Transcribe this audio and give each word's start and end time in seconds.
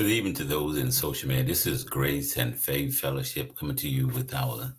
Good 0.00 0.12
evening 0.12 0.32
to 0.36 0.44
those 0.44 0.78
in 0.78 0.90
social 0.90 1.28
media. 1.28 1.44
This 1.44 1.66
is 1.66 1.84
Grace 1.84 2.38
and 2.38 2.56
Faith 2.56 2.98
Fellowship 2.98 3.54
coming 3.54 3.76
to 3.76 3.86
you 3.86 4.08
with 4.08 4.32
our 4.32 4.72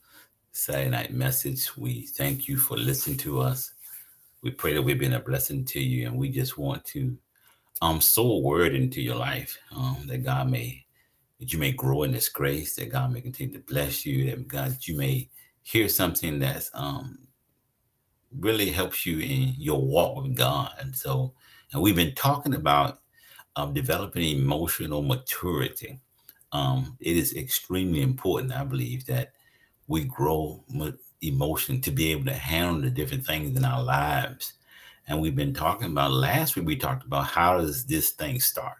Saturday 0.51 0.89
night 0.89 1.13
message. 1.13 1.77
We 1.77 2.07
thank 2.07 2.47
you 2.47 2.57
for 2.57 2.75
listening 2.75 3.17
to 3.17 3.39
us. 3.39 3.71
We 4.41 4.49
pray 4.49 4.73
that 4.73 4.81
we've 4.81 4.97
been 4.97 5.13
a 5.13 5.19
blessing 5.19 5.63
to 5.65 5.79
you, 5.79 6.07
and 6.07 6.17
we 6.17 6.31
just 6.31 6.57
want 6.57 6.83
to 6.85 7.15
um 7.83 8.01
sow 8.01 8.31
a 8.31 8.39
word 8.39 8.73
into 8.73 8.99
your 8.99 9.15
life 9.15 9.55
um, 9.75 10.05
that 10.07 10.23
God 10.23 10.49
may 10.49 10.83
that 11.39 11.53
you 11.53 11.59
may 11.59 11.71
grow 11.71 12.01
in 12.01 12.11
this 12.11 12.27
grace, 12.27 12.75
that 12.77 12.91
God 12.91 13.13
may 13.13 13.21
continue 13.21 13.53
to 13.53 13.63
bless 13.71 14.03
you, 14.03 14.25
that 14.31 14.47
God 14.47 14.75
you 14.87 14.97
may 14.97 15.29
hear 15.61 15.87
something 15.87 16.39
that's 16.39 16.71
um 16.73 17.19
really 18.39 18.71
helps 18.71 19.05
you 19.05 19.19
in 19.19 19.53
your 19.55 19.85
walk 19.85 20.23
with 20.23 20.35
God. 20.35 20.71
And 20.79 20.95
so, 20.95 21.35
and 21.73 21.79
we've 21.79 21.95
been 21.95 22.15
talking 22.15 22.55
about 22.55 23.01
um, 23.55 23.73
developing 23.73 24.37
emotional 24.37 25.01
maturity. 25.01 25.99
Um, 26.51 26.97
it 26.99 27.17
is 27.17 27.35
extremely 27.35 28.01
important, 28.01 28.53
I 28.53 28.63
believe, 28.63 29.05
that 29.05 29.33
we 29.87 30.05
grow 30.05 30.63
emotion 31.21 31.81
to 31.81 31.91
be 31.91 32.11
able 32.11 32.25
to 32.25 32.33
handle 32.33 32.81
the 32.81 32.89
different 32.89 33.25
things 33.25 33.57
in 33.57 33.65
our 33.65 33.83
lives. 33.83 34.53
And 35.07 35.21
we've 35.21 35.35
been 35.35 35.53
talking 35.53 35.87
about 35.91 36.11
last 36.11 36.55
week, 36.55 36.65
we 36.65 36.75
talked 36.75 37.05
about 37.05 37.25
how 37.25 37.57
does 37.57 37.85
this 37.85 38.11
thing 38.11 38.39
start? 38.39 38.77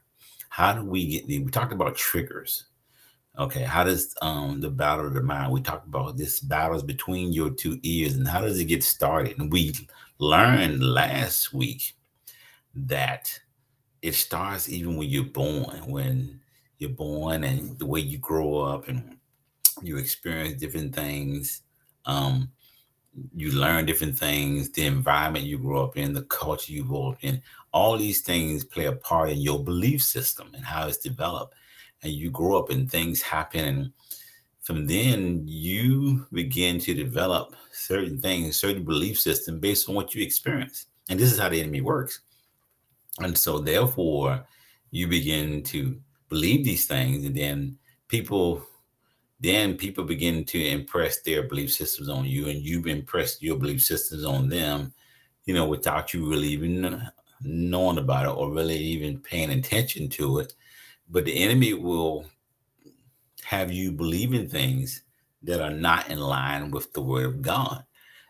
How 0.50 0.74
do 0.74 0.84
we 0.84 1.08
get 1.08 1.28
the, 1.28 1.40
we 1.40 1.52
talked 1.52 1.74
about 1.74 1.96
triggers. 1.96 2.66
Okay, 3.40 3.64
how 3.64 3.86
does 3.86 4.14
um, 4.22 4.60
the 4.60 4.70
battle 4.70 5.08
of 5.08 5.14
the 5.14 5.24
mind? 5.24 5.54
We 5.54 5.62
talked 5.62 5.88
about 5.88 6.18
this 6.18 6.42
battles 6.42 6.84
between 6.84 7.32
your 7.32 7.50
two 7.50 7.80
ears, 7.82 8.16
and 8.16 8.28
how 8.28 8.42
does 8.42 8.60
it 8.60 8.66
get 8.66 8.84
started? 8.84 9.40
And 9.40 9.52
we 9.52 9.74
learned 10.20 10.84
last 10.84 11.54
week 11.54 11.94
that 12.76 13.40
it 14.02 14.16
starts 14.16 14.70
even 14.70 14.98
when 14.98 15.10
you're 15.10 15.24
born, 15.24 15.90
when 15.90 16.40
you're 16.80 16.90
born 16.90 17.44
and 17.44 17.78
the 17.78 17.86
way 17.86 18.00
you 18.00 18.18
grow 18.18 18.60
up 18.60 18.88
and 18.88 19.18
you 19.82 19.98
experience 19.98 20.60
different 20.60 20.94
things. 20.94 21.62
Um, 22.06 22.52
you 23.36 23.52
learn 23.52 23.86
different 23.86 24.18
things, 24.18 24.72
the 24.72 24.86
environment 24.86 25.46
you 25.46 25.58
grow 25.58 25.84
up 25.84 25.98
in, 25.98 26.14
the 26.14 26.24
culture 26.24 26.72
you 26.72 26.86
grow 26.86 27.12
up 27.12 27.18
in, 27.22 27.42
all 27.74 27.98
these 27.98 28.22
things 28.22 28.64
play 28.64 28.86
a 28.86 28.94
part 28.94 29.30
in 29.30 29.40
your 29.40 29.64
belief 29.64 30.02
system 30.02 30.50
and 30.54 30.64
how 30.64 30.88
it's 30.88 30.98
developed. 30.98 31.56
And 32.04 32.14
you 32.14 32.32
grow 32.32 32.58
up 32.58 32.70
and 32.70 32.90
things 32.90 33.22
happen. 33.22 33.66
And 33.66 33.92
from 34.62 34.88
then 34.88 35.44
you 35.46 36.26
begin 36.32 36.80
to 36.80 36.94
develop 36.94 37.56
certain 37.72 38.20
things, 38.20 38.60
certain 38.60 38.84
belief 38.84 39.20
system 39.20 39.60
based 39.60 39.90
on 39.90 39.96
what 39.96 40.16
you 40.16 40.24
experience. 40.24 40.88
And 41.10 41.20
this 41.20 41.32
is 41.32 41.40
how 41.40 41.50
the 41.50 41.60
enemy 41.60 41.82
works. 41.82 42.22
And 43.20 43.38
so, 43.38 43.60
therefore, 43.60 44.46
you 44.92 45.08
begin 45.08 45.64
to 45.64 46.00
believe 46.30 46.64
these 46.64 46.88
things, 46.88 47.26
and 47.26 47.36
then 47.36 47.78
people, 48.08 48.66
then 49.40 49.76
people 49.76 50.04
begin 50.04 50.46
to 50.46 50.66
impress 50.66 51.22
their 51.22 51.44
belief 51.44 51.74
systems 51.74 52.10
on 52.10 52.26
you, 52.26 52.48
and 52.48 52.62
you've 52.62 52.88
impressed 52.88 53.42
your 53.42 53.58
belief 53.58 53.82
systems 53.84 54.26
on 54.26 54.50
them, 54.50 54.94
you 55.46 55.54
know, 55.54 55.68
without 55.68 56.14
you 56.14 56.30
really 56.30 56.50
even 56.50 57.02
knowing 57.44 57.98
about 57.98 58.26
it 58.26 58.38
or 58.38 58.52
really 58.52 58.78
even 58.78 59.20
paying 59.20 59.52
attention 59.52 60.08
to 60.10 60.40
it. 60.40 60.54
But 61.10 61.26
the 61.26 61.44
enemy 61.44 61.74
will 61.74 62.26
have 63.44 63.72
you 63.72 63.92
believing 63.92 64.48
things 64.48 65.04
that 65.44 65.60
are 65.60 65.72
not 65.72 66.10
in 66.10 66.20
line 66.20 66.72
with 66.72 66.94
the 66.94 67.02
word 67.02 67.26
of 67.26 67.42
God. 67.42 67.84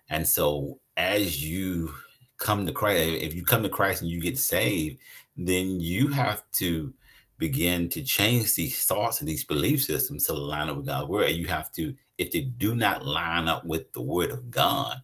And 0.10 0.28
so, 0.28 0.80
as 0.98 1.44
you 1.44 1.94
come 2.42 2.66
to 2.66 2.74
Christ, 2.74 3.22
if 3.22 3.34
you 3.34 3.44
come 3.44 3.64
to 3.64 3.70
Christ 3.70 4.02
and 4.02 4.12
you 4.12 4.20
get 4.20 4.38
saved, 4.38 4.98
then 5.38 5.80
you 5.80 6.10
have 6.10 6.44
to 6.54 6.94
begin 7.38 7.88
to 7.90 8.04
change 8.04 8.56
these 8.56 8.84
thoughts 8.84 9.20
and 9.20 9.30
these 9.30 9.44
belief 9.44 9.84
systems 9.84 10.26
to 10.26 10.34
line 10.34 10.70
up 10.70 10.78
with 10.78 10.86
God's 10.86 11.08
word. 11.08 11.30
You 11.30 11.48
have 11.48 11.72
to, 11.74 11.96
if 12.18 12.32
they 12.32 12.42
do 12.42 12.76
not 12.76 13.06
line 13.06 13.48
up 13.48 13.66
with 13.66 13.92
the 13.94 14.02
word 14.02 14.32
of 14.32 14.52
God, 14.52 15.02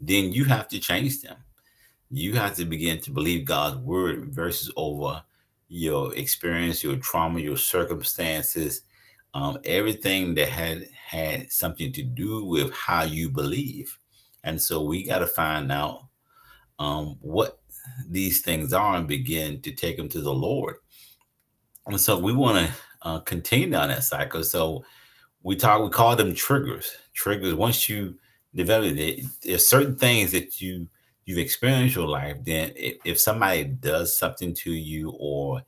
then 0.00 0.32
you 0.32 0.44
have 0.44 0.68
to 0.68 0.78
change 0.78 1.20
them. 1.20 1.36
You 2.10 2.34
have 2.34 2.56
to 2.56 2.64
begin 2.64 3.00
to 3.02 3.10
believe 3.10 3.44
God's 3.44 3.76
word 3.76 4.32
versus 4.32 4.72
over 4.76 5.22
your 5.68 6.14
experience, 6.14 6.82
your 6.82 6.96
trauma, 6.96 7.40
your 7.40 7.56
circumstances, 7.56 8.82
um, 9.34 9.58
everything 9.64 10.34
that 10.34 10.48
had 10.48 10.88
had 10.94 11.52
something 11.52 11.92
to 11.92 12.02
do 12.02 12.44
with 12.44 12.72
how 12.72 13.02
you 13.02 13.28
believe. 13.28 13.98
And 14.44 14.60
so 14.60 14.82
we 14.82 15.04
got 15.04 15.18
to 15.18 15.26
find 15.26 15.70
out 15.70 16.07
um, 16.78 17.16
what 17.20 17.60
these 18.08 18.42
things 18.42 18.72
are 18.72 18.96
and 18.96 19.08
begin 19.08 19.60
to 19.62 19.72
take 19.72 19.96
them 19.96 20.08
to 20.10 20.20
the 20.20 20.32
Lord. 20.32 20.76
And 21.86 22.00
so 22.00 22.18
we 22.18 22.32
want 22.32 22.66
to 22.66 22.74
uh, 23.02 23.18
continue 23.20 23.70
down 23.70 23.88
that 23.88 24.04
cycle. 24.04 24.44
So 24.44 24.84
we 25.42 25.56
talk, 25.56 25.82
we 25.82 25.90
call 25.90 26.16
them 26.16 26.34
triggers. 26.34 26.92
Triggers. 27.14 27.54
Once 27.54 27.88
you 27.88 28.18
develop 28.54 28.96
it, 28.96 29.24
there's 29.42 29.66
certain 29.66 29.96
things 29.96 30.32
that 30.32 30.60
you 30.60 30.88
you've 31.24 31.38
experienced 31.38 31.96
in 31.96 32.02
your 32.02 32.10
life. 32.10 32.36
Then 32.42 32.72
if, 32.74 32.96
if 33.04 33.20
somebody 33.20 33.64
does 33.64 34.16
something 34.16 34.54
to 34.54 34.72
you, 34.72 35.10
or 35.18 35.62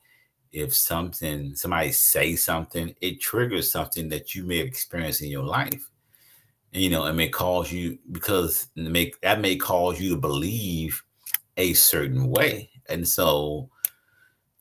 if 0.51 0.75
something 0.75 1.55
somebody 1.55 1.91
say 1.91 2.35
something, 2.35 2.95
it 3.01 3.21
triggers 3.21 3.71
something 3.71 4.09
that 4.09 4.33
you 4.33 4.43
may 4.43 4.57
have 4.57 4.67
experienced 4.67 5.21
in 5.21 5.29
your 5.29 5.43
life 5.43 5.91
you 6.71 6.89
know, 6.89 7.05
it 7.05 7.13
may 7.13 7.27
cause 7.27 7.71
you 7.71 7.97
because 8.11 8.67
make 8.75 9.19
that 9.21 9.41
may 9.41 9.55
cause 9.55 9.99
you 9.99 10.11
to 10.11 10.17
believe 10.17 11.03
a 11.57 11.73
certain 11.73 12.29
way. 12.29 12.69
And 12.87 13.07
so 13.07 13.69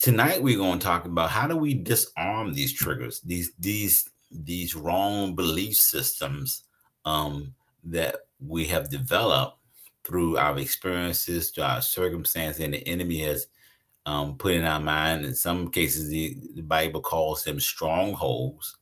tonight 0.00 0.42
we're 0.42 0.58
going 0.58 0.78
to 0.78 0.84
talk 0.84 1.04
about 1.04 1.30
how 1.30 1.46
do 1.46 1.56
we 1.56 1.74
disarm 1.74 2.52
these 2.52 2.72
triggers, 2.72 3.20
these 3.20 3.52
these 3.58 4.08
these 4.30 4.74
wrong 4.74 5.34
belief 5.34 5.76
systems 5.76 6.64
um, 7.04 7.54
that 7.84 8.16
we 8.44 8.64
have 8.66 8.90
developed 8.90 9.58
through 10.04 10.36
our 10.36 10.58
experiences, 10.58 11.50
through 11.50 11.64
our 11.64 11.82
circumstances, 11.82 12.62
and 12.62 12.74
the 12.74 12.86
enemy 12.88 13.20
has 13.20 13.46
um, 14.06 14.36
put 14.36 14.54
in 14.54 14.64
our 14.64 14.80
mind. 14.80 15.24
In 15.24 15.34
some 15.34 15.70
cases, 15.70 16.08
the, 16.08 16.36
the 16.54 16.62
Bible 16.62 17.00
calls 17.00 17.44
them 17.44 17.60
strongholds 17.60 18.78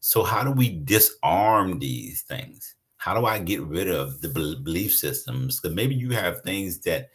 so, 0.00 0.22
how 0.22 0.44
do 0.44 0.52
we 0.52 0.78
disarm 0.80 1.78
these 1.78 2.22
things? 2.22 2.76
How 2.98 3.18
do 3.18 3.26
I 3.26 3.38
get 3.38 3.62
rid 3.62 3.88
of 3.88 4.20
the 4.20 4.28
belief 4.28 4.94
systems? 4.94 5.60
Because 5.60 5.74
maybe 5.74 5.94
you 5.94 6.10
have 6.10 6.42
things 6.42 6.78
that 6.80 7.10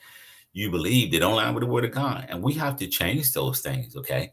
you 0.54 0.70
believe 0.70 1.12
that 1.12 1.20
don't 1.20 1.36
line 1.36 1.54
with 1.54 1.64
the 1.64 1.70
word 1.70 1.86
of 1.86 1.92
God, 1.92 2.26
and 2.30 2.44
we 2.44 2.54
have 2.54 2.76
to 2.78 2.88
change 2.88 3.32
those 3.32 3.62
things. 3.62 3.96
Okay, 3.96 4.32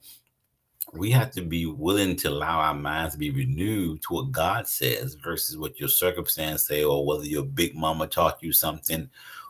we 0.92 1.10
have 1.12 1.30
to 1.32 1.42
be 1.42 1.66
willing 1.66 2.16
to 2.16 2.28
allow 2.28 2.58
our 2.58 2.74
minds 2.74 3.14
to 3.14 3.18
be 3.18 3.30
renewed 3.30 4.02
to 4.02 4.14
what 4.14 4.32
God 4.32 4.66
says 4.66 5.14
versus 5.14 5.56
what 5.56 5.78
your 5.78 5.88
circumstance 5.88 6.66
say, 6.66 6.82
or 6.82 7.06
whether 7.06 7.24
your 7.24 7.44
big 7.44 7.76
mama 7.76 8.08
taught 8.08 8.42
you 8.42 8.52
something, 8.52 9.08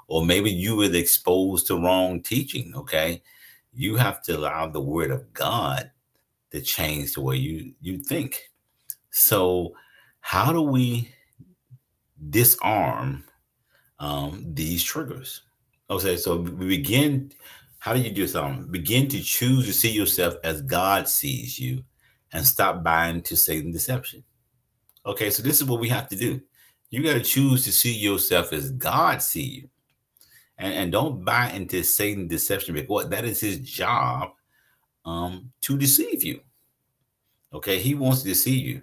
or 0.09 0.25
maybe 0.27 0.50
you 0.50 0.77
were 0.77 0.94
exposed 0.94 1.67
to 1.69 1.77
wrong 1.77 2.22
teaching. 2.22 2.75
Okay, 2.77 3.22
you 3.72 3.97
have 3.97 4.22
to 4.25 4.37
allow 4.37 4.67
the 4.67 4.81
word 4.81 5.11
of 5.11 5.32
God 5.32 5.91
to 6.50 6.61
change 6.61 7.15
the 7.15 7.22
way 7.22 7.37
you 7.37 7.72
you 7.81 7.99
think 7.99 8.50
so, 9.10 9.75
how 10.21 10.53
do 10.53 10.62
we 10.62 11.10
disarm 12.31 13.25
um, 13.98 14.44
these 14.54 14.82
triggers? 14.82 15.43
Okay, 15.88 16.16
so 16.16 16.37
we 16.37 16.66
begin. 16.66 17.32
How 17.78 17.94
do 17.94 18.00
you 18.00 18.10
do 18.10 18.26
something? 18.26 18.70
Begin 18.70 19.09
to 19.09 19.20
choose 19.20 19.66
to 19.66 19.72
see 19.72 19.91
yourself 19.91 20.34
as 20.44 20.62
God 20.62 21.09
sees 21.09 21.59
you, 21.59 21.84
and 22.32 22.47
stop 22.47 22.84
buying 22.84 23.22
to 23.22 23.37
Satan 23.37 23.72
deception. 23.72 24.22
Okay, 25.04 25.31
so 25.31 25.43
this 25.43 25.60
is 25.60 25.65
what 25.65 25.81
we 25.81 25.88
have 25.88 26.09
to 26.10 26.16
do. 26.16 26.41
You 26.91 27.03
got 27.03 27.15
to 27.15 27.20
choose 27.20 27.65
to 27.65 27.72
see 27.72 27.97
yourself 27.97 28.53
as 28.53 28.70
God 28.72 29.22
see 29.22 29.43
you, 29.43 29.69
and, 30.59 30.72
and 30.72 30.93
don't 30.93 31.25
buy 31.25 31.50
into 31.50 31.82
Satan 31.82 32.28
deception 32.28 32.75
because 32.75 33.09
that 33.09 33.25
is 33.25 33.41
his 33.41 33.59
job 33.59 34.31
um, 35.04 35.50
to 35.62 35.76
deceive 35.76 36.22
you. 36.22 36.41
Okay, 37.52 37.81
he 37.81 37.96
wants 37.96 38.23
to 38.23 38.29
deceive 38.29 38.64
you 38.64 38.82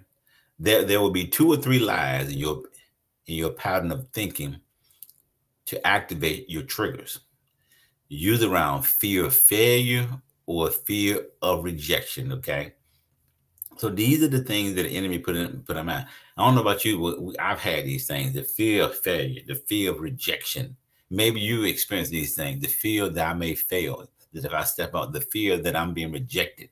there 0.58 0.84
there 0.84 1.00
will 1.00 1.10
be 1.10 1.26
two 1.26 1.52
or 1.52 1.56
three 1.56 1.78
lies 1.78 2.30
in 2.32 2.38
your 2.38 2.62
in 3.26 3.36
your 3.36 3.50
pattern 3.50 3.92
of 3.92 4.08
thinking 4.12 4.56
to 5.66 5.86
activate 5.86 6.48
your 6.48 6.62
triggers. 6.62 7.20
Use 8.08 8.42
around 8.42 8.86
fear 8.86 9.26
of 9.26 9.34
failure 9.34 10.08
or 10.46 10.70
fear 10.70 11.26
of 11.42 11.62
rejection. 11.64 12.32
Okay. 12.32 12.74
So 13.76 13.90
these 13.90 14.24
are 14.24 14.28
the 14.28 14.42
things 14.42 14.74
that 14.74 14.82
the 14.82 14.96
enemy 14.96 15.18
put 15.18 15.36
in 15.36 15.62
put 15.62 15.76
in 15.76 15.86
mind. 15.86 16.06
I 16.36 16.44
don't 16.44 16.56
know 16.56 16.62
about 16.62 16.84
you, 16.84 16.98
but 16.98 17.40
I've 17.40 17.60
had 17.60 17.84
these 17.84 18.06
things: 18.06 18.32
the 18.34 18.42
fear 18.42 18.84
of 18.84 18.98
failure, 18.98 19.42
the 19.46 19.54
fear 19.54 19.92
of 19.92 20.00
rejection. 20.00 20.76
Maybe 21.10 21.40
you 21.40 21.64
experience 21.64 22.08
these 22.08 22.34
things: 22.34 22.60
the 22.60 22.68
fear 22.68 23.08
that 23.08 23.26
I 23.28 23.34
may 23.34 23.54
fail, 23.54 24.08
that 24.32 24.44
if 24.44 24.52
I 24.52 24.64
step 24.64 24.94
out, 24.94 25.12
the 25.12 25.20
fear 25.20 25.58
that 25.58 25.76
I'm 25.76 25.94
being 25.94 26.10
rejected, 26.10 26.70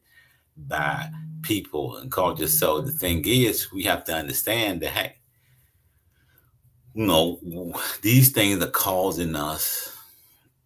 by 0.57 1.11
people 1.43 1.97
and 1.99 2.11
culture. 2.11 2.49
So 2.49 2.81
the 2.81 2.93
thing 2.93 3.25
is, 3.27 3.73
we 3.73 3.85
have 3.85 4.05
to 4.05 4.15
understand 4.15 4.83
that 4.83 4.91
hey, 4.93 5.17
you 6.95 7.07
know, 7.07 7.41
these 8.03 8.33
things 8.33 8.63
are 8.63 8.71
causing 8.71 9.37
us 9.37 9.97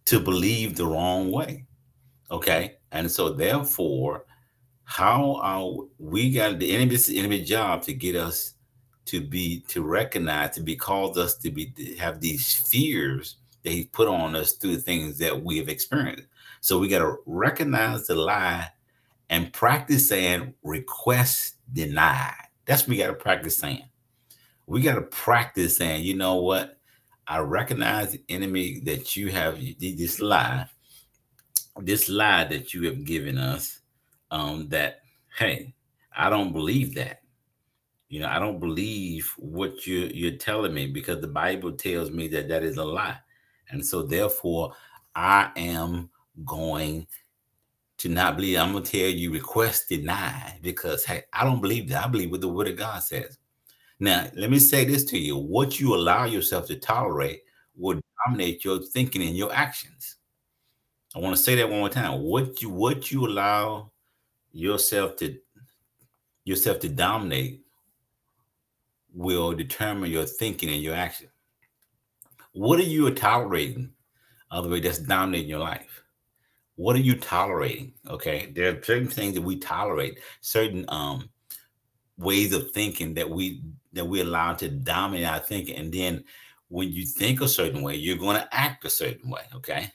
to 0.05 0.19
believe 0.19 0.75
the 0.75 0.85
wrong 0.85 1.31
way. 1.31 1.65
Okay. 2.31 2.77
And 2.91 3.11
so 3.11 3.29
therefore, 3.33 4.25
How 4.83 5.35
are 5.41 5.87
we 5.99 6.31
got 6.31 6.59
the 6.59 6.75
enemy's 6.75 7.09
enemy 7.09 7.43
job 7.43 7.81
to 7.83 7.93
get 7.93 8.15
us 8.15 8.55
to 9.05 9.21
be 9.21 9.61
to 9.69 9.83
recognize 9.83 10.55
to 10.55 10.61
be 10.61 10.75
called 10.75 11.17
us 11.17 11.35
to 11.37 11.49
be 11.51 11.71
to 11.71 11.95
have 11.95 12.19
these 12.19 12.53
fears 12.69 13.37
that 13.63 13.71
he 13.71 13.85
put 13.85 14.09
on 14.09 14.35
us 14.35 14.53
through 14.53 14.77
things 14.77 15.17
that 15.19 15.43
we 15.43 15.57
have 15.59 15.69
experienced. 15.69 16.27
So 16.59 16.77
we 16.77 16.89
got 16.89 16.99
to 16.99 17.17
recognize 17.25 18.07
the 18.07 18.15
lie 18.15 18.69
and 19.31 19.51
practice 19.53 20.09
saying 20.09 20.53
request 20.61 21.55
denied. 21.73 22.35
That's 22.65 22.83
what 22.83 22.89
we 22.89 22.97
got 22.97 23.07
to 23.07 23.13
practice 23.13 23.57
saying. 23.57 23.85
We 24.67 24.81
got 24.81 24.95
to 24.95 25.01
practice 25.01 25.77
saying, 25.77 26.03
you 26.03 26.15
know 26.15 26.35
what? 26.35 26.77
I 27.27 27.39
recognize 27.39 28.11
the 28.11 28.21
enemy 28.27 28.81
that 28.81 29.15
you 29.15 29.31
have 29.31 29.57
this 29.79 30.19
lie, 30.19 30.67
this 31.79 32.09
lie 32.09 32.43
that 32.43 32.73
you 32.73 32.83
have 32.83 33.05
given 33.05 33.37
us. 33.37 33.79
Um, 34.31 34.67
that 34.69 34.99
hey, 35.37 35.73
I 36.15 36.29
don't 36.29 36.53
believe 36.53 36.95
that. 36.95 37.21
You 38.09 38.19
know, 38.19 38.27
I 38.27 38.39
don't 38.39 38.59
believe 38.59 39.33
what 39.37 39.87
you 39.87 40.09
you're 40.13 40.37
telling 40.37 40.73
me 40.73 40.87
because 40.87 41.21
the 41.21 41.27
Bible 41.27 41.71
tells 41.71 42.11
me 42.11 42.27
that 42.29 42.49
that 42.49 42.63
is 42.63 42.77
a 42.77 42.83
lie, 42.83 43.17
and 43.69 43.85
so 43.85 44.03
therefore 44.03 44.73
I 45.15 45.51
am 45.55 46.09
going 46.45 47.07
to 48.01 48.09
not 48.09 48.35
believe. 48.35 48.57
I'm 48.57 48.73
gonna 48.73 48.83
tell 48.83 49.01
you, 49.01 49.31
request 49.31 49.89
denied 49.89 50.57
because 50.63 51.05
hey, 51.05 51.23
I 51.33 51.43
don't 51.43 51.61
believe 51.61 51.87
that. 51.89 52.05
I 52.05 52.07
believe 52.07 52.31
what 52.31 52.41
the 52.41 52.47
Word 52.47 52.67
of 52.67 52.75
God 52.77 53.03
says. 53.03 53.37
Now, 53.99 54.27
let 54.35 54.49
me 54.49 54.57
say 54.57 54.85
this 54.85 55.03
to 55.05 55.19
you: 55.19 55.37
what 55.37 55.79
you 55.79 55.93
allow 55.93 56.25
yourself 56.25 56.65
to 56.67 56.75
tolerate 56.77 57.43
will 57.75 58.01
dominate 58.25 58.65
your 58.65 58.81
thinking 58.81 59.21
and 59.21 59.37
your 59.37 59.53
actions. 59.53 60.15
I 61.15 61.19
want 61.19 61.35
to 61.35 61.41
say 61.41 61.53
that 61.55 61.69
one 61.69 61.79
more 61.79 61.89
time. 61.89 62.21
What 62.21 62.61
you 62.61 62.71
what 62.71 63.11
you 63.11 63.27
allow 63.27 63.91
yourself 64.51 65.15
to 65.17 65.37
yourself 66.43 66.79
to 66.79 66.89
dominate 66.89 67.61
will 69.13 69.53
determine 69.53 70.09
your 70.09 70.25
thinking 70.25 70.69
and 70.69 70.81
your 70.81 70.95
action. 70.95 71.27
What 72.53 72.79
are 72.79 72.83
you 72.83 73.11
tolerating? 73.11 73.91
Other 74.49 74.69
way, 74.69 74.79
that's 74.79 74.97
dominating 74.97 75.49
your 75.49 75.59
life. 75.59 76.00
What 76.81 76.95
are 76.95 76.99
you 76.99 77.15
tolerating? 77.15 77.93
Okay, 78.09 78.51
there 78.55 78.75
are 78.75 78.83
certain 78.83 79.07
things 79.07 79.35
that 79.35 79.41
we 79.43 79.57
tolerate, 79.57 80.19
certain 80.41 80.83
um 80.87 81.29
ways 82.17 82.53
of 82.53 82.71
thinking 82.71 83.13
that 83.13 83.29
we 83.29 83.61
that 83.93 84.05
we 84.05 84.21
allow 84.21 84.53
to 84.53 84.67
dominate 84.67 85.27
our 85.27 85.39
thinking, 85.39 85.75
and 85.75 85.93
then 85.93 86.23
when 86.69 86.91
you 86.91 87.05
think 87.05 87.39
a 87.39 87.47
certain 87.47 87.83
way, 87.83 87.95
you're 87.95 88.17
going 88.17 88.37
to 88.37 88.47
act 88.51 88.83
a 88.85 88.89
certain 88.89 89.29
way. 89.29 89.43
Okay, 89.53 89.91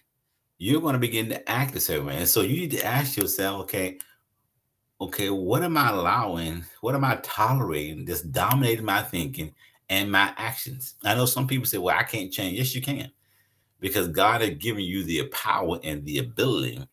you're 0.59 0.81
going 0.81 0.93
to 0.93 1.00
begin 1.00 1.29
to 1.31 1.50
act 1.50 1.75
a 1.75 1.81
certain 1.81 2.06
way, 2.06 2.19
and 2.19 2.29
so 2.29 2.43
you 2.43 2.61
need 2.61 2.71
to 2.71 2.85
ask 2.85 3.17
yourself, 3.17 3.62
okay, 3.62 3.99
okay, 5.00 5.31
what 5.31 5.65
am 5.65 5.77
I 5.77 5.91
allowing? 5.91 6.65
What 6.82 6.94
am 6.94 7.05
I 7.05 7.17
tolerating 7.17 8.05
that's 8.05 8.23
dominating 8.23 8.85
my 8.85 9.03
thinking 9.03 9.53
and 9.89 10.12
my 10.12 10.32
actions? 10.37 10.94
I 11.03 11.17
know 11.17 11.27
some 11.27 11.49
people 11.49 11.67
say, 11.67 11.79
well, 11.79 11.99
I 11.99 12.05
can't 12.05 12.32
change. 12.32 12.56
Yes, 12.56 12.77
you 12.77 12.81
can. 12.81 13.11
Because 13.81 14.08
God 14.08 14.40
has 14.40 14.50
given 14.50 14.82
you 14.82 15.05
the 15.05 15.28
power 15.28 15.78
and 15.84 16.05
the 16.05 16.19
ability 16.19 16.87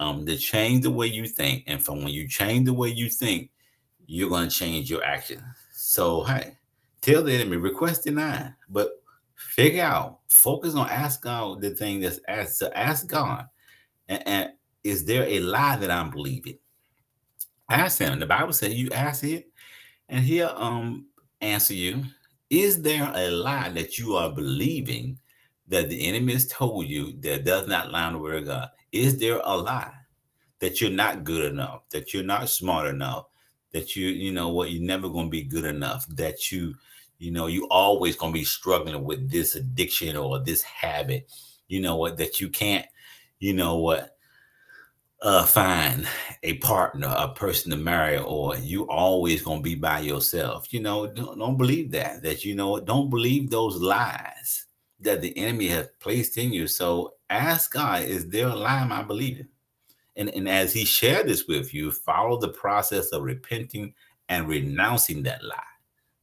um, 0.00 0.26
to 0.26 0.36
change 0.36 0.82
the 0.82 0.90
way 0.90 1.06
you 1.06 1.26
think. 1.26 1.64
And 1.66 1.82
from 1.82 2.04
when 2.04 2.12
you 2.12 2.28
change 2.28 2.66
the 2.66 2.74
way 2.74 2.88
you 2.88 3.08
think, 3.08 3.50
you're 4.06 4.30
going 4.30 4.48
to 4.48 4.54
change 4.54 4.90
your 4.90 5.04
action. 5.04 5.42
So, 5.72 6.24
hey, 6.24 6.56
tell 7.00 7.22
the 7.22 7.32
enemy, 7.32 7.56
request 7.56 8.04
denied, 8.04 8.54
but 8.68 9.02
figure 9.36 9.82
out, 9.82 10.18
focus 10.28 10.74
on 10.74 10.88
ask 10.88 11.22
God 11.22 11.60
the 11.60 11.70
thing 11.70 12.00
that's 12.00 12.20
asked 12.28 12.58
to 12.58 12.76
ask 12.76 13.06
God. 13.06 13.46
And, 14.08 14.22
and 14.26 14.50
is 14.84 15.04
there 15.04 15.24
a 15.24 15.40
lie 15.40 15.76
that 15.76 15.90
I'm 15.90 16.10
believing? 16.10 16.58
Ask 17.70 17.98
him. 17.98 18.18
The 18.18 18.26
Bible 18.26 18.52
says 18.52 18.74
you 18.74 18.90
ask 18.90 19.22
it, 19.22 19.48
and 20.08 20.24
he'll 20.24 20.48
um 20.48 21.06
answer 21.40 21.74
you. 21.74 22.02
Is 22.48 22.82
there 22.82 23.12
a 23.14 23.30
lie 23.30 23.68
that 23.70 23.96
you 23.96 24.16
are 24.16 24.32
believing 24.32 25.18
that 25.70 25.88
the 25.88 26.06
enemy 26.06 26.34
has 26.34 26.46
told 26.48 26.86
you 26.86 27.14
that 27.20 27.44
does 27.44 27.66
not 27.66 27.90
line 27.90 28.20
word 28.20 28.42
of 28.42 28.46
God? 28.46 28.70
Is 28.92 29.18
there 29.18 29.40
a 29.42 29.56
lie 29.56 29.94
that 30.58 30.80
you're 30.80 30.90
not 30.90 31.24
good 31.24 31.50
enough, 31.50 31.88
that 31.90 32.12
you're 32.12 32.22
not 32.22 32.48
smart 32.48 32.86
enough, 32.86 33.26
that 33.72 33.96
you, 33.96 34.08
you 34.08 34.32
know 34.32 34.48
what, 34.48 34.70
you're 34.70 34.82
never 34.82 35.08
going 35.08 35.26
to 35.26 35.30
be 35.30 35.42
good 35.42 35.64
enough, 35.64 36.06
that 36.08 36.50
you, 36.50 36.74
you 37.18 37.30
know, 37.30 37.46
you 37.46 37.66
always 37.70 38.16
going 38.16 38.32
to 38.32 38.38
be 38.38 38.44
struggling 38.44 39.04
with 39.04 39.30
this 39.30 39.54
addiction 39.54 40.16
or 40.16 40.40
this 40.40 40.62
habit, 40.62 41.30
you 41.68 41.80
know 41.80 41.96
what, 41.96 42.18
that 42.18 42.40
you 42.40 42.48
can't, 42.48 42.86
you 43.38 43.54
know 43.54 43.76
what, 43.76 44.16
uh, 45.22 45.44
find 45.44 46.06
a 46.42 46.54
partner, 46.58 47.14
a 47.16 47.28
person 47.28 47.70
to 47.70 47.76
marry, 47.76 48.18
or 48.18 48.56
you 48.56 48.88
always 48.88 49.42
gonna 49.42 49.60
be 49.60 49.74
by 49.74 50.00
yourself. 50.00 50.72
You 50.72 50.80
know, 50.80 51.06
don't, 51.06 51.38
don't 51.38 51.58
believe 51.58 51.90
that. 51.90 52.22
That 52.22 52.42
you 52.42 52.54
know, 52.54 52.80
don't 52.80 53.10
believe 53.10 53.50
those 53.50 53.76
lies 53.76 54.64
that 55.00 55.20
the 55.20 55.36
enemy 55.36 55.68
has 55.68 55.88
placed 55.98 56.38
in 56.38 56.52
you. 56.52 56.66
So 56.66 57.14
ask 57.28 57.72
God, 57.72 58.02
is 58.02 58.28
there 58.28 58.48
a 58.48 58.54
lie 58.54 58.86
I 58.90 59.02
believing? 59.02 59.48
And, 60.16 60.28
and 60.30 60.48
as 60.48 60.72
he 60.72 60.84
shared 60.84 61.28
this 61.28 61.46
with 61.46 61.72
you, 61.72 61.90
follow 61.90 62.38
the 62.38 62.48
process 62.48 63.10
of 63.12 63.22
repenting 63.22 63.94
and 64.28 64.48
renouncing 64.48 65.22
that 65.24 65.42
lie. 65.42 65.56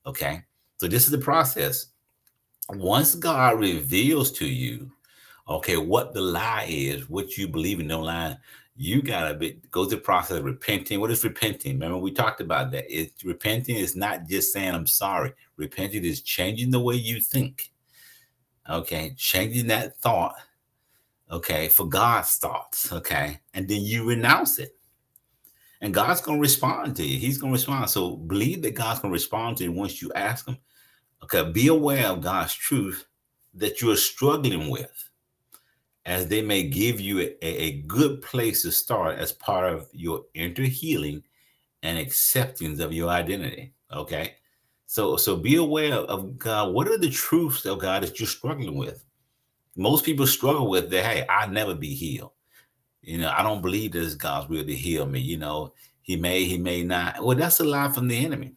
Okay. 0.05 0.43
So 0.77 0.87
this 0.87 1.05
is 1.05 1.11
the 1.11 1.17
process. 1.17 1.87
Once 2.69 3.15
God 3.15 3.59
reveals 3.59 4.31
to 4.33 4.45
you, 4.45 4.91
okay, 5.49 5.77
what 5.77 6.13
the 6.13 6.21
lie 6.21 6.65
is, 6.67 7.09
what 7.09 7.37
you 7.37 7.47
believe 7.47 7.79
in, 7.79 7.87
no 7.87 8.01
lie, 8.01 8.37
you 8.75 9.01
gotta 9.01 9.55
go 9.71 9.85
through 9.85 9.97
the 9.97 10.03
process 10.03 10.37
of 10.37 10.45
repenting. 10.45 10.99
What 10.99 11.09
is 11.09 11.23
repenting? 11.23 11.73
Remember, 11.73 11.97
we 11.97 12.11
talked 12.11 12.41
about 12.41 12.71
that. 12.71 12.85
It's 12.87 13.23
repenting 13.23 13.77
is 13.77 13.95
not 13.95 14.27
just 14.27 14.53
saying 14.53 14.75
I'm 14.75 14.85
sorry. 14.85 15.33
Repenting 15.55 16.05
is 16.05 16.21
changing 16.21 16.69
the 16.69 16.79
way 16.79 16.95
you 16.95 17.19
think. 17.19 17.71
Okay, 18.69 19.13
changing 19.17 19.67
that 19.67 19.97
thought. 19.97 20.35
Okay, 21.31 21.67
for 21.67 21.87
God's 21.87 22.35
thoughts. 22.37 22.91
Okay, 22.91 23.39
and 23.53 23.67
then 23.67 23.81
you 23.81 24.07
renounce 24.07 24.59
it. 24.59 24.75
And 25.81 25.93
God's 25.93 26.21
gonna 26.21 26.39
respond 26.39 26.95
to 26.95 27.05
you. 27.05 27.19
He's 27.19 27.37
gonna 27.37 27.53
respond. 27.53 27.89
So 27.89 28.15
believe 28.15 28.61
that 28.63 28.75
God's 28.75 28.99
gonna 28.99 29.11
respond 29.11 29.57
to 29.57 29.65
you 29.65 29.71
once 29.71 30.01
you 30.01 30.11
ask 30.13 30.47
him. 30.47 30.57
Okay, 31.23 31.49
be 31.51 31.67
aware 31.67 32.07
of 32.07 32.21
God's 32.21 32.53
truth 32.53 33.05
that 33.53 33.81
you're 33.81 33.95
struggling 33.95 34.69
with 34.69 35.09
as 36.05 36.27
they 36.27 36.41
may 36.41 36.63
give 36.63 37.01
you 37.01 37.19
a, 37.19 37.35
a 37.41 37.81
good 37.81 38.21
place 38.21 38.61
to 38.61 38.71
start 38.71 39.19
as 39.19 39.31
part 39.33 39.71
of 39.73 39.89
your 39.91 40.23
inner 40.33 40.63
healing 40.63 41.21
and 41.83 41.97
acceptance 41.97 42.79
of 42.79 42.93
your 42.93 43.09
identity. 43.09 43.73
Okay. 43.91 44.35
So 44.87 45.17
so 45.17 45.35
be 45.35 45.57
aware 45.57 45.93
of 45.93 46.37
God. 46.39 46.73
What 46.73 46.87
are 46.87 46.97
the 46.97 47.09
truths 47.09 47.65
of 47.65 47.79
God 47.79 48.03
that 48.03 48.19
you're 48.19 48.27
struggling 48.27 48.75
with? 48.75 49.05
Most 49.75 50.03
people 50.03 50.25
struggle 50.25 50.69
with 50.69 50.89
that, 50.89 51.05
hey, 51.05 51.25
I'll 51.27 51.49
never 51.49 51.75
be 51.75 51.93
healed. 51.93 52.31
You 53.01 53.19
know, 53.19 53.31
I 53.35 53.43
don't 53.43 53.61
believe 53.61 53.91
that 53.91 54.03
it's 54.03 54.15
God's 54.15 54.49
will 54.49 54.65
to 54.65 54.73
heal 54.73 55.05
me. 55.05 55.19
You 55.19 55.37
know, 55.37 55.73
he 56.01 56.15
may, 56.15 56.45
he 56.45 56.57
may 56.57 56.83
not. 56.83 57.23
Well, 57.23 57.37
that's 57.37 57.59
a 57.59 57.63
lie 57.63 57.89
from 57.89 58.07
the 58.07 58.25
enemy. 58.25 58.55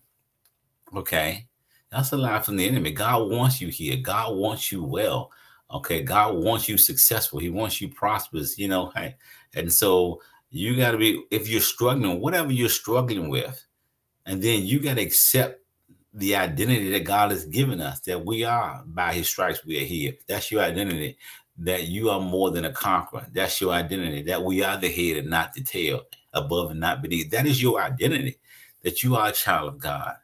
Okay. 0.97 1.47
That's 1.91 2.13
a 2.13 2.17
lie 2.17 2.41
from 2.41 2.57
the 2.57 2.67
enemy. 2.67 2.93
God 2.93 3.31
wants 3.31 3.61
you 3.61 3.69
here. 3.69 3.97
God 3.97 4.37
wants 4.37 4.71
you 4.71 4.83
well. 4.83 5.31
Okay, 5.73 6.03
God 6.03 6.37
wants 6.37 6.69
you 6.69 6.77
successful. 6.77 7.39
He 7.39 7.51
wants 7.51 7.81
you 7.81 7.89
prosperous, 7.89 8.59
you 8.59 8.69
know. 8.69 8.91
Hey, 8.95 9.17
and 9.55 9.73
so 9.73 10.21
you 10.51 10.77
got 10.77 10.93
to 10.93 10.99
be 10.99 11.25
if 11.31 11.49
you're 11.49 11.61
struggling, 11.61 12.21
whatever 12.21 12.53
you're 12.53 12.69
struggling 12.69 13.29
with, 13.29 13.65
and 14.27 14.43
then 14.43 14.65
you 14.65 14.81
got 14.81 14.95
to 14.95 15.03
accept 15.03 15.61
the 16.13 16.35
identity 16.37 16.91
that 16.91 17.05
God 17.05 17.31
has 17.31 17.45
given 17.45 17.81
us 17.81 18.01
that 18.01 18.25
we 18.25 18.45
are 18.45 18.83
by 18.87 19.13
his 19.13 19.29
stripes 19.29 19.65
we 19.65 19.81
are 19.81 19.85
here. 19.85 20.15
That's 20.27 20.51
your 20.51 20.63
identity. 20.63 21.17
That 21.59 21.85
you 21.89 22.11
are 22.11 22.21
more 22.21 22.51
than 22.51 22.65
a 22.65 22.73
conqueror. 22.73 23.27
That's 23.33 23.61
your 23.61 23.73
identity. 23.73 24.23
That 24.23 24.43
we 24.43 24.65
are 24.65 24.77
the 24.77 24.89
head 24.89 25.19
and 25.19 25.31
not 25.31 25.53
the 25.53 25.63
tail, 25.63 26.03
above 26.33 26.71
and 26.71 26.81
not 26.81 27.03
beneath. 27.03 27.31
That 27.31 27.47
is 27.47 27.63
your 27.63 27.81
identity. 27.81 28.39
That 28.83 29.03
you 29.03 29.15
are 29.17 29.29
a 29.29 29.33
child 29.33 29.69
of 29.69 29.79
God. 29.79 30.15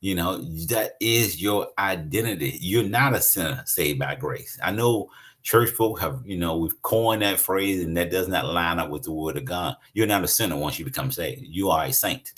You 0.00 0.14
know, 0.14 0.36
that 0.66 0.96
is 1.00 1.40
your 1.40 1.68
identity. 1.78 2.58
You're 2.60 2.84
not 2.84 3.14
a 3.14 3.20
sinner 3.20 3.62
saved 3.64 3.98
by 3.98 4.14
grace. 4.14 4.58
I 4.62 4.70
know 4.70 5.08
church 5.42 5.70
folk 5.70 5.98
have, 6.00 6.20
you 6.24 6.36
know, 6.36 6.58
we've 6.58 6.82
coined 6.82 7.22
that 7.22 7.40
phrase 7.40 7.82
and 7.82 7.96
that 7.96 8.10
does 8.10 8.28
not 8.28 8.44
line 8.46 8.78
up 8.78 8.90
with 8.90 9.02
the 9.02 9.12
word 9.12 9.38
of 9.38 9.46
God. 9.46 9.76
You're 9.94 10.06
not 10.06 10.24
a 10.24 10.28
sinner 10.28 10.56
once 10.56 10.78
you 10.78 10.84
become 10.84 11.10
saved. 11.10 11.42
You 11.42 11.70
are 11.70 11.86
a 11.86 11.92
saint. 11.92 12.34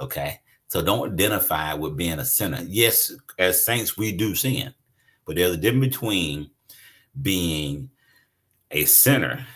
Okay. 0.00 0.40
So 0.68 0.82
don't 0.82 1.12
identify 1.12 1.74
with 1.74 1.96
being 1.96 2.18
a 2.18 2.24
sinner. 2.24 2.62
Yes, 2.66 3.12
as 3.38 3.64
saints, 3.64 3.96
we 3.96 4.12
do 4.12 4.34
sin, 4.34 4.74
but 5.24 5.36
there's 5.36 5.54
a 5.54 5.56
difference 5.56 5.96
between 5.96 6.50
being 7.20 7.90
a 8.70 8.84
sinner 8.84 9.46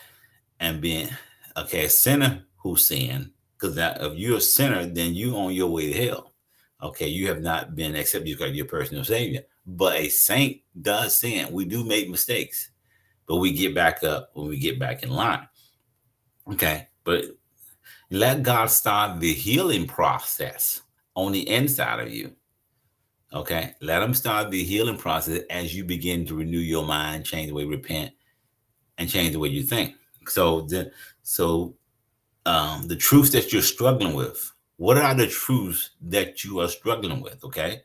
and 0.59 0.81
being 0.81 1.11
okay, 1.57 1.85
a 1.85 1.91
sinner 1.91 2.45
who 2.57 2.77
sin. 2.77 3.31
Because 3.59 3.77
if 3.77 4.19
you're 4.19 4.39
a 4.39 4.41
sinner, 4.41 4.87
then 4.87 5.15
you 5.15 5.37
on 5.37 5.53
your 5.53 5.71
way 5.71 5.93
to 5.93 6.07
hell. 6.07 6.33
Okay, 6.83 7.07
you 7.07 7.29
have 7.29 7.41
not 7.41 7.77
been 7.77 7.95
accepted 7.95 8.41
as 8.41 8.55
your 8.55 8.67
personal 8.67 9.05
savior. 9.05 9.43
But 9.67 9.97
a 9.97 10.09
saint 10.09 10.63
does 10.81 11.17
sin. 11.17 11.53
We 11.53 11.65
do 11.65 11.85
make 11.85 12.11
mistakes, 12.11 12.71
but 13.29 13.37
we 13.37 13.53
get 13.53 13.75
back 13.75 14.03
up 14.03 14.31
when 14.33 14.49
we 14.49 14.59
get 14.59 14.81
back 14.81 15.03
in 15.05 15.11
line. 15.11 15.47
Okay, 16.51 16.89
but 17.05 17.27
let 18.11 18.43
God 18.43 18.67
start 18.67 19.21
the 19.21 19.33
healing 19.33 19.87
process 19.87 20.82
on 21.15 21.33
the 21.33 21.49
inside 21.49 22.01
of 22.01 22.13
you. 22.13 22.33
Okay. 23.35 23.75
Let 23.81 24.01
them 24.01 24.15
start 24.15 24.51
the 24.51 24.63
healing 24.63 24.99
process 24.99 25.43
as 25.49 25.75
you 25.75 25.85
begin 25.85 26.27
to 26.27 26.35
renew 26.35 26.59
your 26.59 26.85
mind, 26.85 27.25
change 27.25 27.49
the 27.49 27.55
way 27.55 27.63
you 27.63 27.71
repent, 27.71 28.13
and 28.99 29.09
change 29.09 29.33
the 29.33 29.39
way 29.39 29.49
you 29.49 29.63
think. 29.63 29.95
So 30.27 30.63
the 30.63 30.93
so 31.23 31.75
um 32.45 32.89
the 32.89 32.97
truths 32.97 33.31
that 33.31 33.53
you're 33.53 33.63
struggling 33.63 34.15
with, 34.15 34.53
what 34.77 34.99
are 34.99 35.15
the 35.15 35.27
truths 35.27 35.91
that 36.03 36.45
you 36.45 36.61
are 36.61 36.69
struggling 36.69 37.21
with? 37.21 37.43
Okay. 37.45 37.83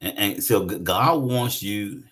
And, 0.00 0.18
and 0.18 0.44
so 0.44 0.64
God 0.64 1.22
wants 1.22 1.62
you 1.62 2.04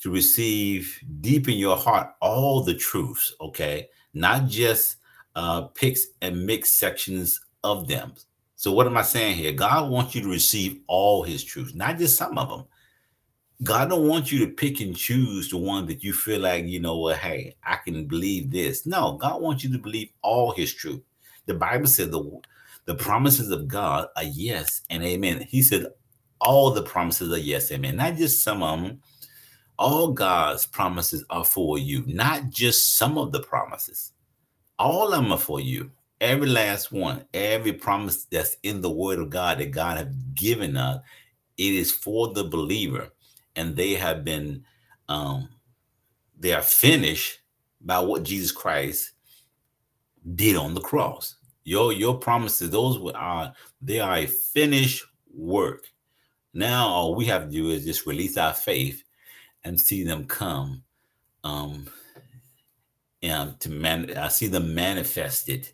to 0.00 0.10
receive 0.10 0.98
deep 1.20 1.48
in 1.48 1.58
your 1.58 1.76
heart 1.76 2.10
all 2.20 2.62
the 2.62 2.74
truths, 2.74 3.34
okay? 3.40 3.88
Not 4.14 4.48
just 4.48 4.96
uh 5.36 5.62
picks 5.62 6.06
and 6.22 6.44
mix 6.44 6.70
sections 6.70 7.40
of 7.62 7.86
them. 7.86 8.14
So 8.58 8.72
what 8.72 8.88
am 8.88 8.96
I 8.96 9.02
saying 9.02 9.36
here? 9.36 9.52
God 9.52 9.88
wants 9.88 10.16
you 10.16 10.22
to 10.22 10.28
receive 10.28 10.80
all 10.88 11.22
his 11.22 11.44
truths, 11.44 11.76
not 11.76 11.96
just 11.96 12.16
some 12.16 12.36
of 12.36 12.48
them. 12.48 12.64
God 13.62 13.88
don't 13.88 14.08
want 14.08 14.32
you 14.32 14.44
to 14.44 14.52
pick 14.52 14.80
and 14.80 14.96
choose 14.96 15.48
the 15.48 15.56
one 15.56 15.86
that 15.86 16.02
you 16.02 16.12
feel 16.12 16.40
like, 16.40 16.64
you 16.64 16.80
know 16.80 16.98
what, 16.98 17.18
hey, 17.18 17.54
I 17.62 17.76
can 17.76 18.06
believe 18.06 18.50
this. 18.50 18.84
No, 18.84 19.12
God 19.12 19.40
wants 19.40 19.62
you 19.62 19.70
to 19.70 19.78
believe 19.78 20.10
all 20.22 20.50
his 20.50 20.74
truth. 20.74 21.00
The 21.46 21.54
Bible 21.54 21.86
said 21.86 22.10
the 22.10 22.40
the 22.86 22.96
promises 22.96 23.52
of 23.52 23.68
God 23.68 24.08
are 24.16 24.24
yes 24.24 24.82
and 24.90 25.04
amen. 25.04 25.46
He 25.48 25.62
said 25.62 25.86
all 26.40 26.72
the 26.72 26.82
promises 26.82 27.32
are 27.32 27.38
yes, 27.38 27.70
amen. 27.70 27.94
Not 27.94 28.16
just 28.16 28.42
some 28.42 28.64
of 28.64 28.82
them. 28.82 29.00
All 29.78 30.10
God's 30.10 30.66
promises 30.66 31.24
are 31.30 31.44
for 31.44 31.78
you, 31.78 32.02
not 32.08 32.50
just 32.50 32.96
some 32.96 33.18
of 33.18 33.30
the 33.30 33.40
promises. 33.40 34.14
All 34.80 35.12
of 35.12 35.22
them 35.22 35.30
are 35.30 35.38
for 35.38 35.60
you. 35.60 35.92
Every 36.20 36.48
last 36.48 36.90
one, 36.90 37.24
every 37.32 37.72
promise 37.72 38.24
that's 38.24 38.56
in 38.64 38.80
the 38.80 38.90
word 38.90 39.20
of 39.20 39.30
God 39.30 39.58
that 39.58 39.70
God 39.70 39.98
has 39.98 40.08
given 40.34 40.76
us, 40.76 41.00
it 41.56 41.74
is 41.74 41.92
for 41.92 42.32
the 42.32 42.44
believer. 42.44 43.10
And 43.56 43.76
they 43.76 43.94
have 43.94 44.24
been 44.24 44.64
um 45.08 45.48
they 46.38 46.52
are 46.52 46.62
finished 46.62 47.40
by 47.80 47.98
what 48.00 48.22
Jesus 48.22 48.52
Christ 48.52 49.12
did 50.34 50.56
on 50.56 50.74
the 50.74 50.80
cross. 50.80 51.36
Your 51.64 51.92
your 51.92 52.18
promises, 52.18 52.70
those 52.70 52.98
are 53.14 53.52
they 53.80 54.00
are 54.00 54.16
a 54.16 54.26
finished 54.26 55.04
work. 55.32 55.86
Now 56.52 56.88
all 56.88 57.14
we 57.14 57.26
have 57.26 57.44
to 57.44 57.50
do 57.50 57.70
is 57.70 57.84
just 57.84 58.06
release 58.06 58.36
our 58.36 58.54
faith 58.54 59.04
and 59.64 59.80
see 59.80 60.02
them 60.02 60.26
come 60.26 60.82
um 61.44 61.88
and 63.22 63.58
to 63.60 63.70
man 63.70 64.10
I 64.16 64.28
see 64.28 64.48
them 64.48 64.74
manifested 64.74 65.68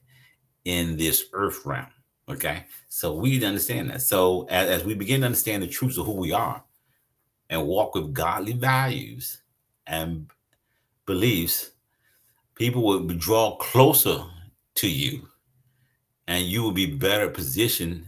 in 0.65 0.97
this 0.97 1.25
earth 1.33 1.65
realm. 1.65 1.87
Okay. 2.29 2.65
So 2.89 3.15
we 3.15 3.31
need 3.31 3.41
to 3.41 3.47
understand 3.47 3.91
that. 3.91 4.03
So 4.03 4.47
as, 4.49 4.69
as 4.69 4.85
we 4.85 4.95
begin 4.95 5.21
to 5.21 5.27
understand 5.27 5.63
the 5.63 5.67
truths 5.67 5.99
of 5.99 6.07
who 6.07 6.13
we 6.13 6.33
are 6.33 6.63
and 7.51 7.67
walk 7.67 7.95
with 7.95 8.15
godly 8.15 8.55
values 8.55 9.43
and 9.87 10.31
beliefs, 11.07 11.73
people 12.55 12.83
will 12.83 13.01
draw 13.01 13.57
closer 13.57 14.25
to 14.77 14.89
you 14.89 15.29
and 16.27 16.45
you 16.45 16.63
will 16.63 16.73
be 16.73 16.87
better 16.87 17.29
positioned 17.29 18.07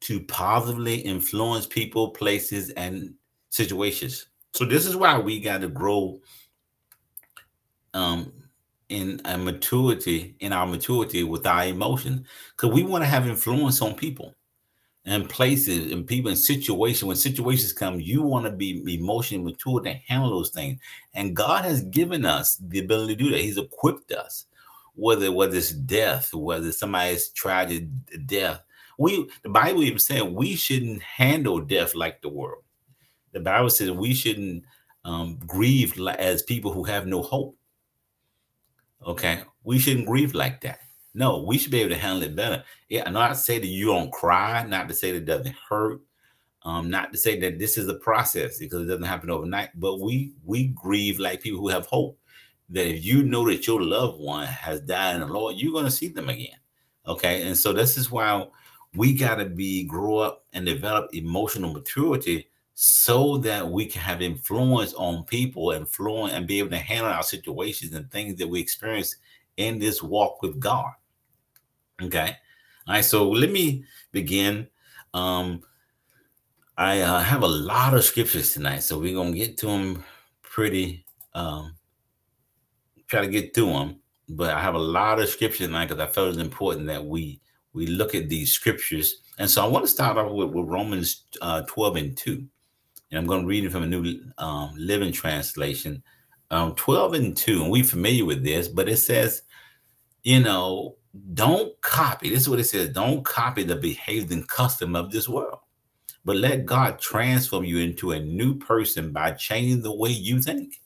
to 0.00 0.20
positively 0.20 0.96
influence 0.96 1.66
people, 1.66 2.10
places, 2.10 2.70
and 2.70 3.14
situations. 3.50 4.26
So 4.54 4.64
this 4.64 4.86
is 4.86 4.96
why 4.96 5.18
we 5.18 5.40
got 5.40 5.60
to 5.60 5.68
grow 5.68 6.20
um, 7.92 8.32
in 8.90 9.20
a 9.24 9.38
maturity, 9.38 10.34
in 10.40 10.52
our 10.52 10.66
maturity 10.66 11.22
with 11.22 11.46
our 11.46 11.64
emotions, 11.64 12.26
because 12.54 12.74
we 12.74 12.82
want 12.82 13.02
to 13.02 13.08
have 13.08 13.26
influence 13.26 13.80
on 13.80 13.94
people 13.94 14.34
and 15.06 15.28
places 15.30 15.92
and 15.92 16.06
people 16.06 16.30
in 16.30 16.36
situations. 16.36 17.04
When 17.04 17.16
situations 17.16 17.72
come, 17.72 18.00
you 18.00 18.22
want 18.22 18.46
to 18.46 18.52
be 18.52 18.82
emotionally 18.94 19.52
mature 19.52 19.80
to 19.80 19.92
handle 19.92 20.30
those 20.30 20.50
things. 20.50 20.80
And 21.14 21.34
God 21.34 21.64
has 21.64 21.82
given 21.82 22.26
us 22.26 22.56
the 22.56 22.80
ability 22.80 23.16
to 23.16 23.24
do 23.24 23.30
that. 23.30 23.40
He's 23.40 23.58
equipped 23.58 24.12
us, 24.12 24.46
whether 24.94 25.32
whether 25.32 25.56
it's 25.56 25.70
death, 25.70 26.34
whether 26.34 26.70
somebody's 26.72 27.30
tragic 27.30 27.86
death. 28.26 28.60
We 28.98 29.30
the 29.42 29.48
Bible 29.48 29.84
even 29.84 30.00
said 30.00 30.22
we 30.22 30.56
shouldn't 30.56 31.00
handle 31.00 31.60
death 31.60 31.94
like 31.94 32.20
the 32.20 32.28
world. 32.28 32.64
The 33.32 33.40
Bible 33.40 33.70
says 33.70 33.92
we 33.92 34.14
shouldn't 34.14 34.64
um, 35.04 35.38
grieve 35.46 35.98
as 36.18 36.42
people 36.42 36.72
who 36.72 36.82
have 36.84 37.06
no 37.06 37.22
hope. 37.22 37.56
Okay, 39.06 39.42
we 39.64 39.78
shouldn't 39.78 40.06
grieve 40.06 40.34
like 40.34 40.60
that. 40.62 40.80
No, 41.14 41.42
we 41.42 41.58
should 41.58 41.72
be 41.72 41.80
able 41.80 41.90
to 41.90 42.00
handle 42.00 42.22
it 42.22 42.36
better. 42.36 42.62
Yeah, 42.88 43.08
not 43.10 43.28
to 43.28 43.34
say 43.34 43.58
that 43.58 43.66
you 43.66 43.86
don't 43.86 44.12
cry, 44.12 44.64
not 44.64 44.88
to 44.88 44.94
say 44.94 45.10
that 45.12 45.18
it 45.18 45.24
doesn't 45.24 45.56
hurt, 45.68 46.00
um, 46.62 46.90
not 46.90 47.12
to 47.12 47.18
say 47.18 47.38
that 47.40 47.58
this 47.58 47.78
is 47.78 47.88
a 47.88 47.94
process 47.94 48.58
because 48.58 48.82
it 48.82 48.88
doesn't 48.88 49.04
happen 49.04 49.30
overnight. 49.30 49.70
But 49.74 50.00
we 50.00 50.34
we 50.44 50.68
grieve 50.68 51.18
like 51.18 51.42
people 51.42 51.60
who 51.60 51.68
have 51.68 51.86
hope. 51.86 52.18
That 52.68 52.86
if 52.86 53.04
you 53.04 53.24
know 53.24 53.48
that 53.48 53.66
your 53.66 53.82
loved 53.82 54.20
one 54.20 54.46
has 54.46 54.80
died 54.82 55.16
in 55.16 55.22
the 55.22 55.26
Lord, 55.26 55.56
you're 55.56 55.82
to 55.82 55.90
see 55.90 56.08
them 56.08 56.28
again. 56.28 56.56
Okay, 57.06 57.42
and 57.42 57.58
so 57.58 57.72
this 57.72 57.96
is 57.96 58.12
why 58.12 58.46
we 58.94 59.14
got 59.14 59.36
to 59.36 59.46
be 59.46 59.84
grow 59.84 60.18
up 60.18 60.44
and 60.52 60.66
develop 60.66 61.10
emotional 61.12 61.72
maturity 61.72 62.49
so 62.82 63.36
that 63.36 63.70
we 63.70 63.84
can 63.84 64.00
have 64.00 64.22
influence 64.22 64.94
on 64.94 65.22
people, 65.24 65.70
influence 65.72 66.32
and 66.32 66.46
be 66.46 66.58
able 66.58 66.70
to 66.70 66.78
handle 66.78 67.12
our 67.12 67.22
situations 67.22 67.92
and 67.92 68.10
things 68.10 68.36
that 68.36 68.48
we 68.48 68.58
experience 68.58 69.16
in 69.58 69.78
this 69.78 70.02
walk 70.02 70.40
with 70.40 70.58
God. 70.58 70.90
Okay. 72.00 72.38
All 72.88 72.94
right. 72.94 73.04
So 73.04 73.28
let 73.28 73.50
me 73.52 73.84
begin. 74.12 74.66
Um, 75.12 75.60
I 76.78 77.02
uh, 77.02 77.20
have 77.20 77.42
a 77.42 77.46
lot 77.46 77.92
of 77.92 78.02
scriptures 78.02 78.54
tonight, 78.54 78.78
so 78.78 78.98
we're 78.98 79.14
gonna 79.14 79.36
get 79.36 79.58
to 79.58 79.66
them 79.66 80.02
pretty. 80.40 81.04
Um, 81.34 81.74
try 83.08 83.20
to 83.20 83.28
get 83.28 83.54
through 83.54 83.74
them, 83.74 84.00
but 84.26 84.54
I 84.54 84.60
have 84.62 84.74
a 84.74 84.78
lot 84.78 85.20
of 85.20 85.28
scriptures 85.28 85.66
tonight 85.66 85.90
because 85.90 86.00
I 86.00 86.10
felt 86.10 86.30
it's 86.30 86.38
important 86.38 86.86
that 86.86 87.04
we 87.04 87.42
we 87.74 87.88
look 87.88 88.14
at 88.14 88.30
these 88.30 88.52
scriptures. 88.52 89.16
And 89.38 89.50
so 89.50 89.62
I 89.62 89.68
want 89.68 89.84
to 89.84 89.90
start 89.90 90.16
off 90.16 90.32
with, 90.32 90.48
with 90.48 90.66
Romans 90.66 91.24
uh, 91.42 91.60
12 91.68 91.96
and 91.96 92.16
2 92.16 92.48
and 93.10 93.18
I'm 93.18 93.26
going 93.26 93.42
to 93.42 93.46
read 93.46 93.64
it 93.64 93.72
from 93.72 93.82
a 93.82 93.86
new 93.86 94.20
um, 94.38 94.72
living 94.76 95.12
translation. 95.12 96.02
Um, 96.50 96.74
12 96.74 97.14
and 97.14 97.36
2, 97.36 97.62
and 97.62 97.70
we're 97.70 97.84
familiar 97.84 98.24
with 98.24 98.42
this, 98.42 98.66
but 98.66 98.88
it 98.88 98.96
says, 98.96 99.42
you 100.22 100.40
know, 100.40 100.96
don't 101.34 101.80
copy. 101.80 102.30
This 102.30 102.42
is 102.42 102.48
what 102.48 102.60
it 102.60 102.64
says 102.64 102.90
don't 102.90 103.24
copy 103.24 103.62
the 103.62 103.76
behavior 103.76 104.36
and 104.36 104.48
custom 104.48 104.94
of 104.94 105.10
this 105.10 105.28
world, 105.28 105.58
but 106.24 106.36
let 106.36 106.66
God 106.66 106.98
transform 106.98 107.64
you 107.64 107.78
into 107.78 108.12
a 108.12 108.20
new 108.20 108.56
person 108.56 109.12
by 109.12 109.32
changing 109.32 109.82
the 109.82 109.94
way 109.94 110.10
you 110.10 110.40
think. 110.40 110.80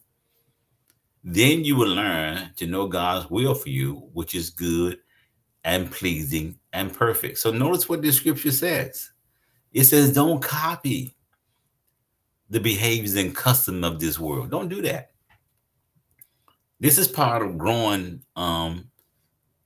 Then 1.23 1.65
you 1.65 1.77
will 1.77 1.95
learn 1.95 2.51
to 2.57 2.67
know 2.67 2.87
God's 2.87 3.31
will 3.31 3.55
for 3.55 3.71
you, 3.71 4.09
which 4.13 4.35
is 4.35 4.51
good 4.51 4.99
and 5.65 5.91
pleasing 5.91 6.59
and 6.75 6.93
perfect. 6.93 7.39
So 7.39 7.51
notice 7.51 7.89
what 7.89 8.03
the 8.03 8.13
scripture 8.13 8.53
says. 8.53 9.11
It 9.73 9.85
says, 9.85 10.13
don't 10.13 10.43
copy 10.43 11.17
the 12.55 12.61
behaviors 12.61 13.17
and 13.17 13.35
custom 13.35 13.83
of 13.83 13.99
this 13.99 14.17
world. 14.17 14.49
Don't 14.49 14.69
do 14.69 14.81
that. 14.83 15.11
This 16.79 16.99
is 16.99 17.09
part 17.09 17.43
of 17.43 17.59
growing, 17.59 18.23
um, 18.37 18.89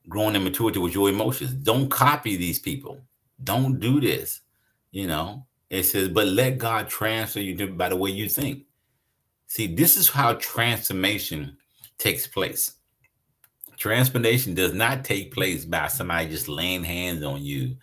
growing 0.09 0.35
in 0.35 0.43
maturity 0.43 0.79
with 0.79 0.95
your 0.95 1.11
emotions. 1.11 1.53
Don't 1.53 1.91
copy 1.91 2.37
these 2.37 2.59
people. 2.59 2.99
Don't 3.45 3.79
do 3.79 4.01
this. 4.01 4.41
You 4.91 5.07
know, 5.07 5.45
it 5.69 5.83
says, 5.83 6.09
but 6.09 6.29
let 6.29 6.57
God 6.57 6.89
transfer 6.89 7.41
you 7.41 7.67
by 7.67 7.91
the 7.91 7.97
way 7.97 8.09
you 8.11 8.27
think. 8.27 8.65
See, 9.49 9.67
this 9.67 9.99
is 9.99 10.09
how 10.09 10.33
transformation 10.35 11.59
takes 11.99 12.27
place. 12.27 12.73
Transformation 13.77 14.55
does 14.55 14.73
not 14.73 15.05
take 15.05 15.35
place 15.35 15.67
by 15.67 15.89
somebody 15.89 16.31
just 16.31 16.49
laying 16.49 16.85
hands 16.85 17.23
on 17.23 17.43
you 17.43 17.77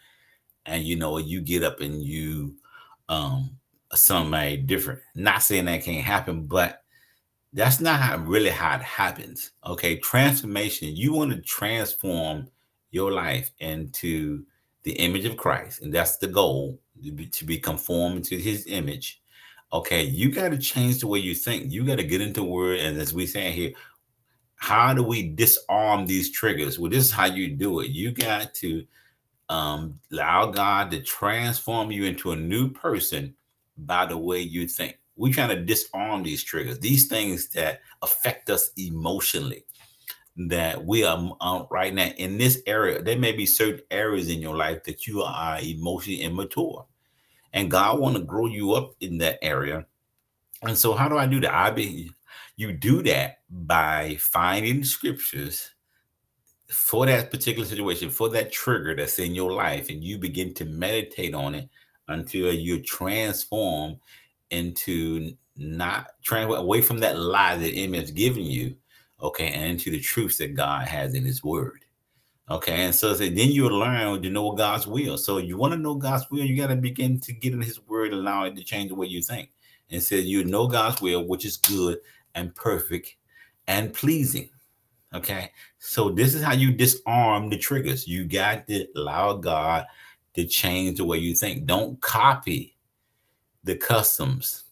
and 0.66 0.84
you 0.84 0.96
know 0.96 1.20
you 1.20 1.42
get 1.42 1.64
up 1.64 1.80
and 1.80 2.02
you 2.02 2.56
um 3.08 3.52
somebody 3.94 4.58
different. 4.58 5.02
Not 5.16 5.44
saying 5.44 5.66
that 5.66 5.84
can't 5.84 6.04
happen, 6.04 6.46
but 6.48 6.84
that's 7.54 7.80
not 7.80 8.00
how 8.00 8.18
really 8.18 8.50
how 8.50 8.76
it 8.76 8.82
happens. 8.82 9.52
Okay, 9.66 9.98
transformation. 9.98 10.96
You 10.96 11.14
want 11.14 11.32
to 11.32 11.42
transform 11.42 12.50
your 12.92 13.12
life 13.12 13.52
into 13.60 14.46
the 14.84 14.92
image 14.94 15.26
of 15.26 15.38
Christ, 15.38 15.82
and 15.82 15.94
that's 15.94 16.18
the 16.18 16.28
goal 16.28 16.80
to 17.04 17.12
be, 17.12 17.26
to 17.28 17.46
be 17.46 17.58
conformed 17.58 18.26
to 18.26 18.38
His 18.38 18.68
image. 18.68 19.22
Okay, 19.72 20.04
you 20.04 20.32
got 20.32 20.50
to 20.50 20.58
change 20.58 21.00
the 21.00 21.08
way 21.08 21.20
you 21.20 21.34
think. 21.34 21.72
You 21.72 21.86
got 21.86 21.98
to 21.98 22.04
get 22.04 22.22
into 22.22 22.44
word, 22.44 22.80
and 22.80 23.00
as 23.00 23.14
we 23.14 23.26
say 23.26 23.52
here, 23.52 23.72
how 24.56 24.94
do 24.94 25.04
we 25.04 25.30
disarm 25.30 26.06
these 26.06 26.32
triggers? 26.32 26.80
Well, 26.80 26.92
this 26.92 27.06
is 27.06 27.12
how 27.12 27.26
you 27.26 27.56
do 27.56 27.80
it. 27.82 27.90
You 27.90 28.12
got 28.12 28.54
to 28.56 28.86
um, 29.50 30.00
allow 30.12 30.48
God 30.48 30.92
to 30.92 31.02
transform 31.02 31.92
you 31.92 32.06
into 32.06 32.32
a 32.32 32.36
new 32.36 32.70
person 32.70 33.36
by 33.78 34.06
the 34.06 34.18
way 34.18 34.40
you 34.40 34.68
think. 34.68 34.98
We're 35.16 35.34
trying 35.34 35.50
to 35.50 35.64
disarm 35.64 36.24
these 36.24 36.44
triggers, 36.44 36.80
these 36.80 37.08
things 37.08 37.48
that 37.50 37.82
affect 38.02 38.50
us 38.50 38.72
emotionally. 38.78 39.66
that 40.38 40.86
we 40.86 41.04
are 41.06 41.36
um, 41.42 41.68
right 41.72 41.94
now 41.94 42.08
in 42.18 42.38
this 42.38 42.62
area. 42.68 43.02
There 43.02 43.18
may 43.18 43.32
be 43.32 43.46
certain 43.46 43.82
areas 43.90 44.30
in 44.30 44.42
your 44.42 44.56
life 44.56 44.84
that 44.84 45.08
you 45.08 45.24
are 45.24 45.60
emotionally 45.62 46.22
immature, 46.22 46.86
and 47.54 47.72
God 47.72 48.00
want 48.00 48.18
to 48.18 48.24
grow 48.24 48.48
you 48.48 48.74
up 48.74 48.94
in 49.00 49.18
that 49.20 49.40
area. 49.42 49.86
And 50.64 50.78
so, 50.78 50.94
how 50.94 51.08
do 51.08 51.18
I 51.18 51.26
do 51.26 51.40
that? 51.42 51.54
I 51.54 51.72
be 51.72 52.12
you 52.58 52.74
do 52.74 53.02
that 53.04 53.40
by 53.50 54.18
finding 54.20 54.84
scriptures 54.84 55.72
for 56.68 57.06
that 57.06 57.32
particular 57.32 57.68
situation, 57.68 58.10
for 58.10 58.30
that 58.30 58.52
trigger 58.52 58.96
that's 58.96 59.20
in 59.20 59.36
your 59.36 59.52
life, 59.54 59.90
and 59.90 60.04
you 60.04 60.18
begin 60.18 60.54
to 60.56 60.66
meditate 60.66 61.34
on 61.34 61.56
it 61.56 61.70
until 62.08 62.54
you 62.54 62.82
transform 62.82 63.98
into 64.52 65.36
not 65.58 66.08
trying 66.24 66.52
away 66.52 66.82
from 66.82 67.00
that 67.00 67.18
lie 67.18 67.56
that 67.58 67.72
enemy 67.72 68.00
has 68.00 68.12
given 68.12 68.44
you, 68.44 68.76
okay, 69.22 69.48
and 69.48 69.72
into 69.72 69.92
the 69.92 70.00
truths 70.00 70.38
that 70.38 70.56
God 70.56 70.88
has 70.88 71.14
in 71.14 71.26
His 71.26 71.44
Word. 71.44 71.86
Okay, 72.50 72.86
and 72.86 72.94
so, 72.94 73.14
then 73.16 73.36
you 73.36 73.68
learn 73.70 74.22
to 74.22 74.30
know 74.30 74.52
God's 74.52 74.86
will. 74.86 75.18
So 75.18 75.40
you 75.40 75.58
want 75.58 75.74
to 75.74 75.80
know 75.80 75.96
God's 75.96 76.30
will, 76.30 76.46
you 76.46 76.56
got 76.56 76.68
to 76.68 76.76
begin 76.76 77.20
to 77.22 77.34
get 77.34 77.54
in 77.54 77.62
His 77.62 77.80
Word, 77.88 78.14
allow 78.14 78.44
it 78.44 78.56
to 78.56 78.64
change 78.64 78.90
the 78.90 78.96
way 78.96 79.08
you 79.08 79.22
think. 79.22 79.50
And 79.90 80.02
say 80.02 80.18
so 80.18 80.22
you 80.22 80.44
know 80.44 80.68
God's 80.68 81.02
will, 81.02 81.28
which 81.28 81.46
is 81.46 81.58
good 81.58 82.00
and 82.36 82.54
perfect 82.54 83.16
and 83.68 83.94
pleasing. 83.94 84.50
Okay, 85.14 85.52
so 85.80 86.10
this 86.10 86.36
is 86.36 86.44
how 86.44 86.54
you 86.54 86.72
disarm 86.72 87.50
the 87.50 87.58
triggers. 87.58 88.08
You 88.08 88.26
got 88.26 88.68
to 88.68 88.86
allow 88.96 89.34
God 89.34 89.86
to 90.36 90.46
change 90.46 90.98
the 90.98 91.06
way 91.06 91.18
you 91.18 91.34
think. 91.34 91.66
Don't 91.66 92.00
copy 92.02 92.76
the 93.64 93.76
customs, 93.76 94.64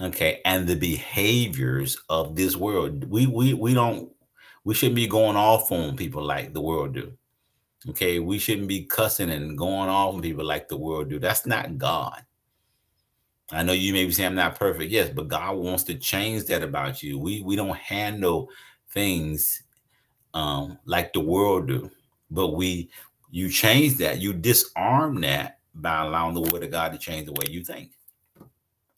okay, 0.00 0.40
and 0.44 0.66
the 0.66 0.76
behaviors 0.76 1.98
of 2.08 2.36
this 2.36 2.56
world. 2.56 3.04
We 3.10 3.26
we 3.26 3.54
we 3.54 3.74
don't 3.74 4.10
we 4.64 4.74
shouldn't 4.74 4.96
be 4.96 5.06
going 5.06 5.36
off 5.36 5.70
on 5.72 5.96
people 5.96 6.24
like 6.24 6.52
the 6.52 6.60
world 6.60 6.94
do. 6.94 7.12
Okay, 7.90 8.18
we 8.18 8.38
shouldn't 8.38 8.68
be 8.68 8.84
cussing 8.84 9.30
and 9.30 9.56
going 9.56 9.88
off 9.88 10.14
on 10.14 10.22
people 10.22 10.44
like 10.44 10.68
the 10.68 10.76
world 10.76 11.08
do. 11.08 11.18
That's 11.18 11.46
not 11.46 11.78
God. 11.78 12.24
I 13.50 13.62
know 13.62 13.72
you 13.72 13.92
may 13.92 14.04
be 14.04 14.12
saying 14.12 14.28
I'm 14.28 14.34
not 14.34 14.58
perfect, 14.58 14.90
yes, 14.90 15.10
but 15.10 15.28
God 15.28 15.56
wants 15.56 15.84
to 15.84 15.94
change 15.94 16.44
that 16.46 16.62
about 16.62 17.02
you. 17.02 17.18
We 17.18 17.42
we 17.42 17.56
don't 17.56 17.76
handle 17.76 18.50
things 18.90 19.62
um, 20.34 20.78
like 20.84 21.12
the 21.12 21.20
world 21.20 21.68
do, 21.68 21.90
but 22.30 22.48
we 22.48 22.90
you 23.30 23.48
change 23.48 23.96
that, 23.98 24.20
you 24.20 24.32
disarm 24.32 25.20
that 25.20 25.58
by 25.74 26.02
allowing 26.02 26.34
the 26.34 26.40
word 26.40 26.64
of 26.64 26.70
God 26.70 26.92
to 26.92 26.98
change 26.98 27.26
the 27.26 27.32
way 27.32 27.46
you 27.48 27.62
think. 27.62 27.92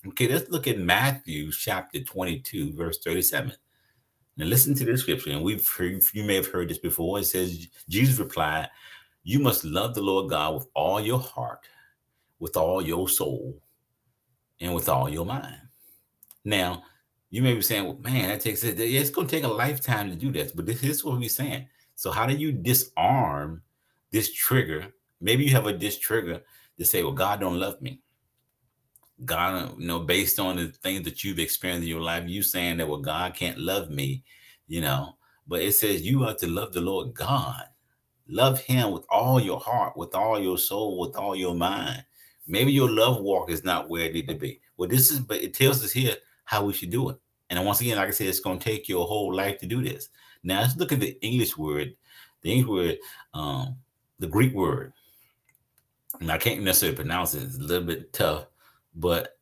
Okay, 0.07 0.29
let's 0.29 0.51
look 0.51 0.67
at 0.67 0.79
Matthew 0.79 1.53
chapter 1.53 2.03
22, 2.03 2.73
verse 2.73 2.99
37. 3.05 3.53
Now 4.37 4.47
listen 4.47 4.75
to 4.77 4.85
this 4.85 5.03
scripture, 5.03 5.31
and 5.31 5.43
we've 5.43 5.67
heard, 5.69 6.03
you 6.15 6.25
may 6.25 6.37
have 6.37 6.47
heard 6.47 6.71
this 6.71 6.79
before. 6.79 7.19
It 7.19 7.25
says, 7.25 7.69
Jesus 7.89 8.19
replied, 8.19 8.71
You 9.25 9.41
must 9.41 9.65
love 9.65 9.95
the 9.95 10.01
Lord 10.01 10.31
God 10.31 10.55
with 10.55 10.69
all 10.75 11.01
your 11.01 11.19
heart, 11.19 11.67
with 12.39 12.57
all 12.57 12.81
your 12.81 13.09
soul, 13.09 13.61
and 14.61 14.75
with 14.75 14.89
all 14.89 15.09
your 15.09 15.27
mind. 15.27 15.61
Now, 16.45 16.85
you 17.29 17.43
may 17.43 17.55
be 17.55 17.63
saying, 17.63 17.85
well, 17.85 17.99
man, 17.99 18.29
that 18.29 18.41
takes 18.41 18.65
it. 18.65 18.81
It's 18.81 19.11
going 19.11 19.27
to 19.27 19.37
take 19.37 19.45
a 19.45 19.49
lifetime 19.49 20.11
to 20.11 20.17
do 20.17 20.33
this, 20.33 20.53
but 20.53 20.67
this 20.67 20.83
is 20.83 21.05
what 21.05 21.19
we're 21.19 21.29
saying. 21.29 21.69
So, 21.95 22.11
how 22.11 22.27
do 22.27 22.35
you 22.35 22.51
disarm 22.51 23.63
this 24.11 24.33
trigger? 24.33 24.87
Maybe 25.21 25.45
you 25.45 25.51
have 25.51 25.67
a 25.67 25.77
this 25.77 25.99
trigger 25.99 26.43
to 26.79 26.85
say, 26.85 27.03
well, 27.03 27.13
God 27.13 27.41
don't 27.41 27.61
love 27.61 27.81
me. 27.83 28.01
God, 29.25 29.79
you 29.79 29.87
know, 29.87 30.01
based 30.01 30.41
on 30.41 30.57
the 30.57 30.69
things 30.69 31.05
that 31.05 31.23
you've 31.23 31.39
experienced 31.39 31.83
in 31.83 31.89
your 31.89 32.01
life, 32.01 32.25
you 32.27 32.43
saying 32.43 32.79
that, 32.79 32.89
well, 32.89 33.01
God 33.01 33.35
can't 33.35 33.59
love 33.59 33.91
me, 33.91 34.25
you 34.67 34.81
know, 34.81 35.17
but 35.47 35.61
it 35.61 35.73
says 35.73 36.03
you 36.03 36.25
are 36.25 36.35
to 36.35 36.47
love 36.47 36.73
the 36.73 36.81
Lord 36.81 37.13
God. 37.13 37.65
Love 38.29 38.61
him 38.61 38.93
with 38.93 39.05
all 39.11 39.41
your 39.41 39.59
heart, 39.59 39.97
with 39.97 40.15
all 40.15 40.41
your 40.41 40.57
soul, 40.57 40.99
with 41.01 41.17
all 41.17 41.35
your 41.35 41.55
mind. 41.55 42.05
Maybe 42.47 42.73
your 42.73 42.91
love 42.91 43.21
walk 43.21 43.51
is 43.51 43.65
not 43.65 43.89
where 43.89 44.07
it 44.07 44.15
need 44.15 44.29
to 44.29 44.35
be. 44.35 44.61
Well, 44.77 44.89
this 44.89 45.11
is, 45.11 45.21
but 45.21 45.43
it 45.43 45.53
tells 45.53 45.85
us 45.85 45.93
here 45.93 46.15
how 46.45 46.65
we 46.65 46.73
should 46.73 46.91
do 46.91 47.11
it. 47.11 47.19
And 47.51 47.65
once 47.67 47.81
again, 47.81 47.97
like 47.97 48.09
I 48.09 48.13
said, 48.13 48.29
it's 48.29 48.41
going 48.41 48.59
to 48.59 48.65
take 48.65 48.89
your 48.89 49.07
whole 49.07 49.35
life 49.35 49.59
to 49.59 49.67
do 49.67 49.83
this. 49.83 50.09
Now 50.43 50.61
let's 50.61 50.77
look 50.77 50.93
at 50.93 51.01
the 51.01 51.19
English 51.21 51.57
word, 51.59 51.95
the 52.43 52.53
English 52.53 52.69
word, 52.69 52.99
um, 53.35 53.77
the 54.21 54.29
Greek 54.29 54.55
word. 54.55 54.93
And 56.21 56.31
I 56.31 56.39
can't 56.39 56.63
necessarily 56.63 56.95
pronounce 56.95 57.35
it; 57.35 57.43
it's 57.43 57.59
a 57.59 57.63
little 57.63 57.87
bit 57.87 58.13
tough, 58.13 58.47
but 58.95 59.39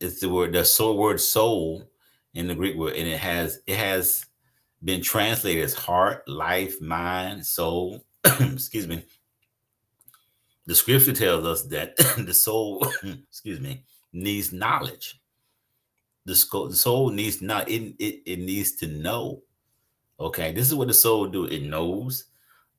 it's 0.00 0.18
the 0.18 0.28
word, 0.28 0.52
the 0.52 0.64
soul 0.64 0.98
word 0.98 1.20
soul 1.20 1.88
in 2.34 2.48
the 2.48 2.54
Greek 2.56 2.76
word, 2.76 2.96
and 2.96 3.08
it 3.08 3.18
has 3.18 3.60
it 3.68 3.76
has 3.76 4.26
been 4.82 5.00
translated 5.00 5.62
as 5.62 5.74
heart, 5.74 6.26
life, 6.28 6.80
mind, 6.80 7.46
soul. 7.46 8.04
excuse 8.40 8.88
me. 8.88 9.04
The 10.66 10.74
scripture 10.74 11.12
tells 11.12 11.44
us 11.44 11.62
that 11.68 11.96
the 12.26 12.34
soul, 12.34 12.84
excuse 13.30 13.60
me, 13.60 13.84
needs 14.12 14.52
knowledge 14.52 15.20
the 16.24 16.34
soul, 16.34 17.10
needs 17.10 17.42
not 17.42 17.68
it, 17.68 17.94
it 17.98 18.22
it 18.26 18.38
needs 18.38 18.72
to 18.72 18.86
know. 18.86 19.42
Okay, 20.18 20.52
this 20.52 20.68
is 20.68 20.74
what 20.74 20.88
the 20.88 20.94
soul 20.94 21.26
do. 21.26 21.44
It 21.44 21.64
knows, 21.64 22.24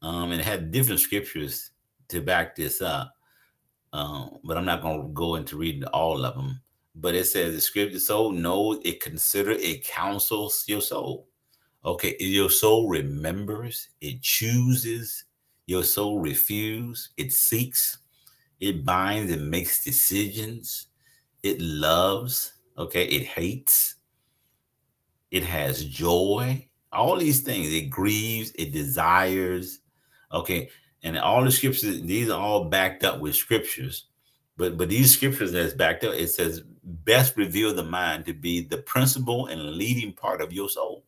um, 0.05 0.31
and 0.31 0.39
it 0.39 0.45
had 0.45 0.71
different 0.71 0.99
scriptures 0.99 1.71
to 2.09 2.21
back 2.21 2.55
this 2.55 2.79
up. 2.79 3.15
Um, 3.91 4.37
but 4.43 4.55
I'm 4.55 4.65
not 4.65 4.83
going 4.83 5.01
to 5.01 5.13
go 5.13 5.35
into 5.35 5.57
reading 5.57 5.85
all 5.85 6.23
of 6.23 6.35
them. 6.35 6.61
But 6.93 7.15
it 7.15 7.25
says 7.25 7.55
the 7.55 7.61
scripture 7.61 7.99
soul 7.99 8.31
knows 8.31 8.79
it 8.85 9.01
consider 9.01 9.51
it 9.51 9.83
counsels 9.83 10.63
your 10.67 10.81
soul. 10.81 11.27
Okay, 11.83 12.15
your 12.19 12.51
soul 12.51 12.87
remembers, 12.87 13.89
it 13.99 14.21
chooses, 14.21 15.25
your 15.65 15.83
soul 15.83 16.19
refuses, 16.19 17.09
it 17.17 17.31
seeks, 17.31 17.97
it 18.59 18.85
binds 18.85 19.31
and 19.31 19.49
makes 19.49 19.83
decisions, 19.83 20.87
it 21.43 21.59
loves, 21.59 22.53
Okay, 22.77 23.05
it 23.05 23.23
hates, 23.23 23.95
it 25.31 25.43
has 25.43 25.85
joy, 25.85 26.67
all 26.91 27.17
these 27.17 27.41
things. 27.41 27.71
It 27.71 27.89
grieves, 27.89 28.51
it 28.55 28.71
desires. 28.71 29.79
Okay, 30.31 30.69
and 31.03 31.17
all 31.17 31.43
the 31.43 31.51
scriptures, 31.51 32.01
these 32.01 32.29
are 32.29 32.39
all 32.39 32.65
backed 32.65 33.03
up 33.03 33.19
with 33.19 33.35
scriptures. 33.35 34.07
But 34.57 34.77
but 34.77 34.89
these 34.89 35.13
scriptures 35.13 35.51
that's 35.51 35.73
backed 35.73 36.03
up, 36.03 36.13
it 36.13 36.27
says, 36.27 36.63
best 36.83 37.37
reveal 37.37 37.73
the 37.73 37.83
mind 37.83 38.25
to 38.25 38.33
be 38.33 38.61
the 38.61 38.77
principal 38.77 39.47
and 39.47 39.75
leading 39.75 40.13
part 40.13 40.41
of 40.41 40.53
your 40.53 40.69
soul. 40.69 41.03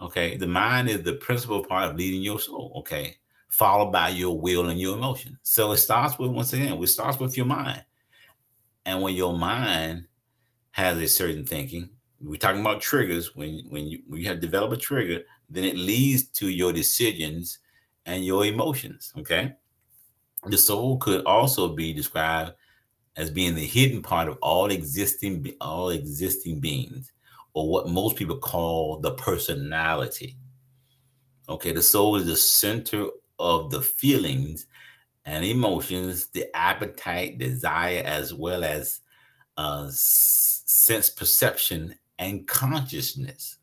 Okay, 0.00 0.36
the 0.36 0.46
mind 0.46 0.88
is 0.88 1.02
the 1.02 1.14
principal 1.14 1.64
part 1.64 1.90
of 1.90 1.96
leading 1.96 2.22
your 2.22 2.40
soul. 2.40 2.72
Okay, 2.76 3.16
followed 3.48 3.92
by 3.92 4.10
your 4.10 4.38
will 4.38 4.68
and 4.68 4.80
your 4.80 4.96
emotion. 4.96 5.38
So 5.42 5.72
it 5.72 5.78
starts 5.78 6.18
with 6.18 6.30
once 6.30 6.52
again, 6.52 6.82
it 6.82 6.86
starts 6.86 7.18
with 7.18 7.36
your 7.36 7.46
mind. 7.46 7.84
And 8.86 9.02
when 9.02 9.14
your 9.14 9.36
mind 9.36 10.06
has 10.72 10.98
a 10.98 11.08
certain 11.08 11.44
thinking. 11.44 11.90
We're 12.20 12.36
talking 12.36 12.60
about 12.60 12.80
triggers. 12.80 13.34
When 13.34 13.64
when 13.68 13.86
you 13.86 14.02
when 14.06 14.20
you 14.20 14.28
have 14.28 14.40
developed 14.40 14.74
a 14.74 14.76
trigger, 14.76 15.22
then 15.48 15.64
it 15.64 15.76
leads 15.76 16.24
to 16.24 16.48
your 16.48 16.72
decisions 16.72 17.58
and 18.10 18.24
your 18.24 18.44
emotions. 18.44 19.12
Okay. 19.16 19.54
The 20.44 20.58
soul 20.58 20.98
could 20.98 21.24
also 21.24 21.68
be 21.68 21.92
described 21.92 22.52
as 23.16 23.30
being 23.30 23.54
the 23.54 23.64
hidden 23.66 24.02
part 24.02 24.28
of 24.28 24.38
all 24.42 24.70
existing 24.70 25.52
all 25.60 25.90
existing 25.90 26.60
beings, 26.60 27.12
or 27.54 27.68
what 27.68 27.88
most 27.88 28.16
people 28.16 28.38
call 28.38 28.98
the 28.98 29.12
personality. 29.12 30.36
Okay, 31.48 31.72
the 31.72 31.82
soul 31.82 32.16
is 32.16 32.26
the 32.26 32.36
center 32.36 33.06
of 33.38 33.70
the 33.70 33.82
feelings 33.82 34.66
and 35.24 35.44
emotions, 35.44 36.28
the 36.28 36.46
appetite, 36.56 37.38
desire, 37.38 38.02
as 38.04 38.32
well 38.32 38.64
as 38.64 39.00
uh, 39.56 39.88
sense 39.90 41.10
perception 41.10 41.94
and 42.18 42.46
consciousness. 42.46 43.58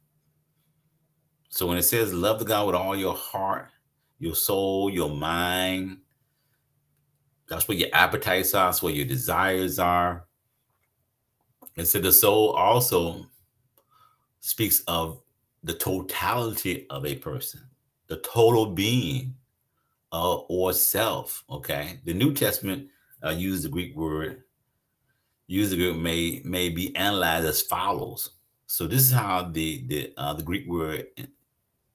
So 1.49 1.65
when 1.65 1.77
it 1.77 1.83
says 1.83 2.13
love 2.13 2.39
the 2.39 2.45
God 2.45 2.67
with 2.67 2.75
all 2.75 2.95
your 2.95 3.15
heart, 3.15 3.69
your 4.19 4.35
soul, 4.35 4.89
your 4.89 5.09
mind, 5.09 5.99
that's 7.47 7.67
where 7.67 7.77
your 7.77 7.89
appetites 7.93 8.53
are, 8.53 8.67
that's 8.67 8.81
where 8.81 8.93
your 8.93 9.05
desires 9.05 9.79
are. 9.79 10.25
And 11.77 11.87
so 11.87 11.99
the 11.99 12.11
soul 12.11 12.51
also 12.51 13.25
speaks 14.39 14.81
of 14.87 15.21
the 15.63 15.73
totality 15.73 16.87
of 16.89 17.05
a 17.05 17.15
person, 17.15 17.61
the 18.07 18.17
total 18.17 18.65
being 18.65 19.35
uh, 20.11 20.35
or 20.35 20.73
self. 20.73 21.43
Okay. 21.49 21.99
The 22.05 22.13
New 22.13 22.33
Testament 22.33 22.87
uh, 23.23 23.31
used 23.31 23.63
the 23.63 23.69
Greek 23.69 23.95
word 23.95 24.43
user 25.47 25.77
group 25.77 25.97
may 25.97 26.41
may 26.43 26.69
be 26.69 26.95
analyzed 26.95 27.47
as 27.47 27.61
follows. 27.61 28.31
So 28.67 28.85
this 28.85 29.01
is 29.01 29.11
how 29.11 29.43
the 29.43 29.85
the 29.87 30.13
uh, 30.17 30.33
the 30.33 30.43
Greek 30.43 30.67
word 30.67 31.07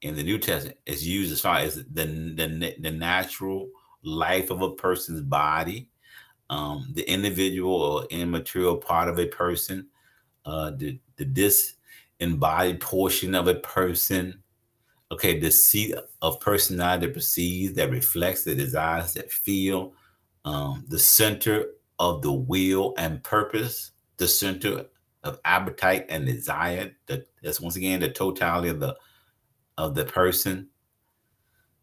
in 0.02 0.16
the 0.16 0.22
New 0.22 0.38
Testament 0.38 0.78
is 0.84 1.06
used 1.06 1.32
as 1.32 1.40
far 1.40 1.58
as 1.58 1.76
the 1.76 1.84
the, 2.04 2.74
the 2.80 2.90
natural 2.90 3.68
life 4.02 4.50
of 4.50 4.60
a 4.60 4.72
person's 4.72 5.22
body, 5.22 5.88
um, 6.50 6.90
the 6.94 7.08
individual 7.08 7.74
or 7.74 8.04
immaterial 8.10 8.76
part 8.76 9.08
of 9.08 9.18
a 9.18 9.26
person, 9.26 9.86
uh, 10.44 10.72
the 10.76 10.98
the 11.16 11.24
embodied 12.20 12.80
portion 12.80 13.34
of 13.34 13.48
a 13.48 13.54
person. 13.54 14.38
Okay, 15.10 15.38
the 15.38 15.50
seat 15.50 15.94
of 16.22 16.40
personality 16.40 17.06
that 17.06 17.14
perceives, 17.14 17.74
that 17.74 17.90
reflects, 17.90 18.44
that 18.44 18.56
desires, 18.56 19.12
that 19.12 19.30
feel, 19.30 19.92
um, 20.46 20.86
the 20.88 20.98
center 20.98 21.66
of 21.98 22.22
the 22.22 22.32
will 22.32 22.94
and 22.96 23.22
purpose, 23.22 23.90
the 24.16 24.26
center 24.26 24.86
of 25.22 25.38
appetite 25.44 26.06
and 26.08 26.24
desire. 26.24 26.92
The, 27.06 27.26
that's 27.42 27.60
once 27.60 27.76
again 27.76 28.00
the 28.00 28.08
totality 28.08 28.70
of 28.70 28.80
the 28.80 28.96
of 29.82 29.94
the 29.94 30.04
person. 30.04 30.68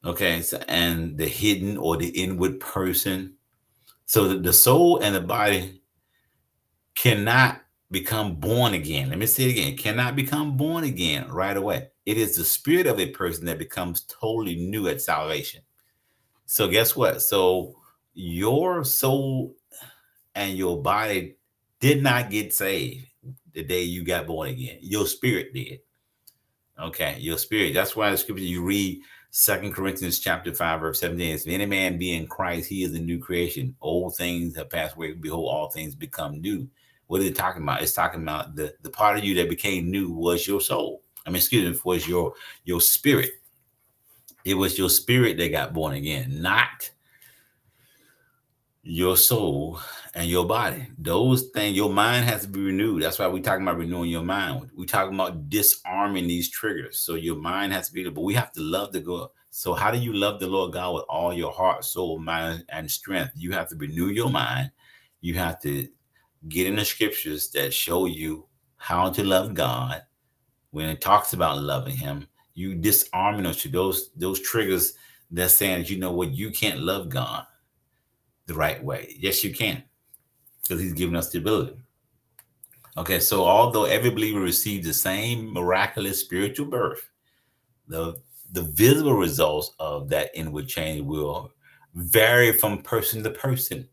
Okay, 0.06 0.42
so, 0.42 0.62
and 0.70 1.18
the 1.18 1.28
hidden 1.28 1.78
or 1.78 1.98
the 1.98 2.08
inward 2.10 2.60
person. 2.60 3.36
So 4.06 4.30
the, 4.30 4.40
the 4.40 4.54
soul 4.54 5.00
and 5.00 5.14
the 5.14 5.22
body 5.22 5.82
cannot 6.96 7.62
become 7.92 8.36
born 8.36 8.74
again. 8.74 9.10
Let 9.10 9.18
me 9.18 9.26
say 9.26 9.46
it 9.46 9.52
again. 9.52 9.78
Cannot 9.78 10.16
become 10.16 10.56
born 10.56 10.86
again 10.86 11.28
right 11.30 11.58
away. 11.58 11.90
It 12.06 12.18
is 12.18 12.38
the 12.38 12.46
spirit 12.46 12.88
of 12.88 13.00
a 13.00 13.12
person 13.12 13.46
that 13.46 13.60
becomes 13.60 14.02
totally 14.02 14.56
new 14.56 14.88
at 14.88 15.02
salvation. 15.02 15.62
So 16.46 16.68
guess 16.70 16.96
what? 16.96 17.22
So 17.22 17.76
your 18.14 18.84
soul 18.86 19.56
and 20.36 20.58
your 20.58 20.82
body 20.82 21.36
did 21.80 22.02
not 22.02 22.30
get 22.30 22.54
saved 22.54 23.06
the 23.54 23.64
day 23.64 23.84
you 23.84 24.04
got 24.04 24.28
born 24.28 24.50
again. 24.50 24.78
Your 24.82 25.06
spirit 25.06 25.54
did. 25.54 25.80
Okay, 26.82 27.18
your 27.20 27.38
spirit. 27.38 27.74
That's 27.74 27.96
why 27.96 28.10
the 28.12 28.18
scripture 28.18 28.44
you 28.44 28.64
read 28.64 29.02
Second 29.32 29.74
Corinthians 29.74 30.20
chapter 30.20 30.54
5, 30.54 30.80
verse 30.80 31.00
17. 31.02 31.36
If 31.36 31.48
any 31.48 31.66
man 31.66 31.98
be 31.98 32.14
in 32.14 32.26
Christ, 32.26 32.70
he 32.70 32.84
is 32.84 32.94
a 32.94 33.00
new 33.00 33.20
creation. 33.20 33.76
Old 33.82 34.16
things 34.16 34.56
have 34.56 34.70
passed 34.70 34.96
away. 34.96 35.14
Behold, 35.14 35.50
all 35.50 35.70
things 35.70 35.94
become 35.94 36.42
new. 36.42 36.68
What 37.08 37.22
is 37.22 37.28
it 37.28 37.36
talking 37.36 37.64
about? 37.64 37.82
It's 37.82 37.94
talking 37.94 38.22
about 38.22 38.56
the, 38.56 38.74
the 38.82 38.90
part 38.90 39.18
of 39.18 39.24
you 39.24 39.36
that 39.36 39.50
became 39.50 39.92
new 39.92 40.10
was 40.12 40.48
your 40.48 40.62
soul. 40.62 41.04
I 41.26 41.30
mean, 41.30 41.38
excuse 41.38 41.70
me, 41.70 41.80
was 41.84 42.08
your 42.08 42.34
your 42.64 42.82
spirit. 42.82 43.32
It 44.46 44.54
was 44.54 44.78
your 44.78 44.90
spirit 44.90 45.38
that 45.38 45.52
got 45.52 45.74
born 45.74 45.96
again, 45.96 46.42
not 46.42 46.90
your 48.90 49.16
soul 49.16 49.80
and 50.16 50.28
your 50.28 50.46
body. 50.46 50.88
Those 50.98 51.44
things, 51.54 51.78
your 51.78 51.92
mind 51.92 52.26
has 52.26 52.42
to 52.42 52.48
be 52.48 52.60
renewed. 52.60 53.04
That's 53.04 53.20
why 53.20 53.28
we're 53.28 53.44
talking 53.44 53.62
about 53.62 53.78
renewing 53.78 54.10
your 54.10 54.24
mind. 54.24 54.72
We're 54.76 54.86
talking 54.86 55.14
about 55.14 55.48
disarming 55.48 56.26
these 56.26 56.50
triggers. 56.50 56.98
So 56.98 57.14
your 57.14 57.36
mind 57.36 57.72
has 57.72 57.90
to 57.90 57.94
be, 57.94 58.10
but 58.10 58.24
we 58.24 58.34
have 58.34 58.52
to 58.54 58.62
love 58.62 58.92
the 58.92 59.00
God. 59.00 59.30
So 59.52 59.76
how 59.76 59.92
do 59.92 60.00
you 60.00 60.14
love 60.14 60.40
the 60.40 60.48
Lord 60.48 60.74
God 60.74 60.96
with 60.96 61.04
all 61.08 61.32
your 61.32 61.52
heart, 61.52 61.86
soul, 61.86 62.18
mind, 62.18 62.66
and 62.70 62.90
strength? 62.90 63.34
You 63.36 63.52
have 63.52 63.70
to 63.70 63.76
renew 63.76 64.08
your 64.08 64.32
mind. 64.32 64.72
You 65.22 65.36
have 65.36 65.62
to 65.62 65.88
get 66.48 66.66
in 66.66 66.76
the 66.76 66.86
scriptures 66.86 67.52
that 67.52 67.72
show 67.72 68.08
you 68.08 68.48
how 68.78 69.12
to 69.12 69.24
love 69.24 69.54
God. 69.54 70.02
When 70.72 70.90
it 70.90 71.00
talks 71.00 71.34
about 71.34 71.62
loving 71.62 71.96
Him, 71.96 72.28
you 72.56 72.74
disarming 72.74 73.44
those 73.72 74.10
those 74.16 74.40
triggers 74.40 74.94
that's 75.30 75.54
saying, 75.54 75.86
you 75.86 76.00
know 76.00 76.12
what, 76.12 76.32
you 76.32 76.50
can't 76.50 76.80
love 76.80 77.10
God 77.10 77.46
the 78.50 78.56
right 78.56 78.84
way. 78.84 79.16
Yes, 79.18 79.44
you 79.44 79.54
can, 79.54 79.82
because 80.62 80.82
He's 80.82 80.94
given 80.94 81.16
us 81.16 81.30
the 81.30 81.38
ability. 81.38 81.78
Okay, 82.98 83.20
so 83.20 83.46
although 83.46 83.86
every 83.86 84.10
believer 84.10 84.42
receives 84.42 84.86
the 84.86 84.94
same 84.94 85.54
miraculous 85.54 86.20
spiritual 86.20 86.66
birth, 86.66 87.10
the 87.88 88.20
the 88.52 88.64
visible 88.64 89.14
results 89.14 89.72
of 89.80 90.10
that 90.10 90.32
inward 90.34 90.68
change 90.68 91.06
will 91.06 91.52
vary 91.94 92.52
from 92.52 92.82
person 92.82 93.24
to 93.24 93.30
person 93.30 93.88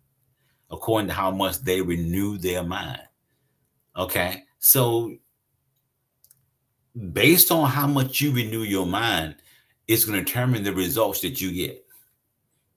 according 0.71 1.09
to 1.09 1.15
how 1.15 1.31
much 1.31 1.59
they 1.59 1.81
renew 1.81 2.39
their 2.39 2.63
mind. 2.63 3.03
Okay, 3.97 4.43
so 4.59 5.15
based 7.13 7.53
on 7.53 7.69
how 7.69 7.87
much 7.87 8.21
you 8.23 8.33
renew 8.33 8.63
your 8.63 8.87
mind, 8.87 9.37
it's 9.87 10.05
going 10.07 10.19
to 10.19 10.25
determine 10.25 10.65
the 10.65 10.73
results 10.73 11.21
that 11.21 11.41
you 11.41 11.53
get. 11.53 11.86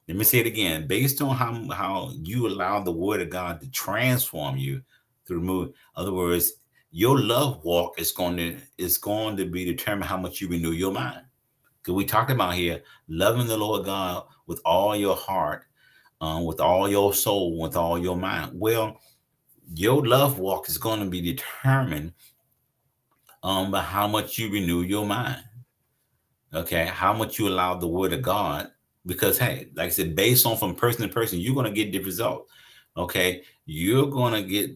Let 0.10 0.17
me 0.17 0.24
say 0.24 0.39
it 0.39 0.48
again. 0.48 0.88
Based 0.88 1.22
on 1.22 1.36
how, 1.36 1.69
how 1.72 2.12
you 2.24 2.48
allow 2.48 2.80
the 2.82 2.91
word 2.91 3.22
of 3.22 3.30
God 3.30 3.62
to 3.62 3.69
transform 3.69 4.58
you 4.58 4.82
through 5.28 5.41
move. 5.41 5.74
other 5.95 6.12
words, 6.12 6.54
your 6.89 7.19
love 7.19 7.63
walk 7.63 8.02
is 8.02 8.12
going 8.12 8.36
to 8.38 8.58
is 8.80 8.98
going 8.98 9.38
to 9.38 9.45
be 9.45 9.63
determined 9.65 10.06
how 10.06 10.17
much 10.17 10.41
you 10.41 10.48
renew 10.48 10.72
your 10.72 10.91
mind. 10.91 11.22
Because 11.78 11.93
we 11.93 12.06
talked 12.06 12.32
about 12.32 12.56
here, 12.56 12.82
loving 13.08 13.45
the 13.45 13.56
Lord 13.56 13.86
God 13.86 14.24
with 14.48 14.60
all 14.65 14.95
your 14.95 15.15
heart, 15.15 15.65
um, 16.22 16.43
with 16.43 16.60
all 16.60 16.89
your 16.89 17.13
soul, 17.13 17.60
with 17.60 17.76
all 17.76 18.00
your 18.00 18.17
mind. 18.17 18.50
Well, 18.56 19.00
your 19.76 20.04
love 20.04 20.39
walk 20.39 20.69
is 20.69 20.80
going 20.80 21.02
to 21.02 21.06
be 21.06 21.22
determined 21.22 22.13
um, 23.43 23.69
by 23.69 23.82
how 23.82 24.08
much 24.08 24.39
you 24.39 24.52
renew 24.52 24.82
your 24.82 25.06
mind. 25.06 25.43
Okay, 26.52 26.88
how 26.88 27.13
much 27.13 27.38
you 27.38 27.48
allow 27.48 27.76
the 27.76 27.88
word 27.88 28.13
of 28.13 28.24
God 28.24 28.72
because 29.05 29.38
hey, 29.38 29.69
like 29.75 29.88
I 29.88 29.89
said, 29.89 30.15
based 30.15 30.45
on 30.45 30.57
from 30.57 30.75
person 30.75 31.03
to 31.07 31.13
person, 31.13 31.39
you're 31.39 31.55
gonna 31.55 31.71
get 31.71 31.91
different 31.91 32.07
results. 32.07 32.51
Okay, 32.97 33.43
you're 33.65 34.07
gonna 34.07 34.43
get 34.43 34.71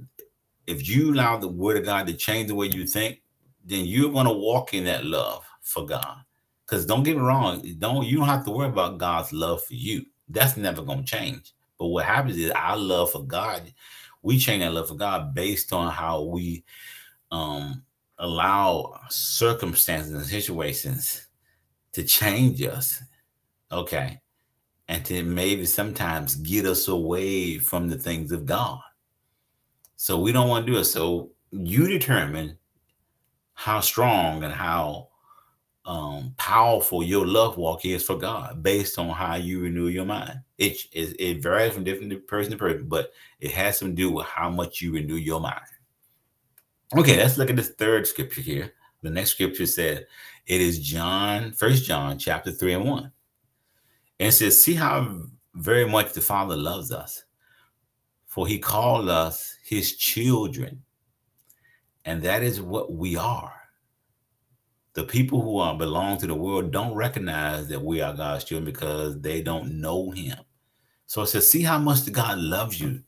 if 0.67 0.87
you 0.87 1.13
allow 1.13 1.37
the 1.37 1.47
word 1.47 1.77
of 1.77 1.85
God 1.85 2.07
to 2.07 2.13
change 2.13 2.47
the 2.47 2.55
way 2.55 2.67
you 2.67 2.85
think, 2.87 3.21
then 3.65 3.85
you're 3.85 4.11
gonna 4.11 4.33
walk 4.33 4.73
in 4.73 4.85
that 4.85 5.05
love 5.05 5.45
for 5.61 5.85
God. 5.85 6.17
Because 6.65 6.85
don't 6.85 7.03
get 7.03 7.17
me 7.17 7.23
wrong, 7.23 7.61
don't 7.79 8.05
you 8.05 8.17
don't 8.17 8.27
have 8.27 8.45
to 8.45 8.51
worry 8.51 8.69
about 8.69 8.97
God's 8.97 9.33
love 9.33 9.63
for 9.63 9.73
you. 9.73 10.05
That's 10.29 10.57
never 10.57 10.81
gonna 10.81 11.03
change. 11.03 11.53
But 11.77 11.87
what 11.87 12.05
happens 12.05 12.37
is 12.37 12.51
our 12.51 12.77
love 12.77 13.11
for 13.11 13.23
God, 13.25 13.73
we 14.21 14.37
change 14.39 14.63
that 14.63 14.73
love 14.73 14.87
for 14.87 14.95
God 14.95 15.33
based 15.33 15.73
on 15.73 15.91
how 15.91 16.23
we 16.23 16.63
um 17.31 17.83
allow 18.19 18.99
circumstances 19.09 20.13
and 20.13 20.25
situations 20.25 21.27
to 21.93 22.03
change 22.03 22.61
us 22.63 23.01
Okay. 23.73 24.19
And 24.87 25.03
to 25.05 25.23
maybe 25.23 25.65
sometimes 25.65 26.35
get 26.35 26.65
us 26.65 26.87
away 26.87 27.57
from 27.57 27.89
the 27.89 27.97
things 27.97 28.31
of 28.31 28.45
God. 28.45 28.79
So 29.95 30.19
we 30.19 30.31
don't 30.31 30.49
want 30.49 30.65
to 30.65 30.71
do 30.71 30.79
it. 30.79 30.85
So 30.85 31.31
you 31.51 31.87
determine 31.87 32.57
how 33.53 33.79
strong 33.79 34.43
and 34.43 34.53
how 34.53 35.09
um, 35.85 36.33
powerful 36.37 37.03
your 37.03 37.25
love 37.25 37.57
walk 37.57 37.85
is 37.85 38.03
for 38.03 38.17
God 38.17 38.63
based 38.63 38.97
on 38.97 39.09
how 39.09 39.35
you 39.35 39.61
renew 39.61 39.87
your 39.87 40.05
mind. 40.05 40.39
It, 40.57 40.77
it, 40.91 41.15
it 41.19 41.43
varies 41.43 41.73
from 41.73 41.83
different 41.83 42.27
person 42.27 42.51
to 42.51 42.57
person, 42.57 42.87
but 42.87 43.11
it 43.39 43.51
has 43.51 43.79
to 43.79 43.91
do 43.91 44.11
with 44.11 44.25
how 44.25 44.49
much 44.49 44.81
you 44.81 44.93
renew 44.93 45.15
your 45.15 45.39
mind. 45.39 45.61
Okay, 46.95 47.17
let's 47.17 47.37
look 47.37 47.49
at 47.49 47.55
this 47.55 47.71
third 47.71 48.05
scripture 48.07 48.41
here. 48.41 48.73
The 49.01 49.09
next 49.09 49.31
scripture 49.31 49.65
said, 49.65 50.05
it 50.45 50.61
is 50.61 50.79
John, 50.79 51.51
First 51.51 51.85
John 51.85 52.17
chapter 52.17 52.51
3 52.51 52.73
and 52.73 52.85
1. 52.85 53.11
And 54.19 54.33
says, 54.33 54.63
See 54.63 54.73
how 54.75 55.23
very 55.55 55.87
much 55.87 56.13
the 56.13 56.21
Father 56.21 56.55
loves 56.55 56.91
us, 56.91 57.23
for 58.27 58.47
he 58.47 58.59
called 58.59 59.09
us 59.09 59.57
his 59.63 59.95
children. 59.95 60.83
And 62.05 62.21
that 62.23 62.43
is 62.43 62.61
what 62.61 62.93
we 62.93 63.15
are. 63.15 63.53
The 64.93 65.03
people 65.03 65.41
who 65.41 65.57
are 65.57 65.75
belong 65.75 66.17
to 66.19 66.27
the 66.27 66.35
world 66.35 66.71
don't 66.71 66.93
recognize 66.93 67.67
that 67.69 67.81
we 67.81 68.01
are 68.01 68.13
God's 68.13 68.43
children 68.43 68.65
because 68.65 69.19
they 69.21 69.41
don't 69.41 69.81
know 69.81 70.11
him. 70.11 70.37
So 71.07 71.23
it 71.23 71.27
says, 71.27 71.49
see 71.49 71.63
how 71.63 71.79
much 71.79 72.11
God 72.11 72.37
loves 72.37 72.79
you. 72.79 73.01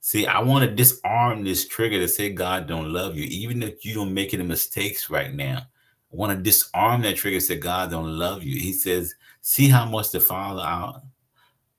See, 0.00 0.26
I 0.26 0.40
want 0.40 0.64
to 0.64 0.74
disarm 0.74 1.42
this 1.42 1.66
trigger 1.66 1.98
to 1.98 2.08
say 2.08 2.32
God 2.32 2.66
don't 2.66 2.92
love 2.92 3.16
you, 3.16 3.24
even 3.24 3.62
if 3.62 3.84
you 3.84 3.94
don't 3.94 4.14
make 4.14 4.32
any 4.32 4.44
mistakes 4.44 5.10
right 5.10 5.34
now. 5.34 5.62
Want 6.10 6.36
to 6.36 6.42
disarm 6.42 7.02
that 7.02 7.16
trigger, 7.16 7.40
say 7.40 7.58
God 7.58 7.90
don't 7.90 8.18
love 8.18 8.42
you. 8.42 8.58
He 8.58 8.72
says, 8.72 9.14
see 9.42 9.68
how 9.68 9.84
much 9.84 10.10
the 10.10 10.20
Father, 10.20 10.62
our, 10.62 11.02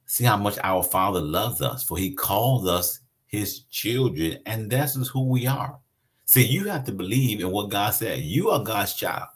see 0.06 0.24
how 0.24 0.38
much 0.38 0.58
our 0.64 0.84
Father 0.84 1.20
loves 1.20 1.62
us, 1.62 1.84
for 1.84 1.98
He 1.98 2.12
calls 2.12 2.68
us 2.68 3.00
His 3.26 3.62
children, 3.72 4.38
and 4.46 4.70
that's 4.70 4.96
who 5.10 5.28
we 5.28 5.48
are. 5.48 5.80
See, 6.26 6.46
you 6.46 6.66
have 6.66 6.84
to 6.84 6.92
believe 6.92 7.42
in 7.42 7.50
what 7.50 7.72
God 7.72 7.90
said. 7.90 8.20
You 8.20 8.52
are 8.52 8.64
God's 8.64 8.94
child. 8.94 9.30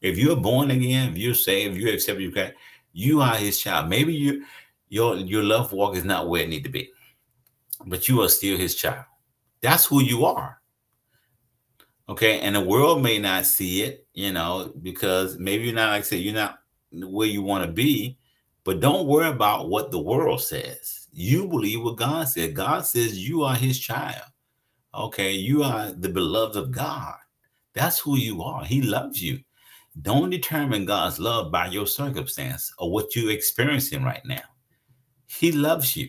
If 0.00 0.16
you're 0.16 0.36
born 0.36 0.70
again, 0.70 1.12
if 1.12 1.18
you're 1.18 1.34
saved, 1.34 1.76
if 1.76 1.82
you 1.82 1.92
accept 1.92 2.20
you, 2.20 2.32
you 2.94 3.20
are 3.20 3.36
His 3.36 3.60
child. 3.60 3.90
Maybe 3.90 4.14
you, 4.14 4.44
your 4.88 5.16
your 5.16 5.42
love 5.42 5.72
walk 5.72 5.96
is 5.96 6.04
not 6.04 6.28
where 6.28 6.42
it 6.42 6.48
need 6.48 6.64
to 6.64 6.70
be, 6.70 6.90
but 7.84 8.08
you 8.08 8.22
are 8.22 8.30
still 8.30 8.56
His 8.56 8.76
child. 8.76 9.04
That's 9.60 9.84
who 9.84 10.02
you 10.02 10.24
are. 10.24 10.59
Okay. 12.10 12.40
And 12.40 12.56
the 12.56 12.60
world 12.60 13.02
may 13.02 13.18
not 13.18 13.46
see 13.46 13.82
it, 13.82 14.06
you 14.14 14.32
know, 14.32 14.72
because 14.82 15.38
maybe 15.38 15.64
you're 15.64 15.74
not, 15.74 15.90
like 15.90 16.00
I 16.00 16.02
said, 16.02 16.18
you're 16.18 16.34
not 16.34 16.58
where 16.92 17.28
you 17.28 17.40
want 17.40 17.64
to 17.64 17.70
be, 17.70 18.18
but 18.64 18.80
don't 18.80 19.06
worry 19.06 19.28
about 19.28 19.68
what 19.68 19.92
the 19.92 20.00
world 20.00 20.42
says. 20.42 21.06
You 21.12 21.46
believe 21.46 21.82
what 21.82 21.96
God 21.96 22.28
said. 22.28 22.54
God 22.54 22.84
says 22.84 23.16
you 23.28 23.44
are 23.44 23.54
his 23.54 23.78
child. 23.78 24.24
Okay. 24.92 25.32
You 25.32 25.62
are 25.62 25.92
the 25.92 26.08
beloved 26.08 26.56
of 26.56 26.72
God. 26.72 27.14
That's 27.74 28.00
who 28.00 28.16
you 28.16 28.42
are. 28.42 28.64
He 28.64 28.82
loves 28.82 29.22
you. 29.22 29.38
Don't 30.02 30.30
determine 30.30 30.86
God's 30.86 31.20
love 31.20 31.52
by 31.52 31.66
your 31.66 31.86
circumstance 31.86 32.72
or 32.78 32.90
what 32.90 33.14
you're 33.14 33.30
experiencing 33.30 34.02
right 34.02 34.24
now. 34.24 34.42
He 35.26 35.52
loves 35.52 35.96
you. 35.96 36.08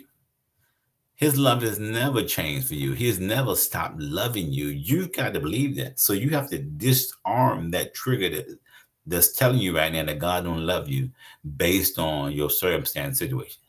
His 1.21 1.37
love 1.37 1.61
has 1.61 1.77
never 1.77 2.23
changed 2.23 2.67
for 2.67 2.73
you. 2.73 2.93
He 2.93 3.05
has 3.05 3.19
never 3.19 3.55
stopped 3.55 4.01
loving 4.01 4.51
you. 4.51 4.69
You've 4.69 5.13
got 5.13 5.35
to 5.35 5.39
believe 5.39 5.75
that. 5.75 5.99
So 5.99 6.13
you 6.13 6.31
have 6.31 6.49
to 6.49 6.57
disarm 6.57 7.69
that 7.71 7.93
trigger 7.93 8.27
that, 8.37 8.57
that's 9.05 9.33
telling 9.33 9.59
you 9.59 9.77
right 9.77 9.93
now 9.93 10.03
that 10.03 10.17
God 10.17 10.45
don't 10.45 10.65
love 10.65 10.89
you 10.89 11.11
based 11.57 11.99
on 11.99 12.31
your 12.31 12.49
circumstance 12.49 13.19
situation. 13.19 13.61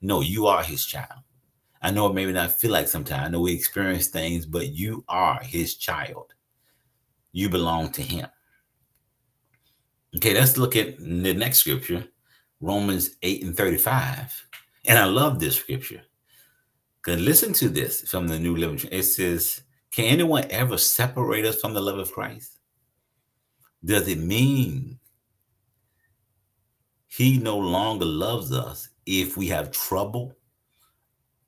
No, 0.00 0.22
you 0.22 0.46
are 0.46 0.62
his 0.62 0.86
child. 0.86 1.20
I 1.82 1.90
know 1.90 2.06
it 2.06 2.14
maybe 2.14 2.32
not 2.32 2.52
feel 2.58 2.70
like 2.70 2.88
sometimes. 2.88 3.26
I 3.26 3.28
know 3.28 3.40
we 3.42 3.52
experience 3.52 4.06
things, 4.06 4.46
but 4.46 4.72
you 4.72 5.04
are 5.06 5.38
his 5.42 5.74
child. 5.74 6.32
You 7.32 7.50
belong 7.50 7.92
to 7.92 8.02
him. 8.02 8.28
Okay, 10.16 10.32
let's 10.32 10.56
look 10.56 10.74
at 10.74 10.98
the 10.98 11.34
next 11.34 11.58
scripture, 11.58 12.08
Romans 12.62 13.10
8 13.22 13.44
and 13.44 13.54
35. 13.54 14.46
And 14.86 14.98
I 14.98 15.04
love 15.04 15.38
this 15.38 15.56
scripture. 15.56 16.00
Because 17.04 17.20
listen 17.20 17.52
to 17.54 17.68
this 17.68 18.08
from 18.08 18.28
the 18.28 18.38
New 18.38 18.56
Living. 18.56 18.88
It 18.90 19.02
says, 19.02 19.62
Can 19.90 20.06
anyone 20.06 20.46
ever 20.50 20.78
separate 20.78 21.44
us 21.44 21.60
from 21.60 21.74
the 21.74 21.80
love 21.80 21.98
of 21.98 22.12
Christ? 22.12 22.58
Does 23.84 24.08
it 24.08 24.18
mean 24.18 24.98
he 27.06 27.38
no 27.38 27.58
longer 27.58 28.06
loves 28.06 28.52
us 28.52 28.88
if 29.06 29.36
we 29.36 29.46
have 29.48 29.70
trouble 29.70 30.34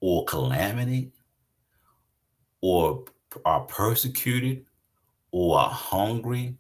or 0.01 0.25
calamity 0.27 1.11
or 2.61 3.05
are 3.45 3.64
persecuted 3.64 4.66
or 5.33 5.59
are 5.59 5.71
hungry 5.71 6.57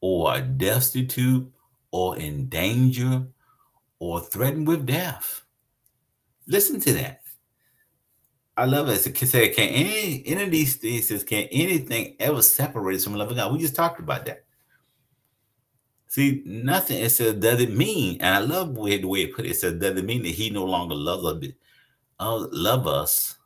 or 0.00 0.30
are 0.30 0.40
destitute 0.40 1.48
or 1.92 2.18
in 2.18 2.48
danger 2.48 3.26
or 3.98 4.20
threatened 4.20 4.66
with 4.66 4.86
death. 4.86 5.42
Listen 6.46 6.80
to 6.80 6.92
that. 6.94 7.20
I 8.58 8.64
love 8.64 8.88
it. 8.88 9.06
It 9.06 9.26
said, 9.28 9.54
can 9.54 9.68
any, 9.68 10.24
any 10.26 10.42
of 10.42 10.50
these 10.50 10.74
things 10.76 11.22
can 11.22 11.44
anything 11.52 12.16
ever 12.18 12.42
separate 12.42 12.96
us 12.96 13.04
from 13.04 13.14
love 13.14 13.30
of 13.30 13.36
God? 13.36 13.52
We 13.52 13.60
just 13.60 13.76
talked 13.76 14.00
about 14.00 14.26
that. 14.26 14.44
See, 16.08 16.42
nothing. 16.44 17.00
It 17.00 17.10
says, 17.10 17.34
does 17.34 17.60
it 17.60 17.70
mean? 17.70 18.20
And 18.20 18.34
I 18.34 18.38
love 18.40 18.74
the 18.74 18.80
way, 18.80 18.98
the 18.98 19.06
way 19.06 19.20
it 19.20 19.36
put 19.36 19.44
it. 19.44 19.50
It 19.50 19.58
says, 19.58 19.74
does 19.74 19.96
it 19.96 20.04
mean 20.04 20.22
that 20.24 20.30
he 20.30 20.50
no 20.50 20.64
longer 20.64 20.96
loves 20.96 21.24
us, 21.24 21.52
uh, 22.18 22.46
love 22.50 22.88
us 22.88 23.36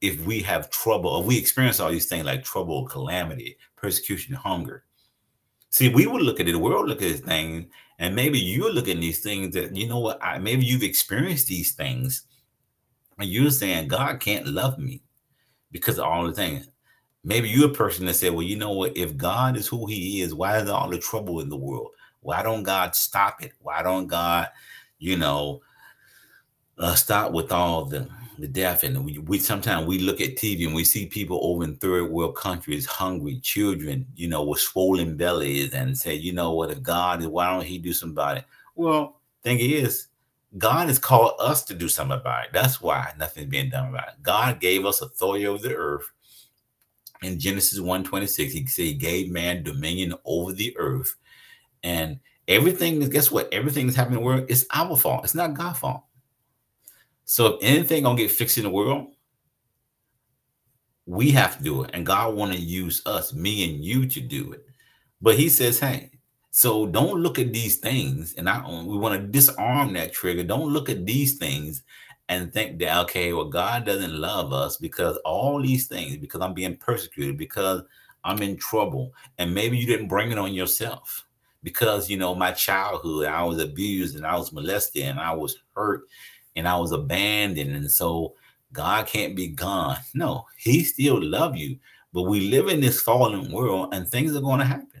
if 0.00 0.26
we 0.26 0.40
have 0.40 0.70
trouble 0.70 1.10
or 1.10 1.22
we 1.22 1.38
experience 1.38 1.78
all 1.78 1.92
these 1.92 2.08
things 2.08 2.26
like 2.26 2.42
trouble, 2.42 2.84
calamity, 2.86 3.56
persecution, 3.76 4.34
hunger? 4.34 4.82
See, 5.70 5.88
we 5.88 6.08
would 6.08 6.22
look 6.22 6.40
at 6.40 6.48
it, 6.48 6.52
the 6.52 6.58
world 6.58 6.88
look 6.88 7.00
at 7.00 7.08
this 7.08 7.20
thing, 7.20 7.70
and 8.00 8.16
maybe 8.16 8.40
you're 8.40 8.72
looking 8.72 8.96
at 8.96 9.00
these 9.00 9.22
things 9.22 9.54
that, 9.54 9.76
you 9.76 9.86
know 9.86 10.00
what, 10.00 10.18
I, 10.20 10.38
maybe 10.38 10.64
you've 10.64 10.82
experienced 10.82 11.46
these 11.46 11.72
things, 11.72 12.26
you're 13.28 13.50
saying, 13.50 13.88
God 13.88 14.20
can't 14.20 14.46
love 14.46 14.78
me 14.78 15.02
because 15.70 15.98
of 15.98 16.04
all 16.04 16.26
the 16.26 16.32
things. 16.32 16.68
Maybe 17.24 17.48
you're 17.48 17.70
a 17.70 17.74
person 17.74 18.06
that 18.06 18.14
said, 18.14 18.32
well, 18.32 18.42
you 18.42 18.56
know 18.56 18.72
what, 18.72 18.96
if 18.96 19.16
God 19.16 19.56
is 19.56 19.66
who 19.68 19.86
he 19.86 20.22
is, 20.22 20.34
why 20.34 20.58
is 20.58 20.68
all 20.68 20.88
the 20.88 20.98
trouble 20.98 21.40
in 21.40 21.48
the 21.48 21.56
world? 21.56 21.90
Why 22.20 22.42
don't 22.42 22.62
God 22.62 22.94
stop 22.94 23.42
it? 23.42 23.52
Why 23.60 23.82
don't 23.82 24.06
God, 24.06 24.48
you 24.98 25.16
know, 25.16 25.60
uh, 26.78 26.94
stop 26.94 27.32
with 27.32 27.52
all 27.52 27.84
the 27.84 28.08
the 28.38 28.48
death 28.48 28.82
and 28.82 29.04
we, 29.04 29.18
we 29.18 29.38
sometimes 29.38 29.86
we 29.86 29.98
look 29.98 30.20
at 30.20 30.36
tv 30.36 30.66
and 30.66 30.74
we 30.74 30.84
see 30.84 31.06
people 31.06 31.38
over 31.42 31.64
in 31.64 31.76
third 31.76 32.10
world 32.10 32.34
countries 32.34 32.86
hungry 32.86 33.38
children 33.40 34.06
you 34.16 34.26
know 34.26 34.42
with 34.42 34.58
swollen 34.58 35.16
bellies 35.16 35.72
and 35.74 35.96
say 35.96 36.14
you 36.14 36.32
know 36.32 36.52
what 36.52 36.70
if 36.70 36.82
god 36.82 37.20
is 37.20 37.28
why 37.28 37.48
don't 37.50 37.64
he 37.64 37.78
do 37.78 37.92
something 37.92 38.42
well 38.74 39.20
thing 39.42 39.58
is 39.60 40.08
god 40.58 40.88
has 40.88 40.98
called 40.98 41.34
us 41.38 41.64
to 41.64 41.74
do 41.74 41.88
something 41.88 42.18
about 42.18 42.46
it. 42.46 42.50
That's 42.52 42.80
why 42.80 43.12
nothing's 43.18 43.50
being 43.50 43.70
done 43.70 43.88
about 43.88 44.08
it. 44.08 44.22
God 44.22 44.60
gave 44.60 44.84
us 44.84 45.00
authority 45.00 45.46
over 45.46 45.66
the 45.66 45.74
earth. 45.74 46.10
In 47.22 47.38
genesis 47.38 47.80
1 47.80 48.04
26 48.04 48.52
he 48.52 48.66
said 48.66 48.84
he 48.84 48.94
gave 48.94 49.30
man 49.30 49.62
dominion 49.62 50.14
over 50.24 50.52
the 50.52 50.76
earth. 50.78 51.14
And 51.82 52.20
everything 52.48 53.00
guess 53.08 53.30
what? 53.30 53.52
Everything 53.52 53.86
that's 53.86 53.96
happening 53.96 54.18
in 54.18 54.24
the 54.24 54.26
world 54.26 54.50
is 54.50 54.66
our 54.72 54.96
fault. 54.96 55.24
It's 55.24 55.34
not 55.34 55.54
god's 55.54 55.78
fault. 55.78 56.04
So 57.24 57.46
if 57.46 57.58
anything 57.62 58.02
gonna 58.02 58.16
get 58.16 58.30
fixed 58.30 58.58
in 58.58 58.64
the 58.64 58.70
world, 58.70 59.08
we 61.06 61.30
have 61.32 61.58
to 61.58 61.64
do 61.64 61.82
it. 61.82 61.90
And 61.94 62.06
God 62.06 62.34
want 62.34 62.52
to 62.52 62.58
use 62.58 63.02
us, 63.06 63.34
me 63.34 63.68
and 63.68 63.84
you, 63.84 64.06
to 64.06 64.20
do 64.20 64.52
it. 64.52 64.64
But 65.20 65.36
He 65.36 65.48
says, 65.48 65.78
hey, 65.78 66.10
so 66.52 66.86
don't 66.86 67.22
look 67.22 67.38
at 67.38 67.52
these 67.52 67.78
things, 67.78 68.34
and 68.34 68.48
I 68.48 68.62
um, 68.62 68.86
we 68.86 68.96
want 68.96 69.20
to 69.20 69.26
disarm 69.26 69.94
that 69.94 70.12
trigger. 70.12 70.44
Don't 70.44 70.72
look 70.72 70.88
at 70.88 71.06
these 71.06 71.38
things 71.38 71.82
and 72.28 72.52
think 72.52 72.78
that 72.78 72.98
okay, 73.04 73.32
well, 73.32 73.46
God 73.46 73.84
doesn't 73.84 74.14
love 74.14 74.52
us 74.52 74.76
because 74.76 75.16
all 75.24 75.60
these 75.60 75.86
things, 75.88 76.18
because 76.18 76.42
I'm 76.42 76.54
being 76.54 76.76
persecuted, 76.76 77.38
because 77.38 77.82
I'm 78.22 78.42
in 78.42 78.56
trouble, 78.58 79.12
and 79.38 79.54
maybe 79.54 79.78
you 79.78 79.86
didn't 79.86 80.08
bring 80.08 80.30
it 80.30 80.38
on 80.38 80.54
yourself 80.54 81.26
because 81.62 82.10
you 82.10 82.16
know 82.16 82.34
my 82.34 82.52
childhood, 82.52 83.26
I 83.26 83.42
was 83.44 83.60
abused 83.60 84.16
and 84.16 84.26
I 84.26 84.36
was 84.36 84.52
molested 84.52 85.04
and 85.04 85.18
I 85.18 85.32
was 85.32 85.58
hurt 85.74 86.02
and 86.56 86.66
I 86.68 86.76
was 86.76 86.92
abandoned. 86.92 87.74
And 87.74 87.90
so 87.90 88.34
God 88.72 89.06
can't 89.06 89.36
be 89.36 89.48
gone. 89.48 89.98
No, 90.14 90.46
he 90.56 90.84
still 90.84 91.22
love 91.22 91.56
you. 91.56 91.78
But 92.12 92.22
we 92.24 92.50
live 92.50 92.68
in 92.68 92.80
this 92.80 93.00
fallen 93.00 93.50
world 93.50 93.94
and 93.94 94.06
things 94.06 94.36
are 94.36 94.40
going 94.40 94.58
to 94.58 94.66
happen. 94.66 94.91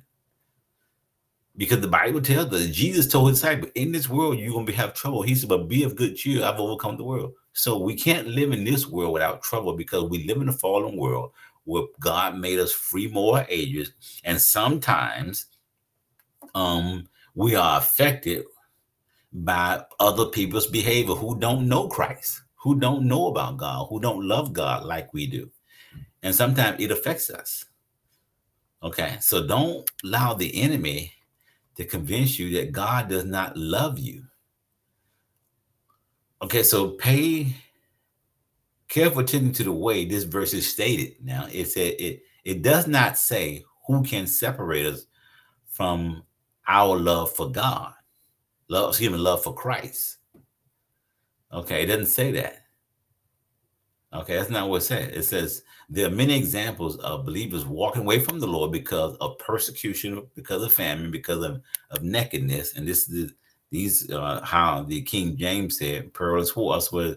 Because 1.62 1.80
the 1.80 1.86
Bible 1.86 2.20
tells 2.20 2.52
us, 2.52 2.66
Jesus 2.74 3.06
told 3.06 3.28
his 3.28 3.38
disciples, 3.38 3.70
in 3.76 3.92
this 3.92 4.08
world, 4.08 4.36
you're 4.36 4.52
going 4.52 4.66
to 4.66 4.72
have 4.72 4.94
trouble. 4.94 5.22
He 5.22 5.36
said, 5.36 5.48
but 5.48 5.68
be 5.68 5.84
of 5.84 5.94
good 5.94 6.16
cheer. 6.16 6.44
I've 6.44 6.58
overcome 6.58 6.96
the 6.96 7.04
world. 7.04 7.34
So 7.52 7.78
we 7.78 7.94
can't 7.94 8.26
live 8.26 8.50
in 8.50 8.64
this 8.64 8.88
world 8.88 9.12
without 9.12 9.44
trouble 9.44 9.76
because 9.76 10.10
we 10.10 10.26
live 10.26 10.38
in 10.38 10.48
a 10.48 10.52
fallen 10.52 10.96
world 10.96 11.30
where 11.62 11.84
God 12.00 12.36
made 12.36 12.58
us 12.58 12.72
free 12.72 13.06
moral 13.06 13.44
agents. 13.48 13.92
And 14.24 14.40
sometimes 14.40 15.46
um, 16.56 17.06
we 17.36 17.54
are 17.54 17.78
affected 17.78 18.44
by 19.32 19.84
other 20.00 20.24
people's 20.24 20.66
behavior 20.66 21.14
who 21.14 21.38
don't 21.38 21.68
know 21.68 21.86
Christ, 21.86 22.42
who 22.56 22.80
don't 22.80 23.06
know 23.06 23.28
about 23.28 23.58
God, 23.58 23.86
who 23.88 24.00
don't 24.00 24.26
love 24.26 24.52
God 24.52 24.84
like 24.84 25.14
we 25.14 25.28
do. 25.28 25.48
And 26.24 26.34
sometimes 26.34 26.82
it 26.82 26.90
affects 26.90 27.30
us. 27.30 27.66
Okay, 28.82 29.16
so 29.20 29.46
don't 29.46 29.88
allow 30.02 30.34
the 30.34 30.60
enemy 30.60 31.12
to 31.76 31.84
convince 31.84 32.38
you 32.38 32.56
that 32.58 32.72
God 32.72 33.08
does 33.08 33.24
not 33.24 33.56
love 33.56 33.98
you. 33.98 34.24
Okay, 36.42 36.62
so 36.62 36.90
pay 36.90 37.54
careful 38.88 39.20
attention 39.20 39.52
to 39.54 39.64
the 39.64 39.72
way 39.72 40.04
this 40.04 40.24
verse 40.24 40.52
is 40.52 40.70
stated. 40.70 41.14
Now 41.22 41.46
it 41.50 41.66
said 41.66 41.94
it 41.98 42.22
it 42.44 42.62
does 42.62 42.86
not 42.86 43.16
say 43.16 43.64
who 43.86 44.02
can 44.02 44.26
separate 44.26 44.86
us 44.86 45.06
from 45.66 46.24
our 46.68 46.98
love 46.98 47.34
for 47.34 47.50
God 47.50 47.94
love, 48.72 48.88
excuse 48.90 49.12
me, 49.12 49.18
love 49.18 49.44
for 49.44 49.54
Christ. 49.54 50.16
Okay, 51.52 51.82
it 51.82 51.86
doesn't 51.86 52.06
say 52.06 52.32
that. 52.32 52.61
Okay, 54.14 54.36
that's 54.36 54.50
not 54.50 54.68
what 54.68 54.82
it 54.82 54.84
says. 54.84 55.08
It 55.16 55.22
says 55.22 55.62
there 55.88 56.06
are 56.06 56.10
many 56.10 56.36
examples 56.36 56.98
of 56.98 57.24
believers 57.24 57.64
walking 57.64 58.02
away 58.02 58.20
from 58.20 58.40
the 58.40 58.46
Lord 58.46 58.70
because 58.70 59.16
of 59.16 59.38
persecution, 59.38 60.26
because 60.34 60.62
of 60.62 60.72
famine, 60.72 61.10
because 61.10 61.42
of, 61.42 61.62
of 61.90 62.02
nakedness. 62.02 62.76
And 62.76 62.86
this 62.86 63.08
is 63.08 63.32
these 63.70 64.10
uh, 64.10 64.42
how 64.42 64.82
the 64.82 65.00
King 65.02 65.36
James 65.36 65.78
said, 65.78 66.12
perilous 66.12 66.50
for 66.50 66.76
us 66.76 66.92
was 66.92 67.16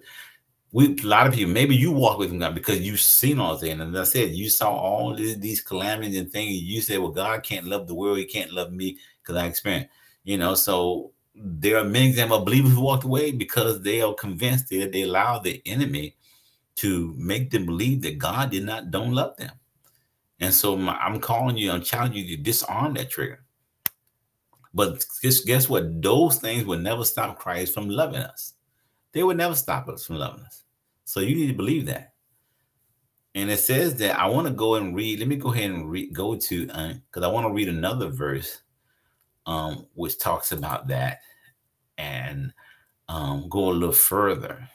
we 0.71 0.97
a 1.01 1.05
lot 1.05 1.27
of 1.27 1.33
people 1.33 1.53
maybe 1.53 1.75
you 1.75 1.91
walk 1.91 2.15
away 2.15 2.27
from 2.27 2.39
God 2.39 2.55
because 2.55 2.79
you've 2.79 2.99
seen 2.99 3.39
all 3.39 3.57
things. 3.57 3.79
And 3.79 3.95
as 3.95 4.09
I 4.09 4.11
said, 4.11 4.31
you 4.31 4.49
saw 4.49 4.71
all 4.71 5.15
these, 5.15 5.61
calamities 5.61 6.17
and 6.17 6.31
things. 6.31 6.61
You 6.61 6.81
said, 6.81 6.99
Well, 6.99 7.11
God 7.11 7.43
can't 7.43 7.65
love 7.65 7.87
the 7.87 7.95
world, 7.95 8.17
He 8.17 8.25
can't 8.25 8.51
love 8.51 8.71
me 8.71 8.97
because 9.21 9.35
I 9.35 9.45
experienced, 9.45 9.89
you 10.23 10.37
know. 10.37 10.55
So 10.55 11.11
there 11.33 11.77
are 11.77 11.83
many 11.83 12.07
examples 12.07 12.39
of 12.39 12.45
believers 12.45 12.73
who 12.73 12.81
walked 12.81 13.03
away 13.03 13.31
because 13.31 13.81
they 13.81 14.01
are 14.01 14.13
convinced 14.13 14.69
that 14.69 14.91
they 14.91 15.03
allow 15.03 15.39
the 15.39 15.61
enemy 15.65 16.15
to 16.75 17.13
make 17.17 17.49
them 17.51 17.65
believe 17.65 18.01
that 18.01 18.17
God 18.17 18.51
did 18.51 18.65
not 18.65 18.91
don't 18.91 19.13
love 19.13 19.37
them. 19.37 19.51
And 20.39 20.53
so 20.53 20.75
my, 20.75 20.93
I'm 20.97 21.19
calling 21.19 21.57
you, 21.57 21.71
I'm 21.71 21.81
challenging 21.81 22.25
you 22.25 22.37
to 22.37 22.43
disarm 22.43 22.93
that 22.95 23.09
trigger. 23.09 23.43
But 24.73 25.05
guess, 25.45 25.69
what? 25.69 26.01
Those 26.01 26.37
things 26.37 26.65
will 26.65 26.79
never 26.79 27.05
stop 27.05 27.39
Christ 27.39 27.73
from 27.73 27.89
loving 27.89 28.21
us. 28.21 28.53
They 29.13 29.23
will 29.23 29.35
never 29.35 29.55
stop 29.55 29.87
us 29.87 30.05
from 30.05 30.17
loving 30.17 30.43
us. 30.43 30.63
So 31.05 31.21
you 31.21 31.33
need 31.33 31.47
to 31.47 31.53
believe 31.53 31.85
that. 31.85 32.13
And 33.35 33.49
it 33.49 33.59
says 33.59 33.95
that 33.97 34.19
I 34.19 34.27
want 34.27 34.47
to 34.47 34.53
go 34.53 34.75
and 34.75 34.93
read. 34.93 35.19
Let 35.19 35.29
me 35.29 35.37
go 35.37 35.53
ahead 35.53 35.71
and 35.71 35.89
read, 35.89 36.13
go 36.13 36.35
to 36.35 36.65
because 36.65 37.23
uh, 37.23 37.29
I 37.29 37.31
want 37.31 37.47
to 37.47 37.53
read 37.53 37.69
another 37.69 38.09
verse 38.09 38.61
um, 39.45 39.87
which 39.93 40.19
talks 40.19 40.51
about 40.51 40.87
that 40.87 41.19
and 41.97 42.53
um, 43.07 43.47
go 43.49 43.69
a 43.69 43.71
little 43.71 43.93
further 43.93 44.67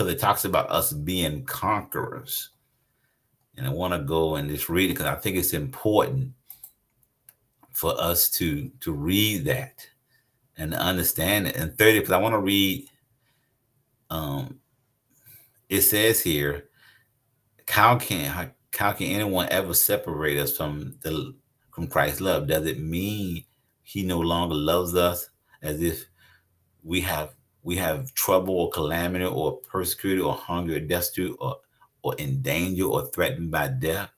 because 0.00 0.14
it 0.14 0.18
talks 0.18 0.46
about 0.46 0.70
us 0.70 0.94
being 0.94 1.44
conquerors. 1.44 2.48
And 3.58 3.66
I 3.66 3.70
want 3.70 3.92
to 3.92 3.98
go 3.98 4.36
and 4.36 4.48
just 4.48 4.70
read 4.70 4.86
it 4.88 4.94
because 4.94 5.04
I 5.04 5.14
think 5.16 5.36
it's 5.36 5.52
important 5.52 6.32
for 7.70 8.00
us 8.00 8.30
to 8.30 8.70
to 8.80 8.92
read 8.92 9.44
that 9.44 9.86
and 10.56 10.72
understand 10.72 11.48
it. 11.48 11.56
And 11.56 11.76
30, 11.76 11.98
because 11.98 12.12
I 12.12 12.16
want 12.16 12.32
to 12.32 12.38
read 12.38 12.88
um 14.08 14.58
it 15.68 15.82
says 15.82 16.22
here, 16.22 16.70
how 17.68 17.98
can 17.98 18.24
how, 18.24 18.46
how 18.74 18.92
can 18.92 19.08
anyone 19.08 19.48
ever 19.50 19.74
separate 19.74 20.38
us 20.38 20.56
from 20.56 20.96
the 21.02 21.34
from 21.74 21.88
Christ's 21.88 22.22
love? 22.22 22.46
Does 22.46 22.64
it 22.64 22.80
mean 22.80 23.44
he 23.82 24.02
no 24.02 24.20
longer 24.20 24.54
loves 24.54 24.94
us 24.94 25.28
as 25.60 25.82
if 25.82 26.06
we 26.82 27.02
have 27.02 27.34
we 27.62 27.76
have 27.76 28.12
trouble 28.14 28.54
or 28.54 28.70
calamity 28.70 29.24
or 29.24 29.58
persecuted 29.58 30.24
or 30.24 30.34
hungry 30.34 30.76
or 30.76 30.80
destitute 30.80 31.36
or 31.40 31.56
or 32.02 32.14
in 32.16 32.40
danger 32.40 32.84
or 32.84 33.06
threatened 33.06 33.50
by 33.50 33.68
death? 33.68 34.10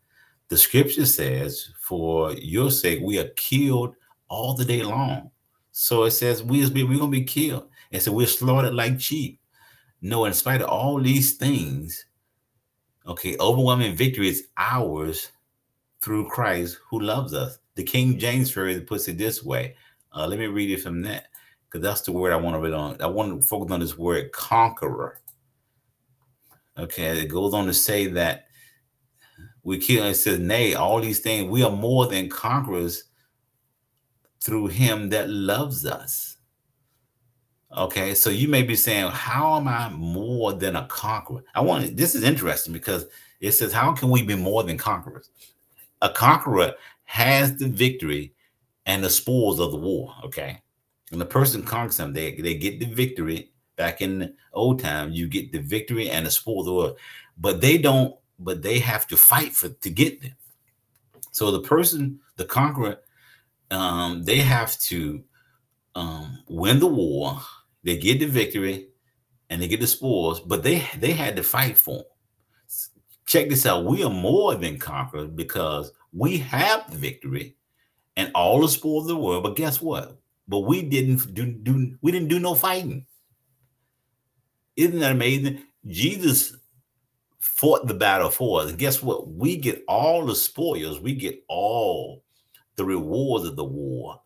The 0.49 0.59
scripture 0.59 1.07
says, 1.07 1.71
For 1.81 2.33
your 2.35 2.71
sake, 2.71 3.01
we 3.03 3.19
are 3.19 3.29
killed 3.37 3.97
all 4.29 4.55
the 4.55 4.65
day 4.65 4.83
long. 4.83 5.31
So 5.73 6.05
it 6.05 6.11
says 6.11 6.43
we 6.43 6.69
we're 6.69 6.99
gonna 6.99 7.09
be 7.09 7.25
killed. 7.25 7.69
And 7.91 8.01
so 8.01 8.13
we're 8.13 8.27
slaughtered 8.27 8.75
like 8.75 9.01
sheep. 9.01 9.41
No, 10.01 10.25
in 10.27 10.33
spite 10.33 10.61
of 10.61 10.69
all 10.69 11.01
these 11.01 11.35
things, 11.35 12.07
okay, 13.07 13.37
overwhelming 13.39 13.97
victory 13.97 14.29
is 14.29 14.49
ours 14.57 15.31
through 16.01 16.29
Christ 16.29 16.79
who 16.91 17.01
loves 17.01 17.33
us. 17.33 17.59
The 17.75 17.85
King 17.85 18.19
James 18.19 18.51
Version 18.51 18.85
puts 18.85 19.09
it 19.09 19.17
this 19.17 19.43
way. 19.43 19.77
Uh, 20.13 20.27
let 20.27 20.39
me 20.39 20.47
read 20.47 20.71
it 20.71 20.83
from 20.83 21.01
that 21.03 21.29
because 21.73 21.83
that's 21.83 22.03
the 22.03 22.13
word 22.13 22.33
I 22.33 22.37
want 22.37 22.55
to 22.55 22.61
read 22.61 22.75
on. 22.75 23.01
I 23.01 23.07
want 23.07 23.41
to 23.41 23.47
focus 23.47 23.73
on 23.73 23.81
this 23.81 23.97
word 23.97 24.31
conqueror. 24.33 25.21
Okay, 26.77 27.21
it 27.21 27.29
goes 27.29 27.55
on 27.55 27.67
to 27.67 27.75
say 27.75 28.07
that 28.09 28.47
we 29.63 29.79
kill. 29.79 30.05
It 30.05 30.15
says, 30.15 30.39
"Nay, 30.39 30.75
all 30.75 31.01
these 31.01 31.21
things 31.21 31.51
we 31.51 31.63
are 31.63 31.71
more 31.71 32.07
than 32.07 32.29
conquerors 32.29 33.05
through 34.41 34.69
Him 34.69 35.09
that 35.11 35.31
loves 35.31 35.87
us." 35.87 36.37
Okay, 37.75 38.15
so 38.15 38.29
you 38.29 38.49
may 38.49 38.63
be 38.63 38.77
saying, 38.77 39.11
How 39.11 39.57
am 39.57 39.67
I 39.67 39.89
more 39.91 40.53
than 40.53 40.77
a 40.77 40.87
conqueror? 40.89 41.43
I 41.55 41.63
want 41.63 41.97
this 41.97 42.15
is 42.15 42.23
interesting 42.23 42.75
because 42.75 43.07
it 43.41 43.53
says, 43.53 43.73
How 43.73 43.93
can 43.95 44.11
we 44.11 44.23
be 44.23 44.35
more 44.35 44.63
than 44.63 44.77
conquerors? 44.77 45.31
A 46.03 46.11
conqueror 46.11 46.75
has 47.05 47.57
the 47.57 47.69
victory 47.69 48.35
and 48.85 49.03
the 49.03 49.09
spoils 49.09 49.59
of 49.59 49.71
the 49.71 49.79
war. 49.79 50.15
Okay. 50.25 50.61
And 51.13 51.21
the 51.21 51.27
person 51.27 51.63
conquers 51.63 51.99
them, 51.99 52.13
they, 52.13 52.35
they 52.35 52.57
get 52.57 52.81
the 52.81 52.87
victory. 52.87 53.51
Back 53.77 54.03
in 54.03 54.35
old 54.53 54.81
time, 54.81 55.13
you 55.13 55.29
get 55.29 55.53
the 55.53 55.59
victory 55.59 56.11
and 56.11 56.27
the 56.27 56.31
spoils 56.31 56.67
of 56.67 56.67
the 56.67 56.73
war, 56.73 56.97
but 57.39 57.61
they 57.61 57.79
don't, 57.79 58.15
but 58.39 58.63
they 58.63 58.79
have 58.79 59.07
to 59.09 59.17
fight 59.17 59.53
for 59.53 59.71
to 59.71 59.91
get 59.91 60.21
them. 60.21 60.33
So 61.33 61.51
the 61.51 61.63
person, 61.63 62.21
the 62.37 62.45
conqueror, 62.45 62.99
um, 63.71 64.25
they 64.25 64.39
have 64.39 64.79
to 64.81 65.25
um, 65.95 66.39
win 66.49 66.81
the 66.81 66.87
war 66.87 67.41
they 67.85 67.97
get 67.97 68.21
the 68.21 68.27
victory 68.27 68.89
and 69.51 69.61
they 69.61 69.69
get 69.69 69.81
the 69.81 69.87
spoils, 69.87 70.41
but 70.41 70.63
they 70.63 70.87
they 70.99 71.13
had 71.13 71.37
to 71.37 71.43
fight 71.43 71.77
for 71.77 71.99
them. 71.99 72.07
Check 73.27 73.49
this 73.49 73.67
out: 73.67 73.85
we 73.85 74.05
are 74.05 74.11
more 74.11 74.55
than 74.55 74.79
conquerors 74.79 75.29
because 75.29 75.93
we 76.13 76.39
have 76.39 76.91
the 76.91 76.97
victory 76.97 77.57
and 78.17 78.31
all 78.35 78.61
the 78.61 78.69
spoils 78.69 79.05
of 79.05 79.09
the 79.09 79.17
world. 79.17 79.43
But 79.43 79.57
guess 79.57 79.81
what? 79.81 80.19
But 80.49 80.61
we 80.61 80.83
didn't 80.83 81.35
do, 81.35 81.47
do 81.47 81.97
we 82.03 82.13
didn't 82.13 82.29
do 82.29 82.39
no 82.39 82.55
fighting. 82.55 83.07
Isn't 84.77 85.01
that 85.01 85.13
amazing? 85.13 85.63
Jesus 85.87 86.57
fought 87.39 87.87
the 87.87 87.95
battle 87.95 88.31
for 88.31 88.63
us. 88.63 88.71
And 88.71 88.79
guess 88.79 89.03
what? 89.03 89.29
We 89.29 89.57
get 89.57 89.85
all 89.89 90.25
the 90.27 90.35
spoils, 90.35 91.01
we 91.01 91.15
get 91.15 91.43
all 91.49 92.25
the 92.77 92.85
rewards 92.85 93.47
of 93.47 93.57
the 93.57 93.65
war. 93.65 94.21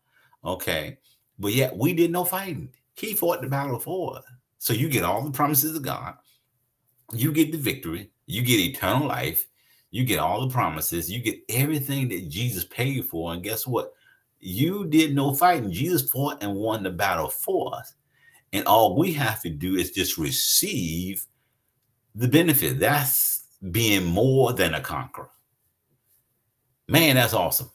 Okay. 0.44 0.98
But 1.38 1.52
yet 1.52 1.76
we 1.76 1.92
did 1.92 2.10
no 2.10 2.24
fighting. 2.24 2.70
He 2.94 3.14
fought 3.14 3.42
the 3.42 3.48
battle 3.48 3.78
for 3.78 4.16
us. 4.16 4.24
So 4.58 4.72
you 4.72 4.88
get 4.88 5.04
all 5.04 5.22
the 5.22 5.30
promises 5.30 5.76
of 5.76 5.82
God. 5.82 6.14
You 7.12 7.32
get 7.32 7.52
the 7.52 7.58
victory. 7.58 8.10
You 8.26 8.42
get 8.42 8.58
eternal 8.58 9.06
life. 9.06 9.46
You 9.90 10.04
get 10.04 10.18
all 10.18 10.46
the 10.46 10.52
promises. 10.52 11.10
You 11.10 11.20
get 11.20 11.40
everything 11.48 12.08
that 12.08 12.28
Jesus 12.28 12.64
paid 12.64 13.04
for. 13.06 13.32
And 13.32 13.42
guess 13.42 13.66
what? 13.66 13.92
You 14.46 14.86
did 14.86 15.12
no 15.12 15.34
fighting. 15.34 15.72
Jesus 15.72 16.08
fought 16.08 16.40
and 16.40 16.54
won 16.54 16.84
the 16.84 16.90
battle 16.90 17.28
for 17.28 17.74
us. 17.74 17.94
And 18.52 18.64
all 18.66 18.96
we 18.96 19.12
have 19.14 19.42
to 19.42 19.50
do 19.50 19.74
is 19.74 19.90
just 19.90 20.18
receive 20.18 21.26
the 22.14 22.28
benefit. 22.28 22.78
That's 22.78 23.44
being 23.72 24.04
more 24.04 24.52
than 24.52 24.74
a 24.74 24.80
conqueror. 24.80 25.30
Man, 26.86 27.16
that's 27.16 27.34
awesome. 27.34 27.68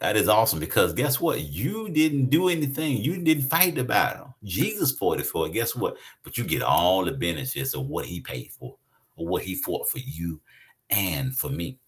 That 0.00 0.16
is 0.16 0.26
awesome 0.26 0.58
because 0.58 0.94
guess 0.94 1.20
what? 1.20 1.42
You 1.42 1.90
didn't 1.90 2.30
do 2.30 2.48
anything. 2.48 2.96
You 2.96 3.22
didn't 3.22 3.50
fight 3.50 3.74
the 3.74 3.84
battle. 3.84 4.34
Jesus 4.42 4.92
fought 4.92 5.20
it 5.20 5.26
for 5.26 5.46
it. 5.46 5.52
Guess 5.52 5.76
what? 5.76 5.98
But 6.22 6.38
you 6.38 6.44
get 6.44 6.62
all 6.62 7.04
the 7.04 7.12
benefits 7.12 7.74
of 7.74 7.88
what 7.88 8.06
he 8.06 8.22
paid 8.22 8.52
for 8.52 8.74
or 9.16 9.26
what 9.26 9.42
he 9.42 9.56
fought 9.56 9.90
for 9.90 9.98
you 9.98 10.40
and 10.88 11.36
for 11.36 11.50
me. 11.50 11.78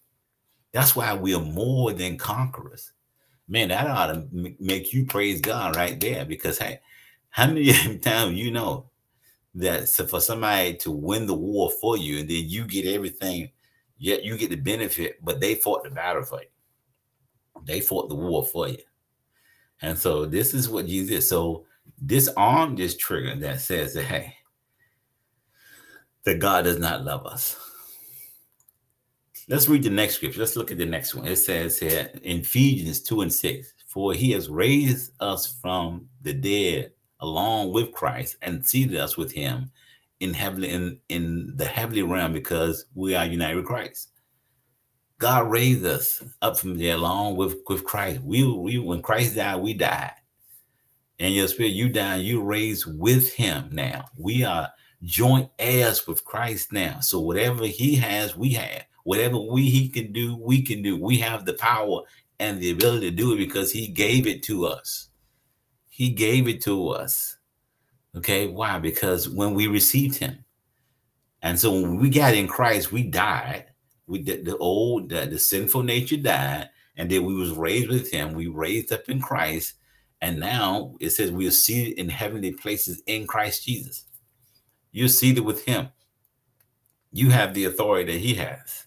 That's 0.73 0.95
why 0.95 1.15
we 1.15 1.35
are 1.35 1.41
more 1.41 1.95
than 1.95 2.19
conquerors. 2.19 2.93
Man, 3.49 3.69
that 3.69 3.87
ought 3.87 4.09
to 4.09 4.55
make 4.61 4.93
you 4.93 5.07
praise 5.07 5.41
God 5.41 5.77
right 5.77 5.99
there 5.99 6.25
because 6.25 6.59
hey, 6.59 6.81
how 7.31 7.47
many 7.47 7.99
times 8.03 8.37
you 8.37 8.51
know 8.51 8.91
that 9.55 9.89
for 9.89 10.21
somebody 10.21 10.75
to 10.75 10.91
win 10.91 11.27
the 11.27 11.35
war 11.35 11.71
for 11.81 11.97
you 11.97 12.21
and 12.21 12.29
then 12.29 12.45
you 12.49 12.65
get 12.65 12.87
everything, 12.87 13.51
yet 13.97 14.23
you 14.23 14.37
get 14.37 14.51
the 14.51 14.57
benefit, 14.57 15.17
but 15.25 15.41
they 15.41 15.55
fought 15.55 15.83
the 15.85 15.91
battle 15.91 16.23
for 16.23 16.41
you. 16.41 16.49
They 17.65 17.81
fought 17.81 18.09
the 18.09 18.15
war 18.15 18.45
for 18.45 18.69
you. 18.69 18.79
And 19.83 19.99
so 19.99 20.27
this 20.27 20.55
is 20.55 20.69
what 20.69 20.87
Jesus 20.87 21.11
did. 21.11 21.23
So 21.23 21.67
disarm 22.05 22.77
this 22.77 22.97
trigger 22.97 23.35
that 23.37 23.61
says 23.61 23.95
that, 23.95 24.05
hey, 24.05 24.35
that 26.25 26.39
God 26.39 26.65
does 26.65 26.79
not 26.79 27.05
love 27.05 27.27
us. 27.27 27.57
Let's 29.51 29.67
read 29.67 29.83
the 29.83 29.89
next 29.89 30.17
scripture. 30.17 30.41
Let's 30.41 30.57
look 30.57 30.71
at 30.71 30.77
the 30.77 30.85
next 30.85 31.15
one. 31.15 31.27
It 31.27 31.37
says 31.37 31.79
here 31.79 32.11
in 32.23 32.41
Ephesians 32.41 33.01
2 33.01 33.23
and 33.23 33.33
6 33.33 33.73
For 33.87 34.13
he 34.13 34.33
has 34.33 34.51
raised 34.51 35.13
us 35.21 35.59
from 35.63 36.07
the 36.21 36.35
dead 36.35 36.93
along 37.21 37.73
with 37.73 37.93
Christ 37.93 38.37
and 38.43 38.65
seated 38.65 38.99
us 38.99 39.17
with 39.17 39.33
him 39.33 39.71
in 40.21 40.35
heavenly 40.35 40.69
in, 40.69 40.99
in 41.09 41.55
the 41.57 41.65
heavenly 41.65 42.03
realm 42.03 42.35
because 42.35 42.85
we 42.95 43.15
are 43.15 43.25
united 43.25 43.57
with 43.57 43.65
Christ. 43.65 44.11
God 45.19 45.51
raised 45.51 45.85
us 45.87 46.23
up 46.43 46.59
from 46.59 46.77
there 46.77 46.97
along 46.97 47.37
with, 47.37 47.57
with 47.69 47.85
Christ. 47.85 48.21
We, 48.23 48.45
we 48.45 48.79
when 48.79 49.01
Christ 49.01 49.35
died, 49.35 49.63
we 49.63 49.73
died. 49.73 50.13
And 51.19 51.35
your 51.35 51.49
spirit, 51.49 51.73
you 51.73 51.89
died, 51.89 52.21
you 52.21 52.43
raised 52.43 52.85
with 52.87 53.33
him 53.33 53.71
now. 53.73 54.05
We 54.17 54.45
are 54.45 54.69
joint 55.03 55.51
heirs 55.59 56.07
with 56.07 56.25
Christ 56.25 56.71
now. 56.71 57.01
So 57.01 57.19
whatever 57.19 57.67
he 57.67 57.97
has, 57.97 58.37
we 58.37 58.51
have. 58.53 58.85
Whatever 59.09 59.39
we 59.39 59.69
he 59.71 59.89
can 59.89 60.13
do, 60.13 60.37
we 60.37 60.63
can 60.63 60.83
do. 60.83 60.97
We 61.01 61.19
have 61.19 61.45
the 61.45 61.55
power 61.55 62.03
and 62.39 62.61
the 62.61 62.71
ability 62.71 63.11
to 63.11 63.17
do 63.17 63.33
it 63.33 63.39
because 63.39 63.73
he 63.73 63.89
gave 63.89 64.27
it 64.27 64.43
to 64.45 64.67
us. 64.67 65.09
He 65.89 66.11
gave 66.11 66.47
it 66.47 66.61
to 66.63 66.89
us. 66.91 67.37
Okay, 68.17 68.47
why? 68.47 68.79
Because 68.79 69.29
when 69.29 69.55
we 69.55 69.67
received 69.67 70.17
him, 70.17 70.45
and 71.43 71.59
so 71.59 71.73
when 71.73 71.97
we 71.99 72.11
got 72.11 72.35
in 72.35 72.49
Christ, 72.49 72.93
we 72.93 73.03
died 73.05 73.67
we 74.09 74.23
the 74.23 74.57
old 74.57 75.11
the, 75.11 75.27
the 75.27 75.39
sinful 75.39 75.83
nature 75.83 76.17
died 76.17 76.69
and 76.97 77.09
then 77.11 77.25
we 77.25 77.35
was 77.35 77.53
raised 77.53 77.89
with 77.89 78.11
him 78.11 78.33
we 78.33 78.49
raised 78.49 78.93
up 78.93 79.09
in 79.09 79.21
christ 79.21 79.75
and 80.21 80.41
now 80.41 80.95
it 80.99 81.11
says 81.11 81.31
we 81.31 81.47
are 81.47 81.53
seated 81.53 81.99
in 81.99 82.09
heavenly 82.09 82.51
places 82.51 83.03
in 83.07 83.27
christ 83.27 83.65
jesus 83.65 84.07
you're 84.91 85.09
seated 85.09 85.45
with 85.45 85.65
him 85.65 85.89
you 87.13 87.31
have 87.31 87.55
the 87.55 87.67
authority 87.67 88.13
that 88.13 88.19
he 88.19 88.35
has 88.35 88.87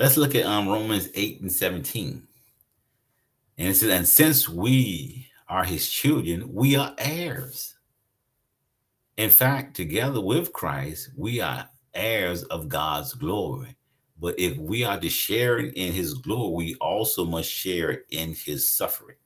let's 0.00 0.16
look 0.16 0.34
at 0.34 0.46
um, 0.46 0.68
romans 0.68 1.08
8 1.14 1.42
and 1.42 1.52
17 1.52 2.26
and 3.58 3.68
it 3.68 3.74
says 3.74 3.90
and 3.90 4.08
since 4.08 4.48
we 4.48 5.26
are 5.48 5.64
his 5.64 5.88
children 5.88 6.52
we 6.52 6.76
are 6.76 6.94
heirs 6.98 7.76
in 9.16 9.30
fact 9.30 9.76
together 9.76 10.20
with 10.20 10.52
christ 10.52 11.10
we 11.16 11.40
are 11.40 11.68
heirs 11.94 12.42
of 12.44 12.68
God's 12.68 13.14
glory. 13.14 13.76
But 14.18 14.38
if 14.38 14.56
we 14.58 14.84
are 14.84 15.00
to 15.00 15.08
share 15.08 15.58
in 15.58 15.92
his 15.92 16.14
glory, 16.14 16.54
we 16.54 16.74
also 16.76 17.24
must 17.24 17.50
share 17.50 18.02
in 18.10 18.34
his 18.34 18.70
suffering. 18.70 19.16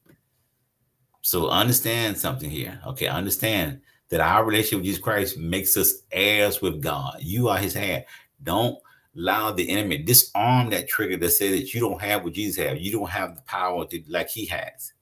So 1.23 1.49
understand 1.49 2.19
something 2.19 2.51
here. 2.51 2.81
Okay, 2.87 3.07
understand 3.07 3.81
that 4.11 4.21
our 4.21 4.45
relationship 4.45 4.79
with 4.79 4.85
Jesus 4.87 5.03
Christ 5.03 5.39
makes 5.39 5.77
us 5.77 6.03
heirs 6.13 6.61
with 6.61 6.83
God. 6.83 7.17
You 7.21 7.49
are 7.49 7.59
his 7.59 7.75
heir. 7.77 8.05
Don't 8.43 8.79
allow 9.17 9.53
the 9.53 9.69
enemy 9.69 9.99
disarm 9.99 10.71
that 10.71 10.89
trigger 10.89 11.17
that 11.17 11.31
says 11.31 11.53
that 11.53 11.75
you 11.75 11.81
don't 11.81 12.01
have 12.01 12.25
what 12.25 12.33
Jesus 12.33 12.65
has. 12.65 12.81
You 12.81 12.93
don't 12.93 13.11
have 13.11 13.37
the 13.37 13.43
power 13.43 13.87
to 13.87 14.03
like 14.09 14.29
he 14.31 14.47
has. 14.47 14.93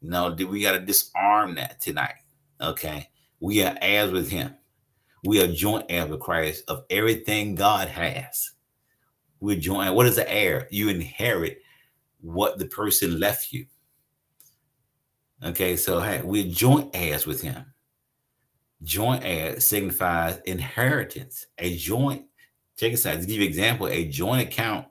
No, 0.00 0.30
we 0.30 0.62
got 0.62 0.72
to 0.72 0.80
disarm 0.80 1.54
that 1.56 1.80
tonight. 1.80 2.14
Okay. 2.60 3.08
We 3.40 3.62
are 3.62 3.76
heirs 3.80 4.10
with 4.12 4.30
him. 4.30 4.54
We 5.24 5.42
are 5.42 5.52
joint 5.52 5.86
heirs 5.88 6.10
with 6.10 6.20
Christ 6.20 6.64
of 6.68 6.84
everything 6.90 7.54
God 7.54 7.88
has. 7.88 8.52
We're 9.40 9.58
joint. 9.58 9.94
What 9.94 10.06
is 10.06 10.16
the 10.16 10.32
heir? 10.32 10.68
You 10.70 10.88
inherit 10.88 11.62
what 12.20 12.58
the 12.58 12.66
person 12.66 13.20
left 13.20 13.52
you. 13.52 13.66
Okay, 15.44 15.76
so 15.76 16.00
hey, 16.00 16.20
we're 16.22 16.50
joint 16.50 16.90
heirs 16.94 17.26
with 17.26 17.40
him. 17.40 17.64
joint 18.82 19.22
heir 19.24 19.60
signifies 19.60 20.40
inheritance. 20.46 21.46
A 21.58 21.76
joint, 21.76 22.24
check 22.78 22.92
this 22.92 23.04
out, 23.06 23.20
to 23.20 23.26
give 23.26 23.36
you 23.36 23.42
an 23.42 23.48
example, 23.48 23.88
a 23.88 24.08
joint 24.08 24.48
account 24.48 24.86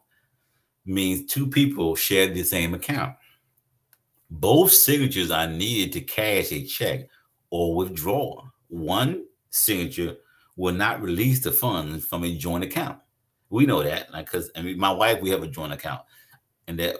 means 0.86 1.26
two 1.26 1.48
people 1.48 1.96
share 1.96 2.28
the 2.28 2.44
same 2.44 2.74
account. 2.74 3.16
Both 4.30 4.74
signatures 4.74 5.32
are 5.32 5.48
needed 5.48 5.94
to 5.94 6.02
cash 6.02 6.52
a 6.52 6.64
check 6.66 7.08
or 7.50 7.76
withdraw. 7.76 8.44
One 8.68 9.26
signature 9.50 10.18
will 10.58 10.74
not 10.74 11.02
release 11.02 11.42
the 11.42 11.52
funds 11.52 12.06
from 12.06 12.24
a 12.24 12.36
joint 12.36 12.64
account. 12.64 13.00
We 13.50 13.66
know 13.66 13.82
that, 13.84 14.12
like, 14.12 14.26
because 14.26 14.52
I 14.56 14.62
mean, 14.62 14.78
my 14.78 14.92
wife, 14.92 15.22
we 15.22 15.30
have 15.30 15.44
a 15.44 15.48
joint 15.48 15.72
account, 15.72 16.02
and 16.68 16.78
that 16.80 16.98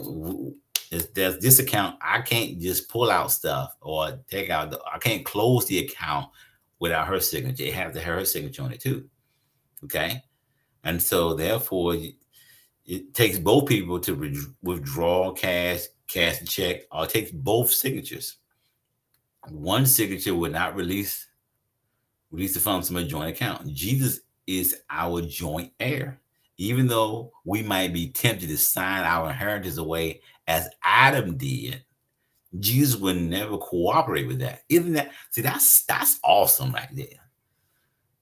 there's 1.14 1.40
this 1.40 1.60
account. 1.60 1.98
I 2.02 2.22
can't 2.22 2.62
just 2.62 2.88
pull 2.88 3.12
out 3.12 3.32
stuff 3.32 3.76
or 3.82 4.18
take 4.30 4.50
out. 4.50 4.72
The, 4.72 4.80
I 4.92 4.98
can't 5.00 5.26
close 5.26 5.66
the 5.66 5.80
account 5.80 6.30
without 6.80 7.08
her 7.08 7.20
signature. 7.20 7.64
It 7.64 7.74
has 7.74 7.94
to 7.96 8.00
have 8.00 8.20
her 8.20 8.26
signature 8.26 8.64
on 8.64 8.72
it 8.72 8.80
too. 8.80 9.10
Okay, 9.84 10.24
and 10.84 11.02
so 11.02 11.34
therefore, 11.34 11.96
it 12.88 13.14
takes 13.14 13.38
both 13.38 13.68
people 13.68 14.00
to 14.00 14.16
re- 14.16 14.38
withdraw 14.64 15.32
cash, 15.34 15.82
cash 16.08 16.44
check, 16.46 16.84
or 16.92 17.04
it 17.04 17.10
takes 17.10 17.32
both 17.32 17.72
signatures. 17.72 18.38
One 19.50 19.86
signature 19.86 20.36
would 20.36 20.54
not 20.54 20.76
release 20.76 21.28
release 22.32 22.54
the 22.54 22.60
funds 22.60 22.88
from 22.88 22.98
a 22.98 23.04
joint 23.04 23.30
account. 23.30 23.74
Jesus 23.74 24.22
is 24.46 24.82
our 24.90 25.22
joint 25.22 25.72
heir. 25.80 26.20
Even 26.58 26.88
though 26.88 27.32
we 27.46 27.62
might 27.62 27.94
be 27.94 28.10
tempted 28.10 28.50
to 28.50 28.58
sign 28.58 29.04
our 29.04 29.30
inheritance 29.30 29.78
away 29.78 30.22
as 30.48 30.68
Adam 30.84 31.38
did, 31.38 31.84
Jesus 32.60 33.00
would 33.00 33.22
never 33.22 33.58
cooperate 33.58 34.28
with 34.28 34.40
that. 34.40 34.64
Isn't 34.70 34.94
that 34.94 35.12
see 35.30 35.42
that's 35.42 35.84
that's 35.86 36.20
awesome 36.24 36.72
right 36.72 36.90
there. 36.94 37.30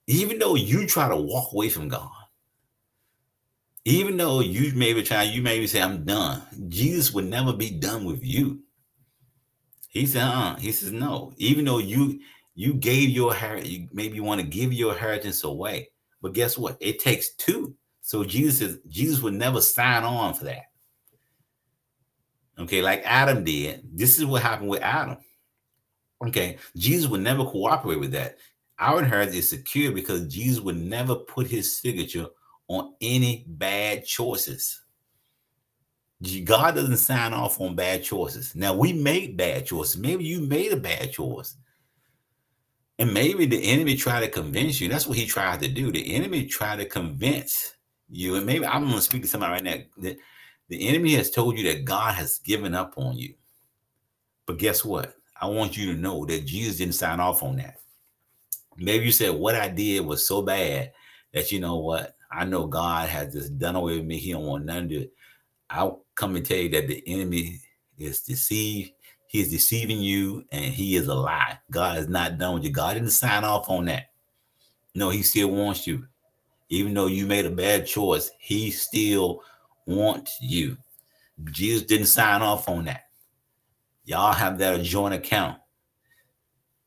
Even 0.06 0.38
though 0.38 0.54
you 0.54 0.86
try 0.86 1.08
to 1.08 1.16
walk 1.16 1.52
away 1.52 1.68
from 1.68 1.88
God, 1.88 2.10
even 3.86 4.16
though 4.16 4.40
you 4.40 4.72
maybe 4.74 5.00
try, 5.04 5.22
you 5.22 5.40
maybe 5.40 5.68
say, 5.68 5.80
I'm 5.80 6.04
done. 6.04 6.42
Jesus 6.68 7.12
would 7.12 7.26
never 7.26 7.52
be 7.52 7.70
done 7.70 8.04
with 8.04 8.20
you. 8.20 8.58
He 9.90 10.06
said, 10.06 10.24
uh, 10.24 10.56
he 10.56 10.72
says, 10.72 10.90
no. 10.90 11.32
Even 11.36 11.64
though 11.64 11.78
you 11.78 12.18
you 12.56 12.74
gave 12.74 13.10
your 13.10 13.32
heritage, 13.32 13.68
you 13.68 13.88
maybe 13.92 14.16
you 14.16 14.24
want 14.24 14.40
to 14.40 14.46
give 14.46 14.72
your 14.72 14.92
inheritance 14.92 15.44
away. 15.44 15.88
But 16.20 16.32
guess 16.32 16.58
what? 16.58 16.76
It 16.80 16.98
takes 16.98 17.34
two. 17.34 17.76
So 18.00 18.24
Jesus 18.24 18.60
is 18.60 18.78
Jesus 18.88 19.22
would 19.22 19.34
never 19.34 19.60
sign 19.60 20.02
on 20.02 20.34
for 20.34 20.46
that. 20.46 20.64
Okay, 22.58 22.82
like 22.82 23.02
Adam 23.04 23.44
did. 23.44 23.82
This 23.94 24.18
is 24.18 24.26
what 24.26 24.42
happened 24.42 24.68
with 24.68 24.82
Adam. 24.82 25.18
Okay, 26.26 26.58
Jesus 26.76 27.08
would 27.08 27.20
never 27.20 27.44
cooperate 27.44 28.00
with 28.00 28.10
that. 28.12 28.38
Our 28.80 28.98
inheritance 28.98 29.36
is 29.36 29.48
secure 29.48 29.92
because 29.92 30.26
Jesus 30.26 30.60
would 30.60 30.76
never 30.76 31.14
put 31.14 31.46
his 31.46 31.80
signature 31.80 32.26
on 32.68 32.94
any 33.00 33.44
bad 33.48 34.04
choices. 34.04 34.82
God 36.44 36.74
doesn't 36.74 36.96
sign 36.96 37.32
off 37.32 37.60
on 37.60 37.74
bad 37.74 38.02
choices. 38.02 38.54
Now 38.54 38.74
we 38.74 38.92
make 38.92 39.36
bad 39.36 39.66
choices. 39.66 39.98
Maybe 39.98 40.24
you 40.24 40.40
made 40.40 40.72
a 40.72 40.76
bad 40.76 41.12
choice. 41.12 41.56
And 42.98 43.12
maybe 43.12 43.44
the 43.44 43.62
enemy 43.62 43.94
tried 43.94 44.20
to 44.20 44.28
convince 44.28 44.80
you. 44.80 44.88
That's 44.88 45.06
what 45.06 45.18
he 45.18 45.26
tried 45.26 45.60
to 45.60 45.68
do. 45.68 45.92
The 45.92 46.14
enemy 46.14 46.46
tried 46.46 46.78
to 46.78 46.86
convince 46.86 47.74
you. 48.08 48.36
And 48.36 48.46
maybe 48.46 48.64
I'm 48.64 48.84
going 48.84 48.94
to 48.94 49.02
speak 49.02 49.22
to 49.22 49.28
somebody 49.28 49.52
right 49.52 49.64
now. 49.64 49.76
That 49.98 50.16
the 50.68 50.88
enemy 50.88 51.14
has 51.14 51.30
told 51.30 51.58
you 51.58 51.64
that 51.70 51.84
God 51.84 52.14
has 52.14 52.38
given 52.38 52.74
up 52.74 52.94
on 52.96 53.18
you. 53.18 53.34
But 54.46 54.58
guess 54.58 54.84
what? 54.84 55.14
I 55.38 55.46
want 55.48 55.76
you 55.76 55.92
to 55.92 56.00
know 56.00 56.24
that 56.24 56.46
Jesus 56.46 56.78
didn't 56.78 56.94
sign 56.94 57.20
off 57.20 57.42
on 57.42 57.56
that. 57.56 57.80
Maybe 58.78 59.04
you 59.04 59.12
said 59.12 59.34
what 59.34 59.54
I 59.54 59.68
did 59.68 60.06
was 60.06 60.26
so 60.26 60.40
bad 60.40 60.92
that 61.34 61.52
you 61.52 61.60
know 61.60 61.76
what? 61.76 62.15
I 62.30 62.44
know 62.44 62.66
God 62.66 63.08
has 63.08 63.32
just 63.32 63.58
done 63.58 63.76
away 63.76 63.96
with 63.96 64.06
me. 64.06 64.18
He 64.18 64.32
don't 64.32 64.44
want 64.44 64.64
none 64.64 64.84
of 64.84 64.92
it. 64.92 65.12
I'll 65.70 66.04
come 66.14 66.36
and 66.36 66.44
tell 66.44 66.58
you 66.58 66.68
that 66.70 66.88
the 66.88 67.02
enemy 67.06 67.60
is 67.98 68.20
deceived. 68.20 68.92
He 69.28 69.40
is 69.40 69.50
deceiving 69.50 70.00
you 70.00 70.44
and 70.52 70.72
he 70.72 70.96
is 70.96 71.08
a 71.08 71.14
lie. 71.14 71.58
God 71.70 71.98
is 71.98 72.08
not 72.08 72.38
done 72.38 72.54
with 72.54 72.64
you. 72.64 72.70
God 72.70 72.94
didn't 72.94 73.10
sign 73.10 73.44
off 73.44 73.68
on 73.68 73.86
that. 73.86 74.10
No, 74.94 75.10
he 75.10 75.22
still 75.22 75.48
wants 75.48 75.86
you. 75.86 76.06
Even 76.68 76.94
though 76.94 77.06
you 77.06 77.26
made 77.26 77.46
a 77.46 77.50
bad 77.50 77.86
choice, 77.86 78.30
he 78.38 78.70
still 78.70 79.42
wants 79.86 80.38
you. 80.40 80.76
Jesus 81.44 81.82
didn't 81.82 82.06
sign 82.06 82.42
off 82.42 82.68
on 82.68 82.86
that. 82.86 83.02
Y'all 84.04 84.32
have 84.32 84.58
that 84.58 84.82
joint 84.82 85.14
account. 85.14 85.58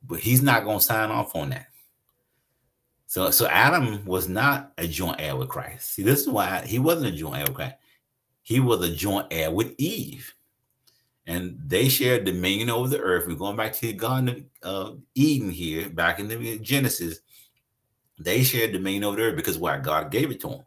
But 0.06 0.20
he's 0.20 0.42
not 0.42 0.64
going 0.64 0.80
to 0.80 0.84
sign 0.84 1.12
off 1.12 1.36
on 1.36 1.50
that. 1.50 1.68
So, 3.10 3.32
so 3.32 3.48
Adam 3.48 4.06
was 4.06 4.30
not 4.30 4.72
a 4.78 4.88
joint 4.88 5.20
heir 5.20 5.36
with 5.36 5.50
Christ. 5.50 5.96
See, 5.96 6.04
this 6.04 6.22
is 6.22 6.30
why 6.30 6.64
he 6.64 6.78
wasn't 6.78 7.12
a 7.12 7.18
joint 7.18 7.38
heir 7.38 7.46
with 7.48 7.56
Christ. 7.56 7.76
He 8.44 8.60
was 8.60 8.88
a 8.88 8.96
joint 8.96 9.26
heir 9.32 9.50
with 9.50 9.74
Eve, 9.80 10.32
and 11.26 11.58
they 11.66 11.90
shared 11.90 12.26
dominion 12.26 12.70
over 12.70 12.88
the 12.88 13.00
earth. 13.00 13.26
We're 13.28 13.34
going 13.34 13.56
back 13.56 13.74
to 13.74 13.82
the 13.82 13.94
Garden 13.94 14.48
of 14.62 15.02
Eden 15.16 15.50
here, 15.50 15.90
back 15.90 16.20
in 16.20 16.28
the 16.28 16.60
Genesis. 16.60 17.22
They 18.20 18.44
shared 18.44 18.74
dominion 18.74 19.06
over 19.06 19.18
the 19.18 19.24
earth 19.24 19.36
because 19.36 19.58
why 19.58 19.80
God 19.80 20.12
gave 20.12 20.30
it 20.30 20.40
to 20.42 20.50
them. 20.50 20.66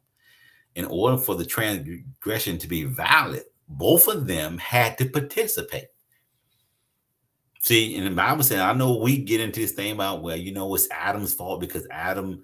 In 0.75 0.87
order 0.87 1.19
for 1.19 1.37
the 1.37 1.47
transgression 1.47 2.59
to 2.59 2.67
be 2.67 2.83
valid, 2.83 3.45
both 3.69 4.09
of 4.09 4.27
them 4.27 4.59
had 4.59 4.99
to 4.99 5.09
participate. 5.09 5.87
See, 7.63 7.97
and 7.97 8.05
the 8.05 8.11
Bible 8.11 8.43
said, 8.43 8.59
I 8.59 8.73
know 8.73 8.97
we 8.97 9.19
get 9.19 9.41
into 9.41 9.61
this 9.61 9.71
thing 9.71 9.93
about, 9.93 10.21
well, 10.21 10.37
you 10.37 10.51
know, 10.51 10.75
it's 10.75 10.89
Adam's 10.91 11.33
fault 11.33 11.61
because 11.61 11.87
Adam 11.93 12.43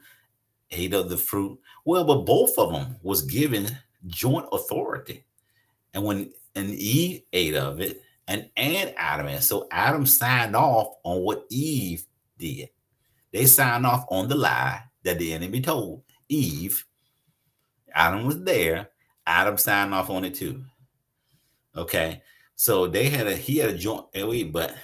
ate 0.71 0.95
of 0.95 1.09
the 1.09 1.17
fruit. 1.17 1.59
Well, 1.85 2.05
but 2.05 2.25
both 2.25 2.57
of 2.57 2.71
them 2.71 2.95
was 3.03 3.23
given 3.23 3.67
joint 4.07 4.47
authority. 4.53 5.25
And 5.93 6.05
when 6.05 6.33
and 6.55 6.71
Eve 6.71 7.23
ate 7.33 7.57
of 7.57 7.81
it, 7.81 8.01
and 8.29 8.49
and 8.57 8.95
Adam, 8.97 9.27
and 9.27 9.43
so 9.43 9.67
Adam 9.73 10.07
signed 10.07 10.55
off 10.55 10.95
on 11.03 11.23
what 11.23 11.47
Eve 11.51 12.07
did. 12.39 12.69
They 13.33 13.47
signed 13.47 13.87
off 13.87 14.05
on 14.11 14.29
the 14.29 14.37
lie 14.37 14.85
that 15.03 15.19
the 15.19 15.33
enemy 15.33 15.61
told 15.61 16.05
Eve. 16.29 16.85
Adam 17.93 18.25
was 18.25 18.41
there. 18.45 18.91
Adam 19.27 19.59
signed 19.59 19.93
off 19.93 20.11
on 20.11 20.25
it 20.25 20.37
too. 20.37 20.63
Okay. 21.77 22.23
So 22.55 22.87
they 22.87 23.09
had 23.09 23.27
a 23.27 23.35
he 23.35 23.57
had 23.57 23.71
a 23.71 23.77
joint, 23.77 24.07
eh, 24.15 24.45
but 24.45 24.77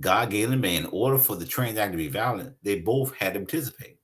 God 0.00 0.30
gave 0.30 0.50
them 0.50 0.64
in 0.64 0.86
order 0.86 1.18
for 1.18 1.36
the 1.36 1.46
transaction 1.46 1.92
to 1.92 1.98
be 1.98 2.08
valid, 2.08 2.54
they 2.62 2.80
both 2.80 3.14
had 3.14 3.34
to 3.34 3.40
participate. 3.40 3.98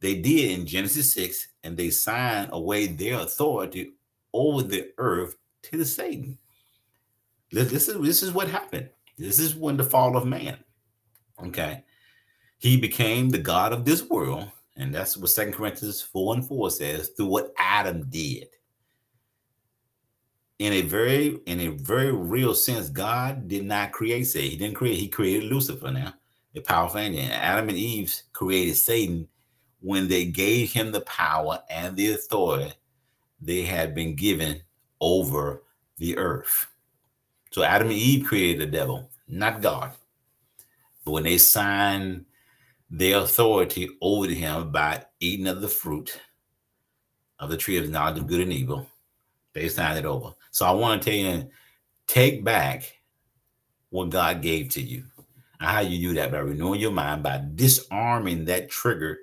They 0.00 0.16
did 0.16 0.58
in 0.58 0.66
Genesis 0.66 1.12
6, 1.14 1.48
and 1.64 1.76
they 1.76 1.90
signed 1.90 2.50
away 2.52 2.86
their 2.86 3.20
authority 3.20 3.94
over 4.34 4.62
the 4.62 4.90
earth 4.98 5.36
to 5.62 5.78
the 5.78 5.84
Satan. 5.84 6.38
This 7.50 7.88
is 7.88 8.00
this 8.00 8.22
is 8.22 8.32
what 8.32 8.48
happened. 8.48 8.90
This 9.16 9.38
is 9.38 9.54
when 9.54 9.76
the 9.76 9.84
fall 9.84 10.16
of 10.16 10.26
man. 10.26 10.58
Okay. 11.42 11.82
He 12.58 12.76
became 12.76 13.30
the 13.30 13.38
God 13.38 13.72
of 13.72 13.84
this 13.84 14.08
world, 14.08 14.50
and 14.76 14.94
that's 14.94 15.16
what 15.16 15.30
Second 15.30 15.54
Corinthians 15.54 16.02
4 16.02 16.34
and 16.34 16.46
4 16.46 16.70
says, 16.70 17.08
through 17.08 17.26
what 17.26 17.52
Adam 17.58 18.06
did 18.10 18.48
in 20.58 20.72
a 20.72 20.82
very 20.82 21.38
in 21.46 21.60
a 21.60 21.68
very 21.68 22.12
real 22.12 22.54
sense, 22.54 22.88
God 22.88 23.48
did 23.48 23.64
not 23.64 23.92
create 23.92 24.24
Satan. 24.24 24.50
He 24.50 24.56
didn't 24.56 24.76
create, 24.76 24.98
he 24.98 25.08
created 25.08 25.50
Lucifer 25.50 25.90
now, 25.90 26.14
the 26.54 26.60
powerful 26.60 27.00
angel. 27.00 27.22
Adam 27.30 27.68
and 27.68 27.78
Eve 27.78 28.14
created 28.32 28.76
Satan 28.76 29.28
when 29.80 30.08
they 30.08 30.24
gave 30.24 30.72
him 30.72 30.92
the 30.92 31.02
power 31.02 31.62
and 31.68 31.96
the 31.96 32.12
authority 32.12 32.72
they 33.40 33.62
had 33.62 33.94
been 33.94 34.14
given 34.14 34.62
over 35.00 35.62
the 35.98 36.16
earth. 36.16 36.66
So 37.50 37.62
Adam 37.62 37.88
and 37.88 37.96
Eve 37.96 38.26
created 38.26 38.60
the 38.60 38.76
devil, 38.76 39.10
not 39.28 39.60
God. 39.60 39.92
But 41.04 41.12
when 41.12 41.24
they 41.24 41.38
signed 41.38 42.24
their 42.90 43.18
authority 43.18 43.90
over 44.00 44.26
to 44.26 44.34
him 44.34 44.72
by 44.72 45.04
eating 45.20 45.46
of 45.46 45.60
the 45.60 45.68
fruit 45.68 46.18
of 47.38 47.50
the 47.50 47.56
tree 47.56 47.76
of 47.76 47.90
knowledge 47.90 48.18
of 48.18 48.26
good 48.26 48.40
and 48.40 48.52
evil, 48.52 48.86
they 49.52 49.68
signed 49.68 49.98
it 49.98 50.04
over. 50.04 50.34
So 50.56 50.64
I 50.64 50.70
want 50.70 51.02
to 51.02 51.10
tell 51.10 51.18
you, 51.18 51.50
take 52.06 52.42
back 52.42 52.90
what 53.90 54.08
God 54.08 54.40
gave 54.40 54.70
to 54.70 54.80
you. 54.80 55.04
And 55.60 55.68
how 55.68 55.80
you 55.80 56.08
do 56.08 56.14
that 56.14 56.32
by 56.32 56.38
renewing 56.38 56.80
your 56.80 56.92
mind, 56.92 57.22
by 57.22 57.44
disarming 57.54 58.46
that 58.46 58.70
trigger, 58.70 59.18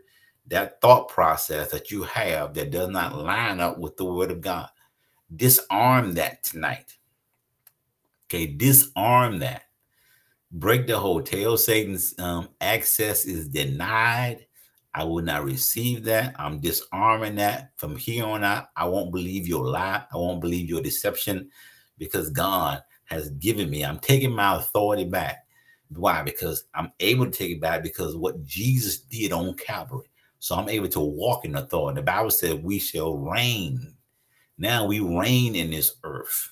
that 0.50 0.80
thought 0.80 1.10
process 1.10 1.72
that 1.72 1.90
you 1.90 2.04
have 2.04 2.54
that 2.54 2.70
does 2.70 2.90
not 2.90 3.18
line 3.18 3.60
up 3.60 3.80
with 3.80 3.98
the 3.98 4.06
word 4.06 4.30
of 4.30 4.42
God. 4.42 4.70
Disarm 5.36 6.14
that 6.14 6.44
tonight. 6.44 6.98
Okay, 8.28 8.46
disarm 8.46 9.40
that. 9.40 9.64
Break 10.52 10.86
the 10.86 11.00
hotel. 11.00 11.58
Satan's 11.58 12.14
um, 12.20 12.50
access 12.62 13.26
is 13.26 13.48
denied. 13.48 14.46
I 14.96 15.04
will 15.04 15.24
not 15.24 15.44
receive 15.44 16.04
that. 16.06 16.36
I'm 16.38 16.60
disarming 16.60 17.36
that 17.36 17.72
from 17.78 17.96
here 17.96 18.26
on 18.26 18.44
out. 18.44 18.68
I 18.76 18.86
won't 18.86 19.12
believe 19.12 19.48
your 19.48 19.66
lie. 19.66 20.04
I 20.12 20.18
won't 20.18 20.42
believe 20.42 20.70
your 20.70 20.82
deception 20.82 21.50
because 21.98 22.30
God 22.30 22.82
has 23.06 23.30
given 23.32 23.70
me. 23.70 23.84
I'm 23.84 24.00
taking 24.00 24.32
my 24.32 24.58
authority 24.58 25.06
back. 25.06 25.48
Why? 25.90 26.22
Because 26.22 26.66
I'm 26.76 26.92
able 27.00 27.26
to 27.26 27.32
take 27.32 27.52
it 27.52 27.62
back 27.62 27.84
because 27.84 28.16
what 28.16 28.44
Jesus 28.44 29.00
did 29.00 29.32
on 29.32 29.56
Calvary. 29.56 30.10
So 30.40 30.56
I'm 30.56 30.70
able 30.70 30.90
to 30.90 31.00
walk 31.00 31.46
in 31.46 31.56
authority. 31.56 32.00
The 32.00 32.06
Bible 32.06 32.32
said 32.32 32.64
we 32.64 32.78
shall 32.78 33.16
reign. 33.16 33.96
Now 34.58 34.86
we 34.86 35.00
reign 35.00 35.56
in 35.56 35.72
this 35.72 35.96
earth. 36.04 36.50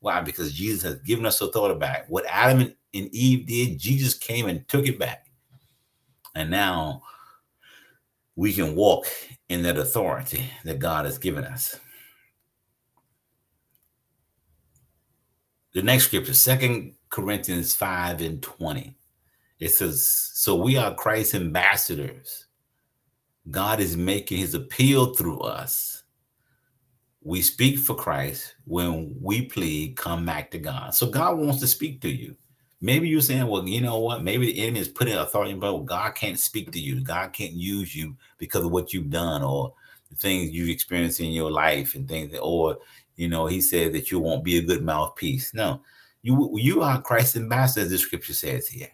Why? 0.00 0.20
Because 0.20 0.52
Jesus 0.52 0.82
has 0.82 0.96
given 1.00 1.26
us 1.26 1.40
authority 1.40 1.78
back. 1.78 2.06
What 2.08 2.26
Adam 2.28 2.60
and 2.94 3.14
Eve 3.14 3.46
did, 3.46 3.78
Jesus 3.78 4.14
came 4.14 4.46
and 4.46 4.66
took 4.68 4.86
it 4.86 4.98
back. 4.98 5.26
And 6.34 6.50
now 6.50 7.02
we 8.36 8.52
can 8.52 8.76
walk 8.76 9.06
in 9.48 9.62
that 9.64 9.78
authority 9.78 10.50
that 10.64 10.78
God 10.78 11.06
has 11.06 11.18
given 11.18 11.44
us. 11.44 11.80
The 15.74 15.82
next 15.82 16.06
scripture, 16.06 16.34
Second 16.34 16.94
Corinthians 17.10 17.74
5 17.74 18.22
and 18.22 18.42
20. 18.42 18.96
It 19.60 19.70
says, 19.70 20.08
So 20.34 20.56
we 20.56 20.76
are 20.76 20.94
Christ's 20.94 21.34
ambassadors. 21.36 22.46
God 23.50 23.80
is 23.80 23.96
making 23.96 24.38
his 24.38 24.54
appeal 24.54 25.14
through 25.14 25.40
us. 25.40 26.04
We 27.22 27.42
speak 27.42 27.78
for 27.78 27.94
Christ 27.96 28.56
when 28.66 29.16
we 29.20 29.46
plead, 29.46 29.96
come 29.96 30.26
back 30.26 30.50
to 30.52 30.58
God. 30.58 30.94
So 30.94 31.08
God 31.08 31.38
wants 31.38 31.60
to 31.60 31.66
speak 31.66 32.00
to 32.02 32.10
you. 32.10 32.36
Maybe 32.86 33.08
you're 33.08 33.20
saying, 33.20 33.48
well, 33.48 33.66
you 33.66 33.80
know 33.80 33.98
what? 33.98 34.22
Maybe 34.22 34.46
the 34.46 34.62
enemy 34.62 34.78
is 34.78 34.86
putting 34.86 35.16
authority 35.16 35.50
in, 35.50 35.58
but 35.58 35.76
God 35.86 36.14
can't 36.14 36.38
speak 36.38 36.70
to 36.70 36.78
you. 36.78 37.00
God 37.00 37.32
can't 37.32 37.52
use 37.52 37.96
you 37.96 38.16
because 38.38 38.64
of 38.64 38.70
what 38.70 38.92
you've 38.92 39.10
done 39.10 39.42
or 39.42 39.74
the 40.08 40.14
things 40.14 40.52
you've 40.52 40.68
experienced 40.68 41.18
in 41.18 41.32
your 41.32 41.50
life 41.50 41.96
and 41.96 42.08
things, 42.08 42.30
that, 42.30 42.38
or 42.38 42.78
you 43.16 43.26
know, 43.26 43.46
he 43.46 43.60
said 43.60 43.92
that 43.92 44.12
you 44.12 44.20
won't 44.20 44.44
be 44.44 44.58
a 44.58 44.62
good 44.62 44.84
mouthpiece. 44.84 45.52
No, 45.52 45.82
you 46.22 46.48
you 46.54 46.80
are 46.80 47.02
Christ's 47.02 47.38
ambassador, 47.38 47.84
as 47.84 47.90
the 47.90 47.98
scripture 47.98 48.34
says 48.34 48.68
here. 48.68 48.92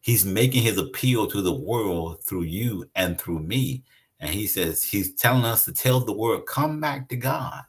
He's 0.00 0.24
making 0.24 0.62
his 0.62 0.78
appeal 0.78 1.26
to 1.26 1.42
the 1.42 1.52
world 1.52 2.24
through 2.24 2.44
you 2.44 2.88
and 2.94 3.20
through 3.20 3.40
me. 3.40 3.84
And 4.20 4.30
he 4.30 4.46
says, 4.46 4.82
he's 4.82 5.14
telling 5.16 5.44
us 5.44 5.66
to 5.66 5.72
tell 5.72 6.00
the 6.00 6.16
world, 6.16 6.46
come 6.46 6.80
back 6.80 7.10
to 7.10 7.16
God. 7.16 7.62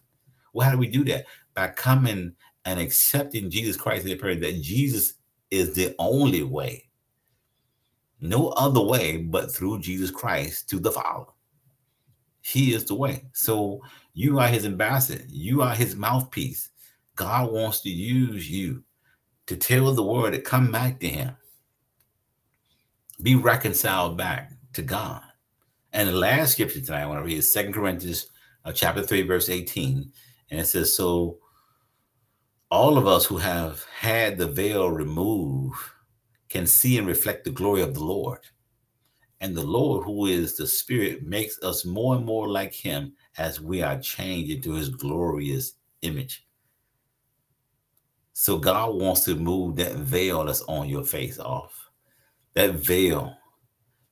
Well, 0.53 0.66
how 0.66 0.72
do 0.72 0.80
we 0.80 0.88
do 0.88 1.03
that? 1.03 1.26
By 1.53 1.68
coming 1.68 2.34
and 2.64 2.80
accepting 2.80 3.49
Jesus 3.49 3.76
Christ 3.76 4.03
in 4.03 4.12
the 4.12 4.16
prayer 4.16 4.36
that 4.36 4.62
Jesus 4.62 5.16
is 5.52 5.74
the 5.74 5.95
only 6.00 6.43
way. 6.43 6.86
No 8.22 8.50
other 8.50 8.82
way 8.82 9.18
but 9.18 9.52
through 9.52 9.80
Jesus 9.80 10.12
Christ 10.12 10.70
to 10.70 10.80
the 10.80 10.91
Father. 10.91 11.32
He 12.41 12.74
is 12.74 12.86
the 12.86 12.95
way. 12.95 13.26
So 13.34 13.82
you 14.14 14.39
are 14.39 14.47
his 14.47 14.66
ambassador. 14.66 15.24
You 15.28 15.62
are 15.62 15.76
his 15.76 15.95
mouthpiece. 15.95 16.70
God 17.16 17.52
wants 17.52 17.82
to 17.82 17.89
use 17.89 18.50
you 18.50 18.84
to 19.47 19.56
tell 19.56 19.93
the 19.93 20.04
world 20.04 20.34
to 20.34 20.41
come 20.41 20.72
back 20.72 21.00
to 21.00 21.08
him. 21.08 21.36
Be 23.22 23.36
reconciled 23.36 24.18
back 24.18 24.52
to 24.74 24.82
God. 24.82 25.22
And 25.91 26.08
the 26.08 26.14
last 26.14 26.54
scripture 26.54 26.82
tonight 26.82 27.02
I 27.02 27.08
want 27.08 27.20
to 27.20 27.26
read 27.26 27.38
is 27.38 27.52
Second 27.52 27.74
Corinthians 27.74 28.28
uh, 28.64 28.72
chapter 28.72 29.02
3, 29.02 29.24
verse 29.24 29.50
18. 29.50 30.12
And 30.52 30.60
it 30.60 30.66
says, 30.66 30.95
So 30.95 31.39
all 32.72 32.97
of 32.97 33.07
us 33.07 33.26
who 33.26 33.38
have 33.38 33.84
had 33.86 34.38
the 34.38 34.47
veil 34.47 34.89
removed 34.89 35.80
can 36.49 36.67
see 36.67 36.97
and 36.97 37.07
reflect 37.07 37.43
the 37.43 37.51
glory 37.51 37.82
of 37.82 37.93
the 37.93 38.03
Lord. 38.03 38.39
And 39.41 39.55
the 39.55 39.63
Lord, 39.63 40.05
who 40.05 40.26
is 40.26 40.57
the 40.57 40.67
Spirit, 40.67 41.24
makes 41.24 41.61
us 41.63 41.86
more 41.86 42.15
and 42.15 42.26
more 42.26 42.47
like 42.47 42.74
Him 42.74 43.13
as 43.38 43.61
we 43.61 43.82
are 43.82 43.99
changed 43.99 44.51
into 44.51 44.74
His 44.74 44.89
glorious 44.89 45.74
image. 46.01 46.45
So 48.34 48.57
God 48.57 48.95
wants 48.95 49.24
to 49.26 49.36
move 49.36 49.76
that 49.78 49.95
veil 49.95 50.45
that's 50.45 50.61
on 50.63 50.89
your 50.89 51.03
face 51.03 51.39
off. 51.39 51.89
That 52.53 52.76
veil, 52.76 53.36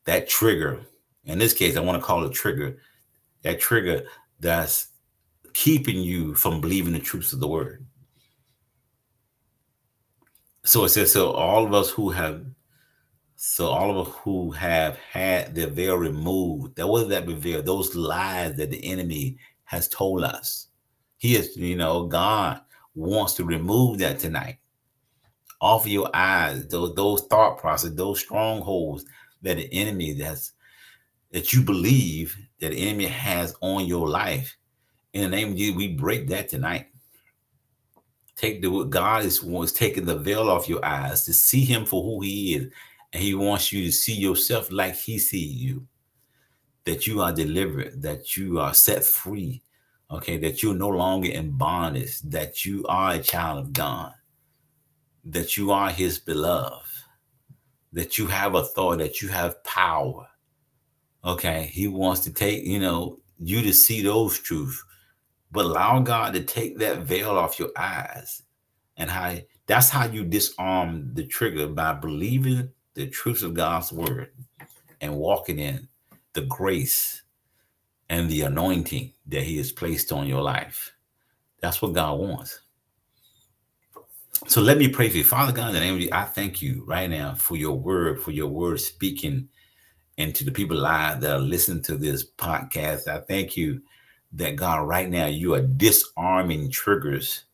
that 0.06 0.30
trigger. 0.30 0.82
In 1.26 1.40
this 1.40 1.54
case, 1.54 1.76
I 1.76 1.82
want 1.82 2.00
to 2.00 2.06
call 2.06 2.24
it 2.24 2.34
trigger. 2.34 2.78
That 3.44 3.60
trigger 3.60 4.04
that's 4.40 4.88
keeping 5.54 6.02
you 6.02 6.36
from 6.36 6.62
believing 6.62 6.94
the 6.94 7.00
truths 7.00 7.34
of 7.34 7.40
the 7.40 7.48
word. 7.48 7.87
So 10.68 10.84
it 10.84 10.90
says, 10.90 11.14
so 11.14 11.32
all 11.32 11.66
of 11.66 11.74
us 11.74 11.90
who 11.90 12.10
have 12.10 12.44
so 13.38 13.68
all 13.68 13.90
of 13.90 14.06
us 14.06 14.14
who 14.18 14.52
have 14.52 14.98
had 14.98 15.56
their 15.56 15.68
veil 15.68 15.96
removed, 15.96 16.76
that 16.76 16.88
was 16.88 17.08
that 17.08 17.26
veil, 17.26 17.64
those 17.64 17.96
lies 17.96 18.58
that 18.58 18.72
the 18.72 18.84
enemy 18.84 19.38
has 19.64 19.88
told 19.88 20.26
us. 20.26 20.68
He 21.20 21.38
is, 21.38 21.56
you 21.56 21.78
know, 21.78 22.08
God 22.08 22.60
wants 22.96 23.36
to 23.36 23.46
remove 23.46 24.00
that 24.00 24.20
tonight. 24.20 24.58
Off 25.62 25.86
of 25.86 25.92
your 25.92 26.10
eyes, 26.14 26.68
those 26.68 26.94
those 26.96 27.22
thought 27.28 27.60
process, 27.60 27.92
those 27.92 28.20
strongholds 28.20 29.06
that 29.44 29.56
the 29.56 29.72
enemy 29.72 30.16
that's 30.16 30.52
that 31.32 31.54
you 31.54 31.62
believe 31.62 32.36
that 32.60 32.72
the 32.72 32.90
enemy 32.90 33.06
has 33.06 33.56
on 33.62 33.86
your 33.86 34.10
life. 34.10 34.58
In 35.14 35.22
the 35.22 35.30
name 35.30 35.52
of 35.52 35.56
Jesus, 35.56 35.78
we 35.78 35.96
break 35.96 36.28
that 36.28 36.50
tonight. 36.50 36.88
Take 38.38 38.62
the 38.62 38.84
God 38.84 39.26
is 39.26 39.44
was 39.44 39.74
taking 39.74 40.06
the 40.06 40.18
veil 40.18 40.50
off 40.50 40.70
your 40.70 40.86
eyes 40.86 41.26
to 41.26 41.34
see 41.34 41.66
him 41.66 41.86
for 41.86 42.04
who 42.04 42.22
he 42.22 42.56
is 42.56 42.72
and 43.14 43.24
he 43.24 43.34
wants 43.34 43.72
you 43.72 43.84
to 43.86 43.92
see 43.92 44.14
yourself 44.14 44.72
like 44.72 44.96
he 44.96 45.18
sees 45.18 45.56
you. 45.56 45.88
That 46.86 47.08
you 47.08 47.22
are 47.22 47.34
delivered, 47.34 48.02
that 48.02 48.38
you 48.38 48.60
are 48.60 48.74
set 48.74 49.04
free, 49.04 49.62
okay, 50.10 50.38
that 50.38 50.64
you're 50.64 50.76
no 50.76 50.90
longer 50.90 51.30
in 51.30 51.58
bondage, 51.58 52.22
that 52.22 52.66
you 52.66 52.86
are 52.88 53.14
a 53.14 53.20
child 53.20 53.60
of 53.60 53.74
God, 53.74 54.14
that 55.26 55.58
you 55.58 55.72
are 55.72 55.90
his 55.90 56.18
beloved, 56.20 56.86
that 57.92 58.18
you 58.18 58.28
have 58.28 58.56
authority, 58.56 59.04
that 59.04 59.22
you 59.22 59.28
have 59.30 59.62
power. 59.64 60.28
Okay, 61.26 61.70
he 61.74 61.88
wants 61.88 62.22
to 62.22 62.32
take, 62.32 62.64
you 62.64 62.80
know, 62.80 63.20
you 63.40 63.62
to 63.64 63.74
see 63.74 64.02
those 64.02 64.40
truths, 64.40 64.84
but 65.58 65.66
allow 65.66 65.98
God 65.98 66.36
to 66.36 66.44
take 66.44 66.78
that 66.78 67.00
veil 67.00 67.32
off 67.32 67.58
your 67.58 67.72
eyes. 67.76 68.44
And 68.96 69.10
how 69.10 69.38
that's 69.66 69.90
how 69.90 70.06
you 70.06 70.24
disarm 70.24 71.10
the 71.16 71.26
trigger 71.26 71.66
by 71.66 71.94
believing 71.94 72.70
the 72.94 73.08
truth 73.08 73.42
of 73.42 73.56
God's 73.56 73.92
word 73.92 74.34
and 75.02 75.16
walking 75.16 75.58
in 75.58 75.88
the 76.34 76.42
grace 76.42 77.24
and 78.08 78.30
the 78.30 78.42
anointing 78.42 79.14
that 79.26 79.42
He 79.42 79.58
has 79.58 79.72
placed 79.72 80.12
on 80.12 80.28
your 80.28 80.44
life. 80.44 80.94
That's 81.60 81.82
what 81.82 81.94
God 81.94 82.20
wants. 82.20 82.60
So 84.46 84.62
let 84.62 84.78
me 84.78 84.90
pray 84.90 85.10
for 85.10 85.18
you. 85.18 85.24
Father 85.24 85.54
God, 85.54 85.70
in 85.70 85.74
the 85.74 85.80
name 85.80 85.96
of 85.96 86.02
you, 86.02 86.10
I 86.12 86.26
thank 86.26 86.62
you 86.62 86.84
right 86.86 87.10
now 87.10 87.34
for 87.34 87.56
your 87.56 87.76
word, 87.76 88.22
for 88.22 88.30
your 88.30 88.48
word 88.48 88.80
speaking 88.80 89.50
into 90.18 90.46
the 90.46 90.52
people 90.52 90.78
live 90.78 91.20
that 91.22 91.32
are 91.32 91.40
listening 91.40 91.82
to 91.86 91.98
this 91.98 92.24
podcast. 92.24 93.08
I 93.08 93.22
thank 93.22 93.58
you 93.58 93.82
that 94.34 94.56
God, 94.56 94.88
right 94.88 95.10
now, 95.10 95.28
you 95.28 95.54
are 95.54 95.62
disarming 95.62 96.70
triggers 96.70 97.46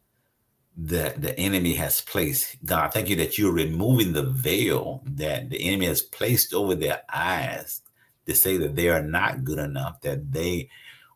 that 0.76 1.22
the 1.22 1.38
enemy 1.40 1.74
has 1.76 2.02
placed. 2.02 2.64
God, 2.66 2.94
thank 2.94 3.10
you 3.10 3.16
that 3.18 3.38
you're 3.38 3.54
removing 3.54 4.14
the 4.14 4.24
veil 4.24 5.04
that 5.06 5.50
the 5.50 5.68
enemy 5.68 5.86
has 5.86 6.02
placed 6.02 6.54
over 6.54 6.74
their 6.76 7.04
eyes 7.14 7.82
to 8.26 8.34
say 8.34 8.58
that 8.58 8.76
they 8.76 8.90
are 8.90 9.04
not 9.04 9.44
good 9.44 9.60
enough, 9.60 10.02
that 10.02 10.32
they 10.32 10.70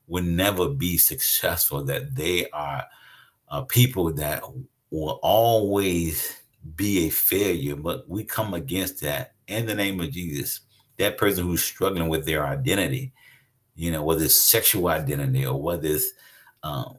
will 0.08 0.24
never 0.24 0.70
be 0.70 0.98
successful, 0.98 1.84
that 1.86 2.16
they 2.16 2.50
are 2.52 2.86
uh, 3.50 3.62
people 3.64 4.14
that 4.14 4.44
will 4.92 5.20
always 5.24 6.42
be 6.76 7.08
a 7.08 7.10
failure. 7.10 7.76
But 7.76 8.08
we 8.08 8.24
come 8.24 8.54
against 8.54 9.02
that 9.02 9.34
in 9.48 9.66
the 9.66 9.76
name 9.76 10.00
of 10.00 10.12
Jesus. 10.12 10.62
That 10.98 11.18
person 11.18 11.44
who's 11.44 11.64
struggling 11.64 12.10
with 12.10 12.26
their 12.26 12.46
identity, 12.46 13.14
you 13.78 13.92
know, 13.92 14.04
whether 14.04 14.26
it's 14.26 14.36
sexual 14.36 14.90
identity 14.90 15.46
or 15.46 15.62
whether 15.62 15.88
it's 15.88 16.12
um, 16.64 16.98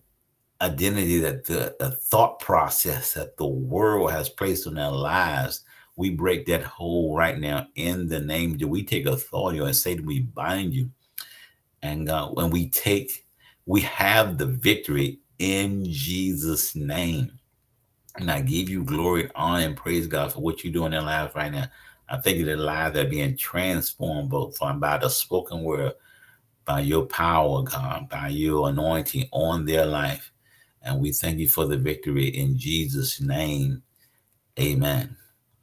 identity 0.60 1.18
that 1.18 1.44
the, 1.44 1.76
the, 1.80 1.90
thought 1.90 2.38
process 2.38 3.14
that 3.14 3.36
the 3.36 3.46
world 3.46 4.12
has 4.12 4.28
placed 4.28 4.66
on 4.66 4.74
their 4.74 4.90
lives, 4.90 5.64
we 5.96 6.10
break 6.10 6.46
that 6.46 6.62
hold 6.62 7.16
right 7.16 7.38
now 7.38 7.66
in 7.74 8.08
the 8.08 8.20
name. 8.20 8.56
Do 8.56 8.68
we 8.68 8.84
take 8.84 9.06
authority 9.06 9.58
and 9.58 9.74
say 9.74 9.96
we 9.96 10.20
bind 10.20 10.72
you? 10.72 10.90
And 11.82 12.08
uh, 12.08 12.28
when 12.28 12.50
we 12.50 12.68
take, 12.70 13.26
we 13.66 13.80
have 13.82 14.38
the 14.38 14.46
victory 14.46 15.18
in 15.40 15.84
Jesus' 15.84 16.76
name. 16.76 17.32
And 18.16 18.30
I 18.30 18.40
give 18.40 18.68
you 18.68 18.84
glory, 18.84 19.30
honor, 19.34 19.64
and 19.64 19.76
praise 19.76 20.06
God 20.06 20.32
for 20.32 20.40
what 20.40 20.62
you're 20.62 20.72
doing 20.72 20.92
in 20.92 21.04
lives 21.04 21.34
right 21.34 21.52
now. 21.52 21.66
I 22.08 22.18
think 22.18 22.44
their 22.44 22.56
lives 22.56 22.96
are 22.96 23.04
being 23.04 23.36
transformed 23.36 24.30
both 24.30 24.58
by 24.58 24.98
the 24.98 25.08
spoken 25.08 25.62
word, 25.62 25.92
by 26.68 26.80
your 26.80 27.06
power, 27.06 27.62
God, 27.62 28.10
by 28.10 28.28
your 28.28 28.68
anointing 28.68 29.26
on 29.32 29.64
their 29.64 29.86
life. 29.86 30.30
And 30.82 31.00
we 31.00 31.12
thank 31.12 31.38
you 31.38 31.48
for 31.48 31.64
the 31.66 31.78
victory 31.78 32.28
in 32.28 32.58
Jesus' 32.58 33.22
name. 33.22 33.82
Amen. 34.60 35.16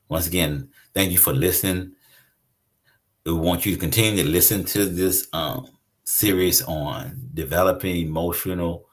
Once 0.09 0.27
again, 0.27 0.69
thank 0.95 1.11
you 1.11 1.19
for 1.19 1.33
listening. 1.33 1.93
We 3.25 3.33
want 3.33 3.67
you 3.67 3.73
to 3.73 3.79
continue 3.79 4.23
to 4.23 4.29
listen 4.29 4.65
to 4.65 4.85
this 4.85 5.27
um, 5.33 5.67
series 6.05 6.63
on 6.63 7.29
developing 7.35 7.97
emotional 7.97 8.87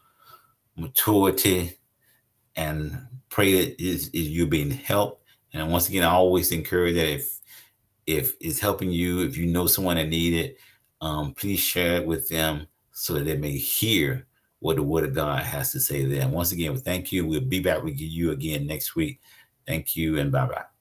maturity 0.77 1.79
and 2.57 3.07
pray 3.31 3.53
that 3.55 3.83
is, 3.83 4.09
is 4.11 4.29
you 4.29 4.47
being 4.47 4.71
helped 4.71 5.25
And 5.55 5.71
once 5.73 5.89
again, 5.89 6.03
I 6.05 6.13
always 6.13 6.53
encourage 6.53 6.97
that 6.97 7.09
if 7.09 7.41
if 8.07 8.35
it's 8.41 8.61
helping 8.61 8.91
you, 8.91 9.23
if 9.23 9.37
you 9.39 9.47
know 9.47 9.67
someone 9.67 9.97
that 9.97 10.09
need 10.09 10.35
it, 10.35 10.59
um, 11.03 11.35
please 11.35 11.61
share 11.61 11.97
it 11.97 12.07
with 12.07 12.29
them 12.29 12.67
so 12.93 13.15
that 13.15 13.25
they 13.25 13.37
may 13.37 13.59
hear 13.59 14.27
what 14.61 14.77
the 14.77 14.83
Word 14.83 15.05
of 15.05 15.15
God 15.15 15.43
has 15.43 15.73
to 15.73 15.81
say 15.81 16.03
to 16.03 16.09
them. 16.09 16.31
Once 16.31 16.53
again, 16.53 16.77
thank 16.77 17.11
you. 17.11 17.27
We'll 17.27 17.41
be 17.41 17.61
back 17.61 17.83
with 17.83 18.01
you 18.01 18.31
again 18.31 18.67
next 18.67 18.95
week. 18.95 19.21
Thank 19.67 19.97
you 19.97 20.19
and 20.19 20.31
bye 20.31 20.47
bye. 20.47 20.72